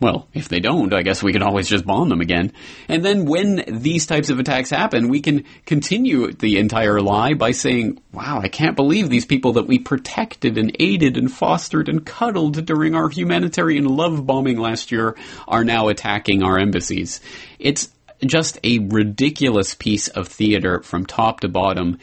well, 0.00 0.28
if 0.32 0.48
they 0.48 0.60
don't, 0.60 0.92
I 0.92 1.02
guess 1.02 1.22
we 1.22 1.32
can 1.32 1.42
always 1.42 1.68
just 1.68 1.84
bomb 1.84 2.08
them 2.08 2.20
again. 2.20 2.52
And 2.88 3.04
then 3.04 3.24
when 3.24 3.64
these 3.66 4.06
types 4.06 4.30
of 4.30 4.38
attacks 4.38 4.70
happen, 4.70 5.08
we 5.08 5.20
can 5.20 5.44
continue 5.66 6.32
the 6.32 6.58
entire 6.58 7.00
lie 7.00 7.34
by 7.34 7.50
saying, 7.50 8.00
wow, 8.12 8.40
I 8.40 8.48
can't 8.48 8.76
believe 8.76 9.08
these 9.08 9.26
people 9.26 9.54
that 9.54 9.66
we 9.66 9.80
protected 9.80 10.56
and 10.56 10.76
aided 10.78 11.16
and 11.16 11.32
fostered 11.32 11.88
and 11.88 12.06
cuddled 12.06 12.64
during 12.64 12.94
our 12.94 13.08
humanitarian 13.08 13.86
love 13.86 14.24
bombing 14.24 14.58
last 14.58 14.92
year 14.92 15.16
are 15.48 15.64
now 15.64 15.88
attacking 15.88 16.44
our 16.44 16.60
embassies. 16.60 17.20
It's 17.58 17.88
just 18.24 18.58
a 18.64 18.78
ridiculous 18.78 19.74
piece 19.74 20.08
of 20.08 20.28
theater 20.28 20.80
from 20.82 21.06
top 21.06 21.40
to 21.40 21.48
bottom. 21.48 21.98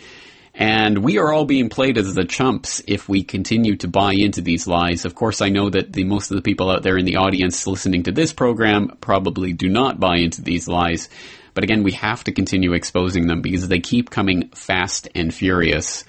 And 0.57 0.99
we 0.99 1.17
are 1.17 1.33
all 1.33 1.43
being 1.43 1.67
played 1.67 1.97
as 1.97 2.15
the 2.15 2.23
chumps 2.23 2.81
if 2.87 3.09
we 3.09 3.23
continue 3.23 3.75
to 3.77 3.89
buy 3.89 4.13
into 4.13 4.41
these 4.41 4.67
lies. 4.67 5.03
Of 5.03 5.13
course, 5.13 5.41
I 5.41 5.49
know 5.49 5.69
that 5.69 5.91
the 5.91 6.05
most 6.05 6.31
of 6.31 6.37
the 6.37 6.41
people 6.41 6.71
out 6.71 6.81
there 6.81 6.97
in 6.97 7.03
the 7.03 7.17
audience 7.17 7.67
listening 7.67 8.03
to 8.03 8.13
this 8.13 8.31
program 8.31 8.97
probably 9.01 9.51
do 9.51 9.67
not 9.67 9.99
buy 9.99 10.15
into 10.17 10.41
these 10.41 10.69
lies. 10.69 11.09
But 11.53 11.65
again, 11.65 11.83
we 11.83 11.91
have 11.93 12.23
to 12.23 12.31
continue 12.31 12.71
exposing 12.71 13.27
them 13.27 13.41
because 13.41 13.67
they 13.67 13.79
keep 13.79 14.09
coming 14.09 14.47
fast 14.49 15.09
and 15.13 15.33
furious. 15.33 16.05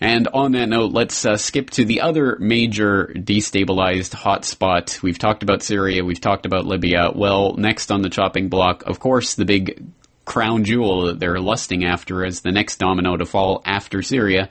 And 0.00 0.28
on 0.28 0.52
that 0.52 0.70
note, 0.70 0.92
let's 0.92 1.26
uh, 1.26 1.36
skip 1.36 1.68
to 1.70 1.84
the 1.84 2.00
other 2.00 2.38
major 2.40 3.12
destabilized 3.14 4.14
hotspot. 4.14 5.02
We've 5.02 5.18
talked 5.18 5.42
about 5.42 5.62
Syria, 5.62 6.02
we've 6.02 6.20
talked 6.20 6.46
about 6.46 6.64
Libya. 6.64 7.12
Well, 7.14 7.56
next 7.56 7.92
on 7.92 8.00
the 8.00 8.08
chopping 8.08 8.48
block, 8.48 8.84
of 8.86 9.00
course, 9.00 9.34
the 9.34 9.44
big 9.44 9.84
crown 10.30 10.62
jewel 10.62 11.06
that 11.06 11.18
they're 11.18 11.40
lusting 11.40 11.84
after 11.84 12.24
as 12.24 12.42
the 12.42 12.52
next 12.52 12.76
domino 12.76 13.16
to 13.16 13.26
fall 13.26 13.60
after 13.64 14.00
Syria 14.00 14.48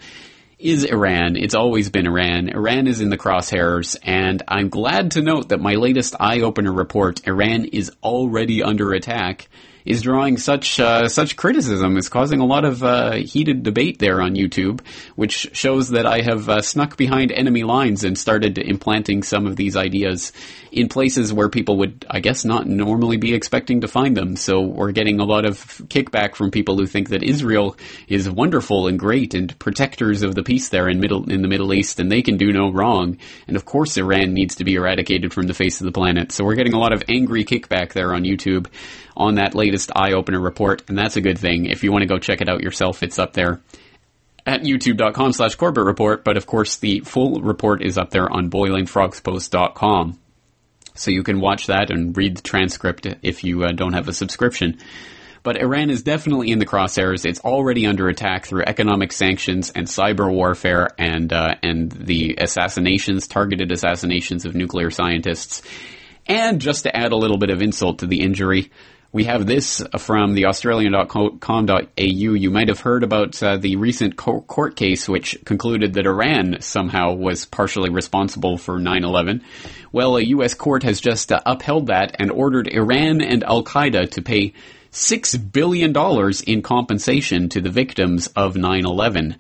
is 0.60 0.84
Iran. 0.84 1.38
It's 1.38 1.56
always 1.56 1.90
been 1.90 2.06
Iran. 2.06 2.50
Iran 2.50 2.86
is 2.86 3.00
in 3.00 3.10
the 3.10 3.18
crosshairs, 3.18 3.96
and 4.04 4.44
I'm 4.46 4.68
glad 4.68 5.12
to 5.12 5.22
note 5.22 5.50
that 5.50 5.62
my 5.62 5.76
latest 5.76 6.18
eye 6.20 6.42
opener 6.42 6.74
report, 6.74 7.26
Iran 7.26 7.64
is 7.64 7.94
already 8.04 8.62
under 8.62 8.92
attack. 8.92 9.48
Is 9.86 10.02
drawing 10.02 10.38
such 10.38 10.80
uh, 10.80 11.08
such 11.08 11.36
criticism. 11.36 11.98
Is 11.98 12.10
causing 12.10 12.40
a 12.40 12.46
lot 12.46 12.66
of 12.66 12.84
uh, 12.84 13.14
heated 13.14 13.64
debate 13.64 14.00
there 14.00 14.22
on 14.22 14.36
YouTube, 14.36 14.82
which 15.16 15.50
shows 15.54 15.90
that 15.90 16.06
I 16.06 16.22
have 16.22 16.50
uh, 16.50 16.62
snuck 16.62 16.98
behind 16.98 17.32
enemy 17.32 17.64
lines 17.64 18.04
and 18.04 18.18
started 18.18 18.58
implanting 18.58 19.24
some 19.24 19.46
of 19.46 19.56
these 19.56 19.76
ideas 19.76 20.32
in 20.72 20.88
places 20.88 21.34
where 21.34 21.50
people 21.50 21.78
would, 21.78 22.06
I 22.10 22.20
guess, 22.20 22.46
not 22.46 22.68
normally 22.68 23.18
be 23.18 23.34
expecting 23.34 23.82
to 23.82 23.88
find 23.88 24.16
them. 24.16 24.36
So 24.36 24.62
we're 24.62 24.92
getting 24.92 25.20
a 25.20 25.26
lot 25.26 25.46
of 25.46 25.58
kickback 25.88 26.36
from 26.36 26.52
people 26.52 26.78
who 26.78 26.86
think 26.86 27.10
that 27.10 27.24
Israel 27.24 27.76
is 28.08 28.30
wonderful 28.30 28.88
and 28.88 29.00
great 29.00 29.34
and 29.34 29.58
protectors 29.60 30.22
of 30.22 30.36
the 30.36 30.44
peace 30.44 30.70
there 30.70 30.88
in 30.88 31.00
middle 31.00 31.30
in 31.30 31.42
the 31.42 31.48
Middle 31.48 31.74
East, 31.74 32.00
and 32.00 32.12
they 32.12 32.22
can 32.22 32.38
do 32.38 32.52
no 32.52 32.72
wrong. 32.72 33.18
And 33.48 33.56
of 33.56 33.66
course, 33.66 33.98
Iran 33.98 34.34
needs 34.34 34.56
to 34.56 34.64
be 34.64 34.76
eradicated 34.76 35.34
from 35.34 35.48
the 35.48 35.54
face 35.54 35.82
of 35.82 35.86
the 35.86 35.92
planet. 35.92 36.32
So 36.32 36.44
we're 36.44 36.56
getting 36.56 36.74
a 36.74 36.80
lot 36.80 36.94
of 36.94 37.04
angry 37.10 37.46
kickback 37.46 37.94
there 37.94 38.14
on 38.14 38.24
YouTube 38.24 38.68
on 39.20 39.36
that 39.36 39.54
latest 39.54 39.92
eye 39.96 40.14
opener 40.14 40.40
report, 40.40 40.84
and 40.88 40.98
that's 40.98 41.18
a 41.18 41.22
good 41.22 41.38
thing. 41.38 41.66
If 41.66 41.84
you 41.84 41.92
want 41.92 42.02
to 42.02 42.08
go 42.08 42.18
check 42.18 42.42
it 42.42 42.50
out 42.50 42.62
yourself, 42.62 43.04
it's 43.04 43.20
up 43.20 43.34
there 43.34 43.62
at 44.50 44.62
youtube.com 44.62 45.34
slash 45.34 45.56
Corbett 45.56 45.84
Report, 45.84 46.24
but 46.24 46.38
of 46.38 46.48
course 46.48 46.78
the 46.78 47.02
full 47.02 47.42
report 47.42 47.84
is 47.84 47.98
up 47.98 48.10
there 48.10 48.32
on 48.32 48.50
boilingfrogspost.com. 48.50 50.20
So 50.96 51.12
you 51.12 51.24
can 51.24 51.40
watch 51.40 51.68
that 51.68 51.92
and 51.92 52.18
read 52.18 52.38
the 52.38 52.42
transcript 52.42 53.08
if 53.22 53.44
you 53.44 53.64
uh, 53.64 53.72
don't 53.72 53.94
have 53.94 54.08
a 54.08 54.14
subscription. 54.14 54.80
But 55.44 55.62
Iran 55.62 55.90
is 55.90 56.04
definitely 56.04 56.52
in 56.52 56.60
the 56.60 56.66
crosshairs. 56.66 57.26
It's 57.26 57.40
already 57.40 57.86
under 57.86 58.10
attack 58.10 58.46
through 58.46 58.64
economic 58.66 59.14
sanctions 59.14 59.70
and 59.70 59.88
cyber 59.88 60.30
warfare 60.30 60.90
and 60.98 61.32
uh, 61.32 61.56
and 61.64 61.90
the 61.92 62.36
assassinations, 62.40 63.28
targeted 63.28 63.72
assassinations 63.72 64.46
of 64.46 64.56
nuclear 64.56 64.90
scientists. 64.90 65.62
And 66.28 66.60
just 66.60 66.84
to 66.84 66.96
add 66.96 67.14
a 67.14 67.18
little 67.18 67.38
bit 67.38 67.52
of 67.52 67.62
insult 67.62 68.00
to 68.00 68.08
the 68.08 68.22
injury, 68.22 68.72
we 69.12 69.24
have 69.24 69.48
this 69.48 69.82
from 69.98 70.36
the 70.36 70.46
Australian.com.au. 70.46 71.88
You 71.98 72.52
might 72.52 72.68
have 72.68 72.82
heard 72.82 73.04
about 73.04 73.42
uh, 73.42 73.58
the 73.58 73.76
recent 73.76 74.16
co- 74.16 74.42
court 74.42 74.76
case 74.76 75.10
which 75.10 75.38
concluded 75.46 75.94
that 75.94 76.06
Iran 76.06 76.62
somehow 76.62 77.14
was 77.14 77.46
partially 77.46 77.90
responsible 77.90 78.58
for 78.58 78.78
9-11. 78.78 79.42
Well, 79.92 80.18
a 80.18 80.22
U.S. 80.22 80.54
court 80.54 80.84
has 80.84 81.02
just 81.02 81.32
uh, 81.32 81.42
upheld 81.46 81.88
that 81.88 82.16
and 82.20 82.30
ordered 82.30 82.68
Iran 82.68 83.22
and 83.22 83.44
Al 83.44 83.64
Qaeda 83.64 84.12
to 84.12 84.22
pay 84.22 84.54
$6 84.92 85.52
billion 85.52 85.94
in 86.46 86.62
compensation 86.62 87.50
to 87.50 87.62
the 87.62 87.70
victims 87.72 88.28
of 88.28 88.54
9-11. 88.54 89.38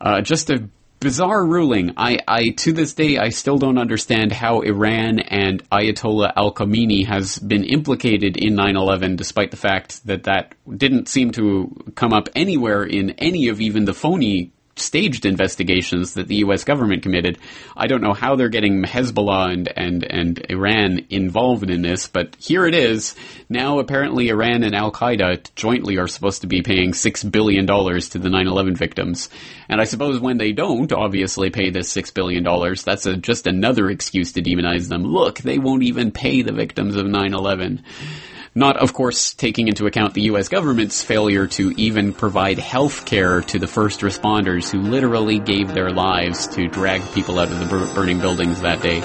Uh, 0.00 0.20
just 0.20 0.50
a 0.50 0.68
bizarre 1.04 1.44
ruling. 1.46 1.92
I, 1.98 2.18
I, 2.26 2.48
to 2.48 2.72
this 2.72 2.94
day, 2.94 3.18
I 3.18 3.28
still 3.28 3.58
don't 3.58 3.76
understand 3.76 4.32
how 4.32 4.62
Iran 4.62 5.20
and 5.20 5.62
Ayatollah 5.68 6.32
Ali 6.34 6.50
Khamenei 6.52 7.06
has 7.06 7.38
been 7.38 7.62
implicated 7.62 8.38
in 8.38 8.54
9/11, 8.54 9.16
despite 9.16 9.50
the 9.50 9.58
fact 9.58 10.04
that 10.06 10.24
that 10.24 10.54
didn't 10.66 11.08
seem 11.08 11.30
to 11.32 11.92
come 11.94 12.14
up 12.14 12.30
anywhere 12.34 12.82
in 12.82 13.10
any 13.18 13.48
of 13.48 13.60
even 13.60 13.84
the 13.84 13.92
phony 13.92 14.50
staged 14.76 15.26
investigations 15.26 16.14
that 16.14 16.28
the 16.28 16.36
U.S. 16.36 16.64
government 16.64 17.02
committed. 17.02 17.38
I 17.76 17.86
don't 17.86 18.02
know 18.02 18.12
how 18.12 18.36
they're 18.36 18.48
getting 18.48 18.82
Hezbollah 18.82 19.52
and, 19.52 19.72
and, 19.76 20.04
and 20.04 20.46
Iran 20.50 21.06
involved 21.10 21.70
in 21.70 21.82
this, 21.82 22.08
but 22.08 22.36
here 22.36 22.66
it 22.66 22.74
is. 22.74 23.14
Now 23.48 23.78
apparently 23.78 24.28
Iran 24.28 24.64
and 24.64 24.74
Al 24.74 24.92
Qaeda 24.92 25.54
jointly 25.54 25.98
are 25.98 26.08
supposed 26.08 26.40
to 26.42 26.46
be 26.46 26.62
paying 26.62 26.92
$6 26.92 27.30
billion 27.30 27.66
to 27.66 28.18
the 28.18 28.28
9-11 28.28 28.76
victims. 28.76 29.28
And 29.68 29.80
I 29.80 29.84
suppose 29.84 30.20
when 30.20 30.38
they 30.38 30.52
don't 30.52 30.92
obviously 30.92 31.50
pay 31.50 31.70
this 31.70 31.92
$6 31.94 32.12
billion, 32.14 32.44
that's 32.84 33.06
a, 33.06 33.16
just 33.16 33.46
another 33.46 33.90
excuse 33.90 34.32
to 34.32 34.42
demonize 34.42 34.88
them. 34.88 35.04
Look, 35.04 35.38
they 35.38 35.58
won't 35.58 35.82
even 35.84 36.10
pay 36.10 36.42
the 36.42 36.52
victims 36.52 36.96
of 36.96 37.06
9-11. 37.06 37.82
Not, 38.56 38.76
of 38.76 38.92
course, 38.92 39.34
taking 39.34 39.66
into 39.66 39.86
account 39.86 40.14
the 40.14 40.22
U.S. 40.22 40.48
government's 40.48 41.02
failure 41.02 41.48
to 41.48 41.72
even 41.76 42.12
provide 42.12 42.60
health 42.60 43.04
care 43.04 43.40
to 43.40 43.58
the 43.58 43.66
first 43.66 44.00
responders 44.00 44.70
who 44.70 44.80
literally 44.80 45.40
gave 45.40 45.74
their 45.74 45.90
lives 45.90 46.46
to 46.48 46.68
drag 46.68 47.02
people 47.14 47.40
out 47.40 47.50
of 47.50 47.58
the 47.58 47.92
burning 47.94 48.20
buildings 48.20 48.60
that 48.60 48.80
day. 48.80 49.00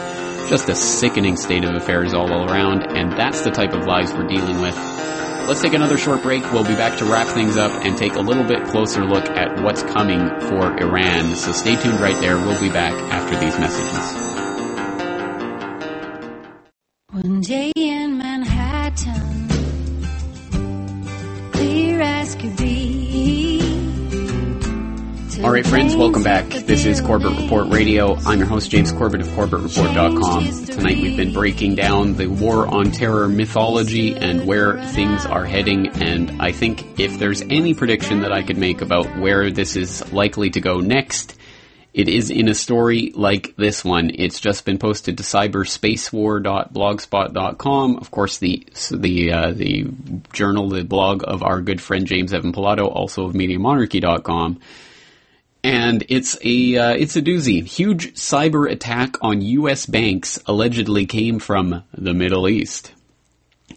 Just 0.49 0.69
a 0.69 0.75
sickening 0.75 1.35
state 1.35 1.63
of 1.63 1.73
affairs 1.73 2.13
all 2.13 2.31
around, 2.31 2.95
and 2.95 3.11
that's 3.13 3.41
the 3.41 3.49
type 3.49 3.73
of 3.73 3.85
lives 3.85 4.13
we're 4.13 4.27
dealing 4.27 4.61
with. 4.61 4.75
Let's 5.47 5.63
take 5.63 5.73
another 5.73 5.97
short 5.97 6.21
break. 6.21 6.43
We'll 6.51 6.63
be 6.63 6.75
back 6.75 6.99
to 6.99 7.05
wrap 7.05 7.25
things 7.33 7.57
up 7.57 7.71
and 7.83 7.97
take 7.97 8.13
a 8.13 8.19
little 8.19 8.43
bit 8.43 8.65
closer 8.65 9.03
look 9.03 9.25
at 9.31 9.63
what's 9.63 9.81
coming 9.81 10.29
for 10.41 10.79
Iran. 10.79 11.35
So 11.35 11.53
stay 11.53 11.75
tuned 11.75 11.99
right 11.99 12.19
there. 12.21 12.37
We'll 12.37 12.61
be 12.61 12.69
back 12.69 12.93
after 13.11 13.35
these 13.39 13.57
messages. 13.57 14.29
One 17.11 17.41
day 17.41 17.71
in 17.75 18.19
Manhattan, 18.19 18.58
clear 21.51 22.01
as 22.01 22.35
could 22.35 22.57
be. 22.57 23.59
All 25.43 25.51
right, 25.51 25.65
friends, 25.65 25.95
welcome 25.95 26.21
back. 26.21 26.49
This 26.49 26.85
is 26.85 26.99
Corbett 26.99 27.31
Report 27.39 27.69
Radio. 27.69 28.15
I'm 28.25 28.39
your 28.39 28.47
host, 28.47 28.71
James 28.71 28.91
Corbett 28.91 29.21
of 29.21 29.27
CorbettReport.com. 29.29 30.65
Tonight 30.65 30.97
we've 30.97 31.15
been 31.15 31.31
breaking 31.31 31.75
down 31.75 32.15
the 32.15 32.27
War 32.27 32.67
on 32.67 32.91
Terror 32.91 33.29
mythology 33.29 34.17
and 34.17 34.45
where 34.45 34.83
things 34.87 35.25
are 35.25 35.45
heading, 35.45 35.87
and 36.01 36.41
I 36.41 36.51
think 36.51 36.99
if 36.99 37.19
there's 37.19 37.41
any 37.43 37.73
prediction 37.73 38.21
that 38.21 38.33
I 38.33 38.43
could 38.43 38.57
make 38.57 38.81
about 38.81 39.05
where 39.17 39.49
this 39.49 39.77
is 39.77 40.11
likely 40.11 40.49
to 40.49 40.59
go 40.59 40.81
next, 40.81 41.38
it 41.99 42.07
is 42.07 42.29
in 42.29 42.47
a 42.47 42.55
story 42.55 43.11
like 43.13 43.53
this 43.57 43.83
one. 43.83 44.09
It's 44.13 44.39
just 44.39 44.63
been 44.63 44.77
posted 44.77 45.17
to 45.17 45.23
cyberspacewar.blogspot.com. 45.23 47.97
Of 47.97 48.09
course, 48.09 48.37
the 48.37 48.65
the 48.89 49.33
uh, 49.33 49.51
the 49.51 49.89
journal, 50.31 50.69
the 50.69 50.85
blog 50.85 51.25
of 51.27 51.43
our 51.43 51.59
good 51.59 51.81
friend 51.81 52.07
James 52.07 52.33
Evan 52.33 52.53
Pilato, 52.53 52.87
also 52.87 53.25
of 53.25 53.33
MediaMonarchy.com. 53.33 54.61
And 55.61 56.05
it's 56.07 56.37
a 56.41 56.77
uh, 56.77 56.93
it's 56.93 57.17
a 57.17 57.21
doozy. 57.21 57.65
Huge 57.65 58.13
cyber 58.13 58.71
attack 58.71 59.17
on 59.21 59.41
U.S. 59.41 59.85
banks 59.85 60.39
allegedly 60.45 61.05
came 61.05 61.39
from 61.39 61.83
the 61.93 62.13
Middle 62.13 62.47
East. 62.47 62.93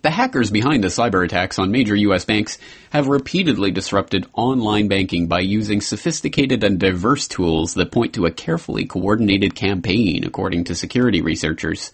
The 0.01 0.11
hackers 0.11 0.51
behind 0.51 0.82
the 0.82 0.88
cyber 0.88 1.24
attacks 1.24 1.59
on 1.59 1.70
major 1.70 1.95
US 1.95 2.24
banks 2.24 2.59
have 2.90 3.09
repeatedly 3.09 3.70
disrupted 3.70 4.26
online 4.32 4.88
banking 4.88 5.26
by 5.26 5.40
using 5.40 5.80
sophisticated 5.80 6.64
and 6.64 6.78
diverse 6.78 7.28
tools 7.28 7.74
that 7.74 7.93
point 7.93 8.14
to 8.14 8.26
a 8.26 8.30
carefully 8.30 8.86
coordinated 8.86 9.55
campaign, 9.55 10.24
according 10.24 10.64
to 10.64 10.74
security 10.74 11.20
researchers. 11.20 11.93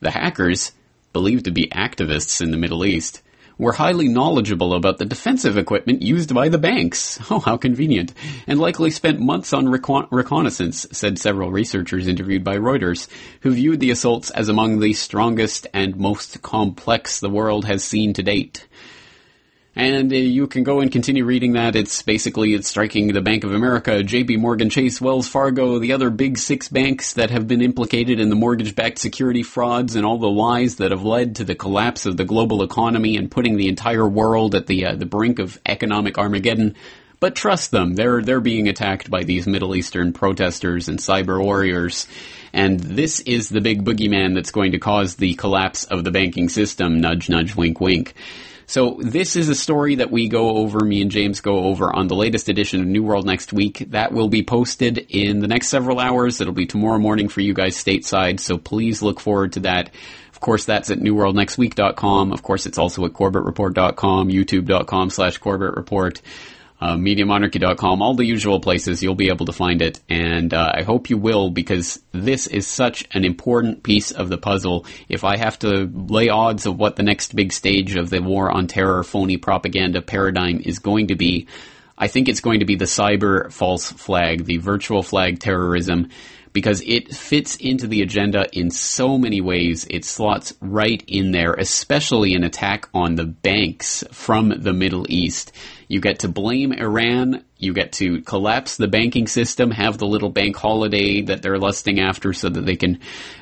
The 0.00 0.10
hackers, 0.10 0.72
believed 1.12 1.46
to 1.46 1.50
be 1.50 1.68
activists 1.68 2.40
in 2.42 2.50
the 2.50 2.58
Middle 2.58 2.84
East, 2.84 3.22
were 3.58 3.72
highly 3.72 4.08
knowledgeable 4.08 4.72
about 4.72 4.98
the 4.98 5.04
defensive 5.04 5.58
equipment 5.58 6.00
used 6.02 6.32
by 6.34 6.48
the 6.48 6.58
banks. 6.58 7.18
Oh, 7.30 7.40
how 7.40 7.56
convenient. 7.58 8.14
And 8.46 8.58
likely 8.58 8.90
spent 8.90 9.20
months 9.20 9.52
on 9.52 9.68
recon- 9.68 10.08
reconnaissance, 10.10 10.86
said 10.92 11.18
several 11.18 11.50
researchers 11.50 12.06
interviewed 12.06 12.42
by 12.42 12.56
Reuters, 12.56 13.08
who 13.42 13.50
viewed 13.50 13.80
the 13.80 13.90
assaults 13.90 14.30
as 14.30 14.48
among 14.48 14.80
the 14.80 14.94
strongest 14.94 15.66
and 15.74 15.96
most 15.96 16.40
complex 16.40 17.20
the 17.20 17.28
world 17.28 17.66
has 17.66 17.84
seen 17.84 18.14
to 18.14 18.22
date. 18.22 18.66
And 19.78 20.12
uh, 20.12 20.16
you 20.16 20.48
can 20.48 20.64
go 20.64 20.80
and 20.80 20.90
continue 20.90 21.24
reading 21.24 21.52
that. 21.52 21.76
It's 21.76 22.02
basically 22.02 22.52
it's 22.52 22.68
striking 22.68 23.12
the 23.12 23.20
Bank 23.20 23.44
of 23.44 23.54
America, 23.54 24.02
J.P. 24.02 24.36
Morgan 24.38 24.70
Chase, 24.70 25.00
Wells 25.00 25.28
Fargo, 25.28 25.78
the 25.78 25.92
other 25.92 26.10
big 26.10 26.36
six 26.36 26.68
banks 26.68 27.12
that 27.12 27.30
have 27.30 27.46
been 27.46 27.62
implicated 27.62 28.18
in 28.18 28.28
the 28.28 28.34
mortgage-backed 28.34 28.98
security 28.98 29.44
frauds 29.44 29.94
and 29.94 30.04
all 30.04 30.18
the 30.18 30.28
lies 30.28 30.76
that 30.76 30.90
have 30.90 31.04
led 31.04 31.36
to 31.36 31.44
the 31.44 31.54
collapse 31.54 32.06
of 32.06 32.16
the 32.16 32.24
global 32.24 32.64
economy 32.64 33.16
and 33.16 33.30
putting 33.30 33.56
the 33.56 33.68
entire 33.68 34.06
world 34.08 34.56
at 34.56 34.66
the 34.66 34.84
uh, 34.84 34.96
the 34.96 35.06
brink 35.06 35.38
of 35.38 35.60
economic 35.64 36.18
Armageddon. 36.18 36.74
But 37.20 37.36
trust 37.36 37.70
them, 37.70 37.94
they're 37.94 38.20
they're 38.20 38.40
being 38.40 38.68
attacked 38.68 39.08
by 39.08 39.22
these 39.22 39.46
Middle 39.46 39.76
Eastern 39.76 40.12
protesters 40.12 40.88
and 40.88 40.98
cyber 40.98 41.40
warriors. 41.40 42.08
And 42.52 42.80
this 42.80 43.20
is 43.20 43.48
the 43.48 43.60
big 43.60 43.84
boogeyman 43.84 44.34
that's 44.34 44.50
going 44.50 44.72
to 44.72 44.80
cause 44.80 45.14
the 45.14 45.34
collapse 45.34 45.84
of 45.84 46.02
the 46.02 46.10
banking 46.10 46.48
system. 46.48 47.00
Nudge, 47.00 47.28
nudge, 47.28 47.54
wink, 47.54 47.80
wink. 47.80 48.14
So 48.68 48.98
this 49.00 49.34
is 49.34 49.48
a 49.48 49.54
story 49.54 49.94
that 49.94 50.10
we 50.10 50.28
go 50.28 50.58
over, 50.58 50.80
me 50.80 51.00
and 51.00 51.10
James 51.10 51.40
go 51.40 51.64
over 51.64 51.90
on 51.90 52.06
the 52.06 52.14
latest 52.14 52.50
edition 52.50 52.82
of 52.82 52.86
New 52.86 53.02
World 53.02 53.24
next 53.24 53.50
week. 53.50 53.78
That 53.92 54.12
will 54.12 54.28
be 54.28 54.42
posted 54.42 54.98
in 55.08 55.40
the 55.40 55.48
next 55.48 55.68
several 55.68 55.98
hours. 55.98 56.38
It'll 56.38 56.52
be 56.52 56.66
tomorrow 56.66 56.98
morning 56.98 57.30
for 57.30 57.40
you 57.40 57.54
guys 57.54 57.82
stateside, 57.82 58.40
so 58.40 58.58
please 58.58 59.00
look 59.00 59.20
forward 59.20 59.54
to 59.54 59.60
that. 59.60 59.90
Of 60.30 60.40
course, 60.40 60.66
that's 60.66 60.90
at 60.90 60.98
newworldnextweek.com. 60.98 62.30
Of 62.30 62.42
course, 62.42 62.66
it's 62.66 62.76
also 62.76 63.06
at 63.06 63.14
corbettreport.com, 63.14 64.28
youtube.com 64.28 65.10
slash 65.10 65.40
corbettreport 65.40 66.20
uh, 66.80 66.96
MediaMonarchy.com, 66.96 68.02
all 68.02 68.14
the 68.14 68.24
usual 68.24 68.60
places. 68.60 69.02
You'll 69.02 69.14
be 69.14 69.28
able 69.28 69.46
to 69.46 69.52
find 69.52 69.82
it, 69.82 70.00
and 70.08 70.54
uh, 70.54 70.72
I 70.74 70.82
hope 70.82 71.10
you 71.10 71.18
will 71.18 71.50
because 71.50 72.00
this 72.12 72.46
is 72.46 72.66
such 72.66 73.06
an 73.12 73.24
important 73.24 73.82
piece 73.82 74.12
of 74.12 74.28
the 74.28 74.38
puzzle. 74.38 74.86
If 75.08 75.24
I 75.24 75.36
have 75.36 75.58
to 75.60 75.90
lay 75.92 76.28
odds 76.28 76.66
of 76.66 76.78
what 76.78 76.96
the 76.96 77.02
next 77.02 77.34
big 77.34 77.52
stage 77.52 77.96
of 77.96 78.10
the 78.10 78.22
war 78.22 78.50
on 78.50 78.66
terror, 78.66 79.02
phony 79.02 79.36
propaganda 79.36 80.02
paradigm 80.02 80.60
is 80.64 80.78
going 80.78 81.08
to 81.08 81.16
be, 81.16 81.48
I 81.96 82.06
think 82.06 82.28
it's 82.28 82.40
going 82.40 82.60
to 82.60 82.66
be 82.66 82.76
the 82.76 82.84
cyber 82.84 83.52
false 83.52 83.90
flag, 83.90 84.44
the 84.44 84.58
virtual 84.58 85.02
flag 85.02 85.40
terrorism, 85.40 86.10
because 86.58 86.82
it 86.88 87.14
fits 87.14 87.54
into 87.54 87.86
the 87.86 88.02
agenda 88.02 88.44
in 88.50 88.68
so 88.68 89.16
many 89.16 89.40
ways. 89.40 89.86
It 89.88 90.04
slots 90.04 90.52
right 90.60 91.00
in 91.06 91.30
there, 91.30 91.52
especially 91.52 92.34
an 92.34 92.42
attack 92.42 92.88
on 92.92 93.14
the 93.14 93.26
banks 93.26 94.02
from 94.10 94.48
the 94.48 94.72
Middle 94.72 95.06
East. 95.08 95.52
You 95.86 96.00
get 96.00 96.18
to 96.18 96.28
blame 96.28 96.72
Iran. 96.72 97.44
You 97.58 97.72
get 97.72 97.92
to 97.92 98.22
collapse 98.22 98.76
the 98.76 98.88
banking 98.88 99.28
system, 99.28 99.70
have 99.70 99.98
the 99.98 100.08
little 100.08 100.30
bank 100.30 100.56
holiday 100.56 101.22
that 101.22 101.42
they're 101.42 101.60
lusting 101.60 102.00
after 102.00 102.32
so 102.32 102.48
that 102.48 102.66
they 102.66 102.74
can 102.74 102.98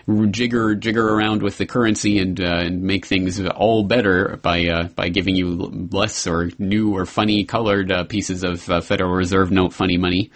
jigger, 0.07 0.75
jigger 0.75 1.09
around 1.09 1.41
with 1.41 1.57
the 1.57 1.65
currency 1.65 2.19
and, 2.19 2.39
uh, 2.39 2.65
and 2.67 2.83
make 2.83 3.07
things 3.07 3.41
all 3.41 3.83
better 3.85 4.39
by, 4.43 4.67
uh, 4.67 4.89
by 4.89 5.09
giving 5.09 5.37
you 5.37 5.89
less 5.91 6.27
or 6.27 6.51
new 6.59 6.95
or 6.95 7.07
funny 7.07 7.45
colored 7.45 7.91
uh, 7.91 8.05
pieces 8.05 8.45
of 8.45 8.69
uh, 8.69 8.83
Federal 8.83 9.13
Reserve 9.13 9.51
note 9.51 9.73
funny 9.73 9.97
money. 9.97 10.31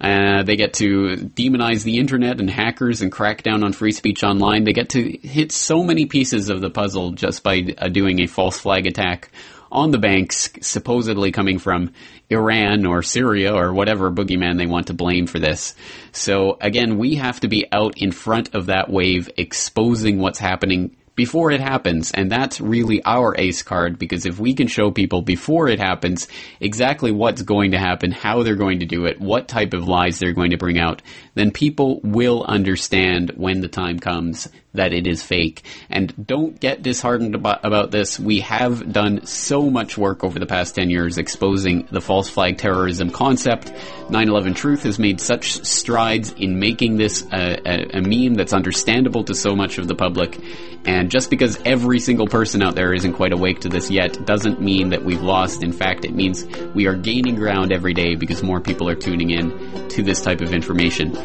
Uh, 0.00 0.42
they 0.44 0.56
get 0.56 0.74
to 0.74 1.16
demonize 1.16 1.82
the 1.82 1.98
internet 1.98 2.38
and 2.38 2.48
hackers 2.48 3.02
and 3.02 3.10
crack 3.10 3.42
down 3.42 3.64
on 3.64 3.72
free 3.72 3.92
speech 3.92 4.22
online. 4.22 4.64
They 4.64 4.72
get 4.72 4.90
to 4.90 5.02
hit 5.02 5.50
so 5.50 5.82
many 5.82 6.06
pieces 6.06 6.50
of 6.50 6.60
the 6.60 6.70
puzzle 6.70 7.12
just 7.12 7.42
by 7.42 7.74
uh, 7.76 7.88
doing 7.88 8.20
a 8.20 8.26
false 8.26 8.58
flag 8.58 8.86
attack 8.86 9.30
on 9.70 9.90
the 9.90 9.98
banks, 9.98 10.50
supposedly 10.60 11.30
coming 11.30 11.58
from 11.58 11.92
Iran 12.30 12.86
or 12.86 13.02
Syria 13.02 13.54
or 13.54 13.72
whatever 13.72 14.10
boogeyman 14.10 14.56
they 14.56 14.66
want 14.66 14.86
to 14.86 14.94
blame 14.94 15.26
for 15.26 15.38
this. 15.38 15.74
So 16.12 16.56
again, 16.60 16.98
we 16.98 17.16
have 17.16 17.40
to 17.40 17.48
be 17.48 17.66
out 17.72 17.98
in 17.98 18.12
front 18.12 18.54
of 18.54 18.66
that 18.66 18.88
wave, 18.88 19.30
exposing 19.36 20.18
what's 20.18 20.38
happening 20.38 20.96
before 21.18 21.50
it 21.50 21.60
happens. 21.60 22.12
And 22.12 22.30
that's 22.30 22.60
really 22.60 23.02
our 23.04 23.34
ace 23.36 23.64
card 23.64 23.98
because 23.98 24.24
if 24.24 24.38
we 24.38 24.54
can 24.54 24.68
show 24.68 24.92
people 24.92 25.20
before 25.20 25.66
it 25.66 25.80
happens 25.80 26.28
exactly 26.60 27.10
what's 27.10 27.42
going 27.42 27.72
to 27.72 27.78
happen, 27.78 28.12
how 28.12 28.44
they're 28.44 28.54
going 28.54 28.78
to 28.78 28.86
do 28.86 29.04
it, 29.04 29.20
what 29.20 29.48
type 29.48 29.74
of 29.74 29.88
lies 29.88 30.20
they're 30.20 30.32
going 30.32 30.52
to 30.52 30.56
bring 30.56 30.78
out, 30.78 31.02
then 31.34 31.50
people 31.50 32.00
will 32.04 32.44
understand 32.44 33.32
when 33.34 33.62
the 33.62 33.68
time 33.68 33.98
comes 33.98 34.48
that 34.78 34.92
it 34.92 35.06
is 35.06 35.22
fake. 35.22 35.62
And 35.90 36.26
don't 36.26 36.58
get 36.58 36.82
disheartened 36.82 37.34
about, 37.34 37.64
about 37.64 37.90
this. 37.90 38.18
We 38.18 38.40
have 38.40 38.92
done 38.92 39.26
so 39.26 39.68
much 39.70 39.98
work 39.98 40.24
over 40.24 40.38
the 40.38 40.46
past 40.46 40.74
10 40.74 40.88
years 40.90 41.18
exposing 41.18 41.86
the 41.90 42.00
false 42.00 42.28
flag 42.28 42.58
terrorism 42.58 43.10
concept. 43.10 43.72
9-11 44.08 44.56
Truth 44.56 44.84
has 44.84 44.98
made 44.98 45.20
such 45.20 45.64
strides 45.64 46.32
in 46.32 46.58
making 46.58 46.96
this 46.96 47.26
a, 47.32 47.60
a, 47.66 47.98
a 47.98 48.00
meme 48.00 48.34
that's 48.34 48.52
understandable 48.52 49.24
to 49.24 49.34
so 49.34 49.54
much 49.54 49.78
of 49.78 49.88
the 49.88 49.94
public. 49.94 50.38
And 50.86 51.10
just 51.10 51.28
because 51.28 51.58
every 51.64 52.00
single 52.00 52.26
person 52.26 52.62
out 52.62 52.74
there 52.74 52.94
isn't 52.94 53.12
quite 53.12 53.32
awake 53.32 53.60
to 53.60 53.68
this 53.68 53.90
yet 53.90 54.24
doesn't 54.24 54.60
mean 54.60 54.90
that 54.90 55.04
we've 55.04 55.22
lost. 55.22 55.62
In 55.62 55.72
fact, 55.72 56.04
it 56.04 56.14
means 56.14 56.46
we 56.74 56.86
are 56.86 56.94
gaining 56.94 57.34
ground 57.34 57.72
every 57.72 57.94
day 57.94 58.14
because 58.14 58.42
more 58.42 58.60
people 58.60 58.88
are 58.88 58.94
tuning 58.94 59.30
in 59.30 59.88
to 59.90 60.02
this 60.02 60.22
type 60.22 60.40
of 60.40 60.54
information. 60.54 61.16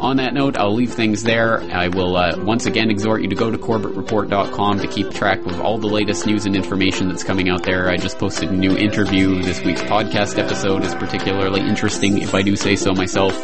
On 0.00 0.16
that 0.16 0.32
note, 0.32 0.56
I'll 0.56 0.74
leave 0.74 0.94
things 0.94 1.22
there. 1.22 1.60
I 1.60 1.88
will 1.88 2.16
uh, 2.16 2.42
once 2.42 2.64
again 2.64 2.90
exhort 2.90 3.20
you 3.20 3.28
to 3.28 3.36
go 3.36 3.50
to 3.50 3.58
CorbettReport.com 3.58 4.78
to 4.78 4.86
keep 4.86 5.10
track 5.10 5.40
of 5.40 5.60
all 5.60 5.76
the 5.76 5.88
latest 5.88 6.26
news 6.26 6.46
and 6.46 6.56
information 6.56 7.08
that's 7.08 7.22
coming 7.22 7.50
out 7.50 7.64
there. 7.64 7.90
I 7.90 7.98
just 7.98 8.18
posted 8.18 8.48
a 8.48 8.56
new 8.56 8.74
interview. 8.74 9.42
This 9.42 9.62
week's 9.62 9.82
podcast 9.82 10.38
episode 10.38 10.84
is 10.84 10.94
particularly 10.94 11.60
interesting, 11.60 12.16
if 12.16 12.34
I 12.34 12.40
do 12.40 12.56
say 12.56 12.76
so 12.76 12.94
myself. 12.94 13.34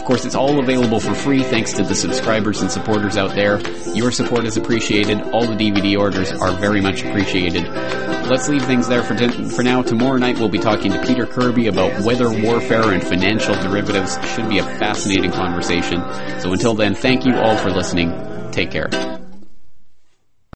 Of 0.00 0.06
course, 0.06 0.24
it's 0.24 0.34
all 0.34 0.58
available 0.58 0.98
for 0.98 1.14
free 1.14 1.42
thanks 1.42 1.74
to 1.74 1.82
the 1.82 1.94
subscribers 1.94 2.62
and 2.62 2.72
supporters 2.72 3.18
out 3.18 3.34
there. 3.34 3.60
Your 3.94 4.10
support 4.10 4.46
is 4.46 4.56
appreciated. 4.56 5.20
All 5.30 5.46
the 5.46 5.54
DVD 5.54 5.96
orders 5.98 6.32
are 6.32 6.52
very 6.52 6.80
much 6.80 7.04
appreciated. 7.04 7.68
Let's 8.26 8.48
leave 8.48 8.64
things 8.64 8.88
there 8.88 9.02
for, 9.02 9.14
for 9.50 9.62
now. 9.62 9.82
Tomorrow 9.82 10.16
night 10.16 10.38
we'll 10.38 10.48
be 10.48 10.58
talking 10.58 10.90
to 10.92 11.06
Peter 11.06 11.26
Kirby 11.26 11.66
about 11.66 12.02
weather 12.02 12.30
warfare 12.30 12.92
and 12.92 13.02
financial 13.04 13.54
derivatives. 13.56 14.16
Should 14.34 14.48
be 14.48 14.58
a 14.58 14.64
fascinating 14.64 15.32
conversation. 15.32 16.00
So 16.40 16.52
until 16.54 16.74
then, 16.74 16.94
thank 16.94 17.26
you 17.26 17.34
all 17.34 17.58
for 17.58 17.70
listening. 17.70 18.10
Take 18.52 18.70
care. 18.70 18.88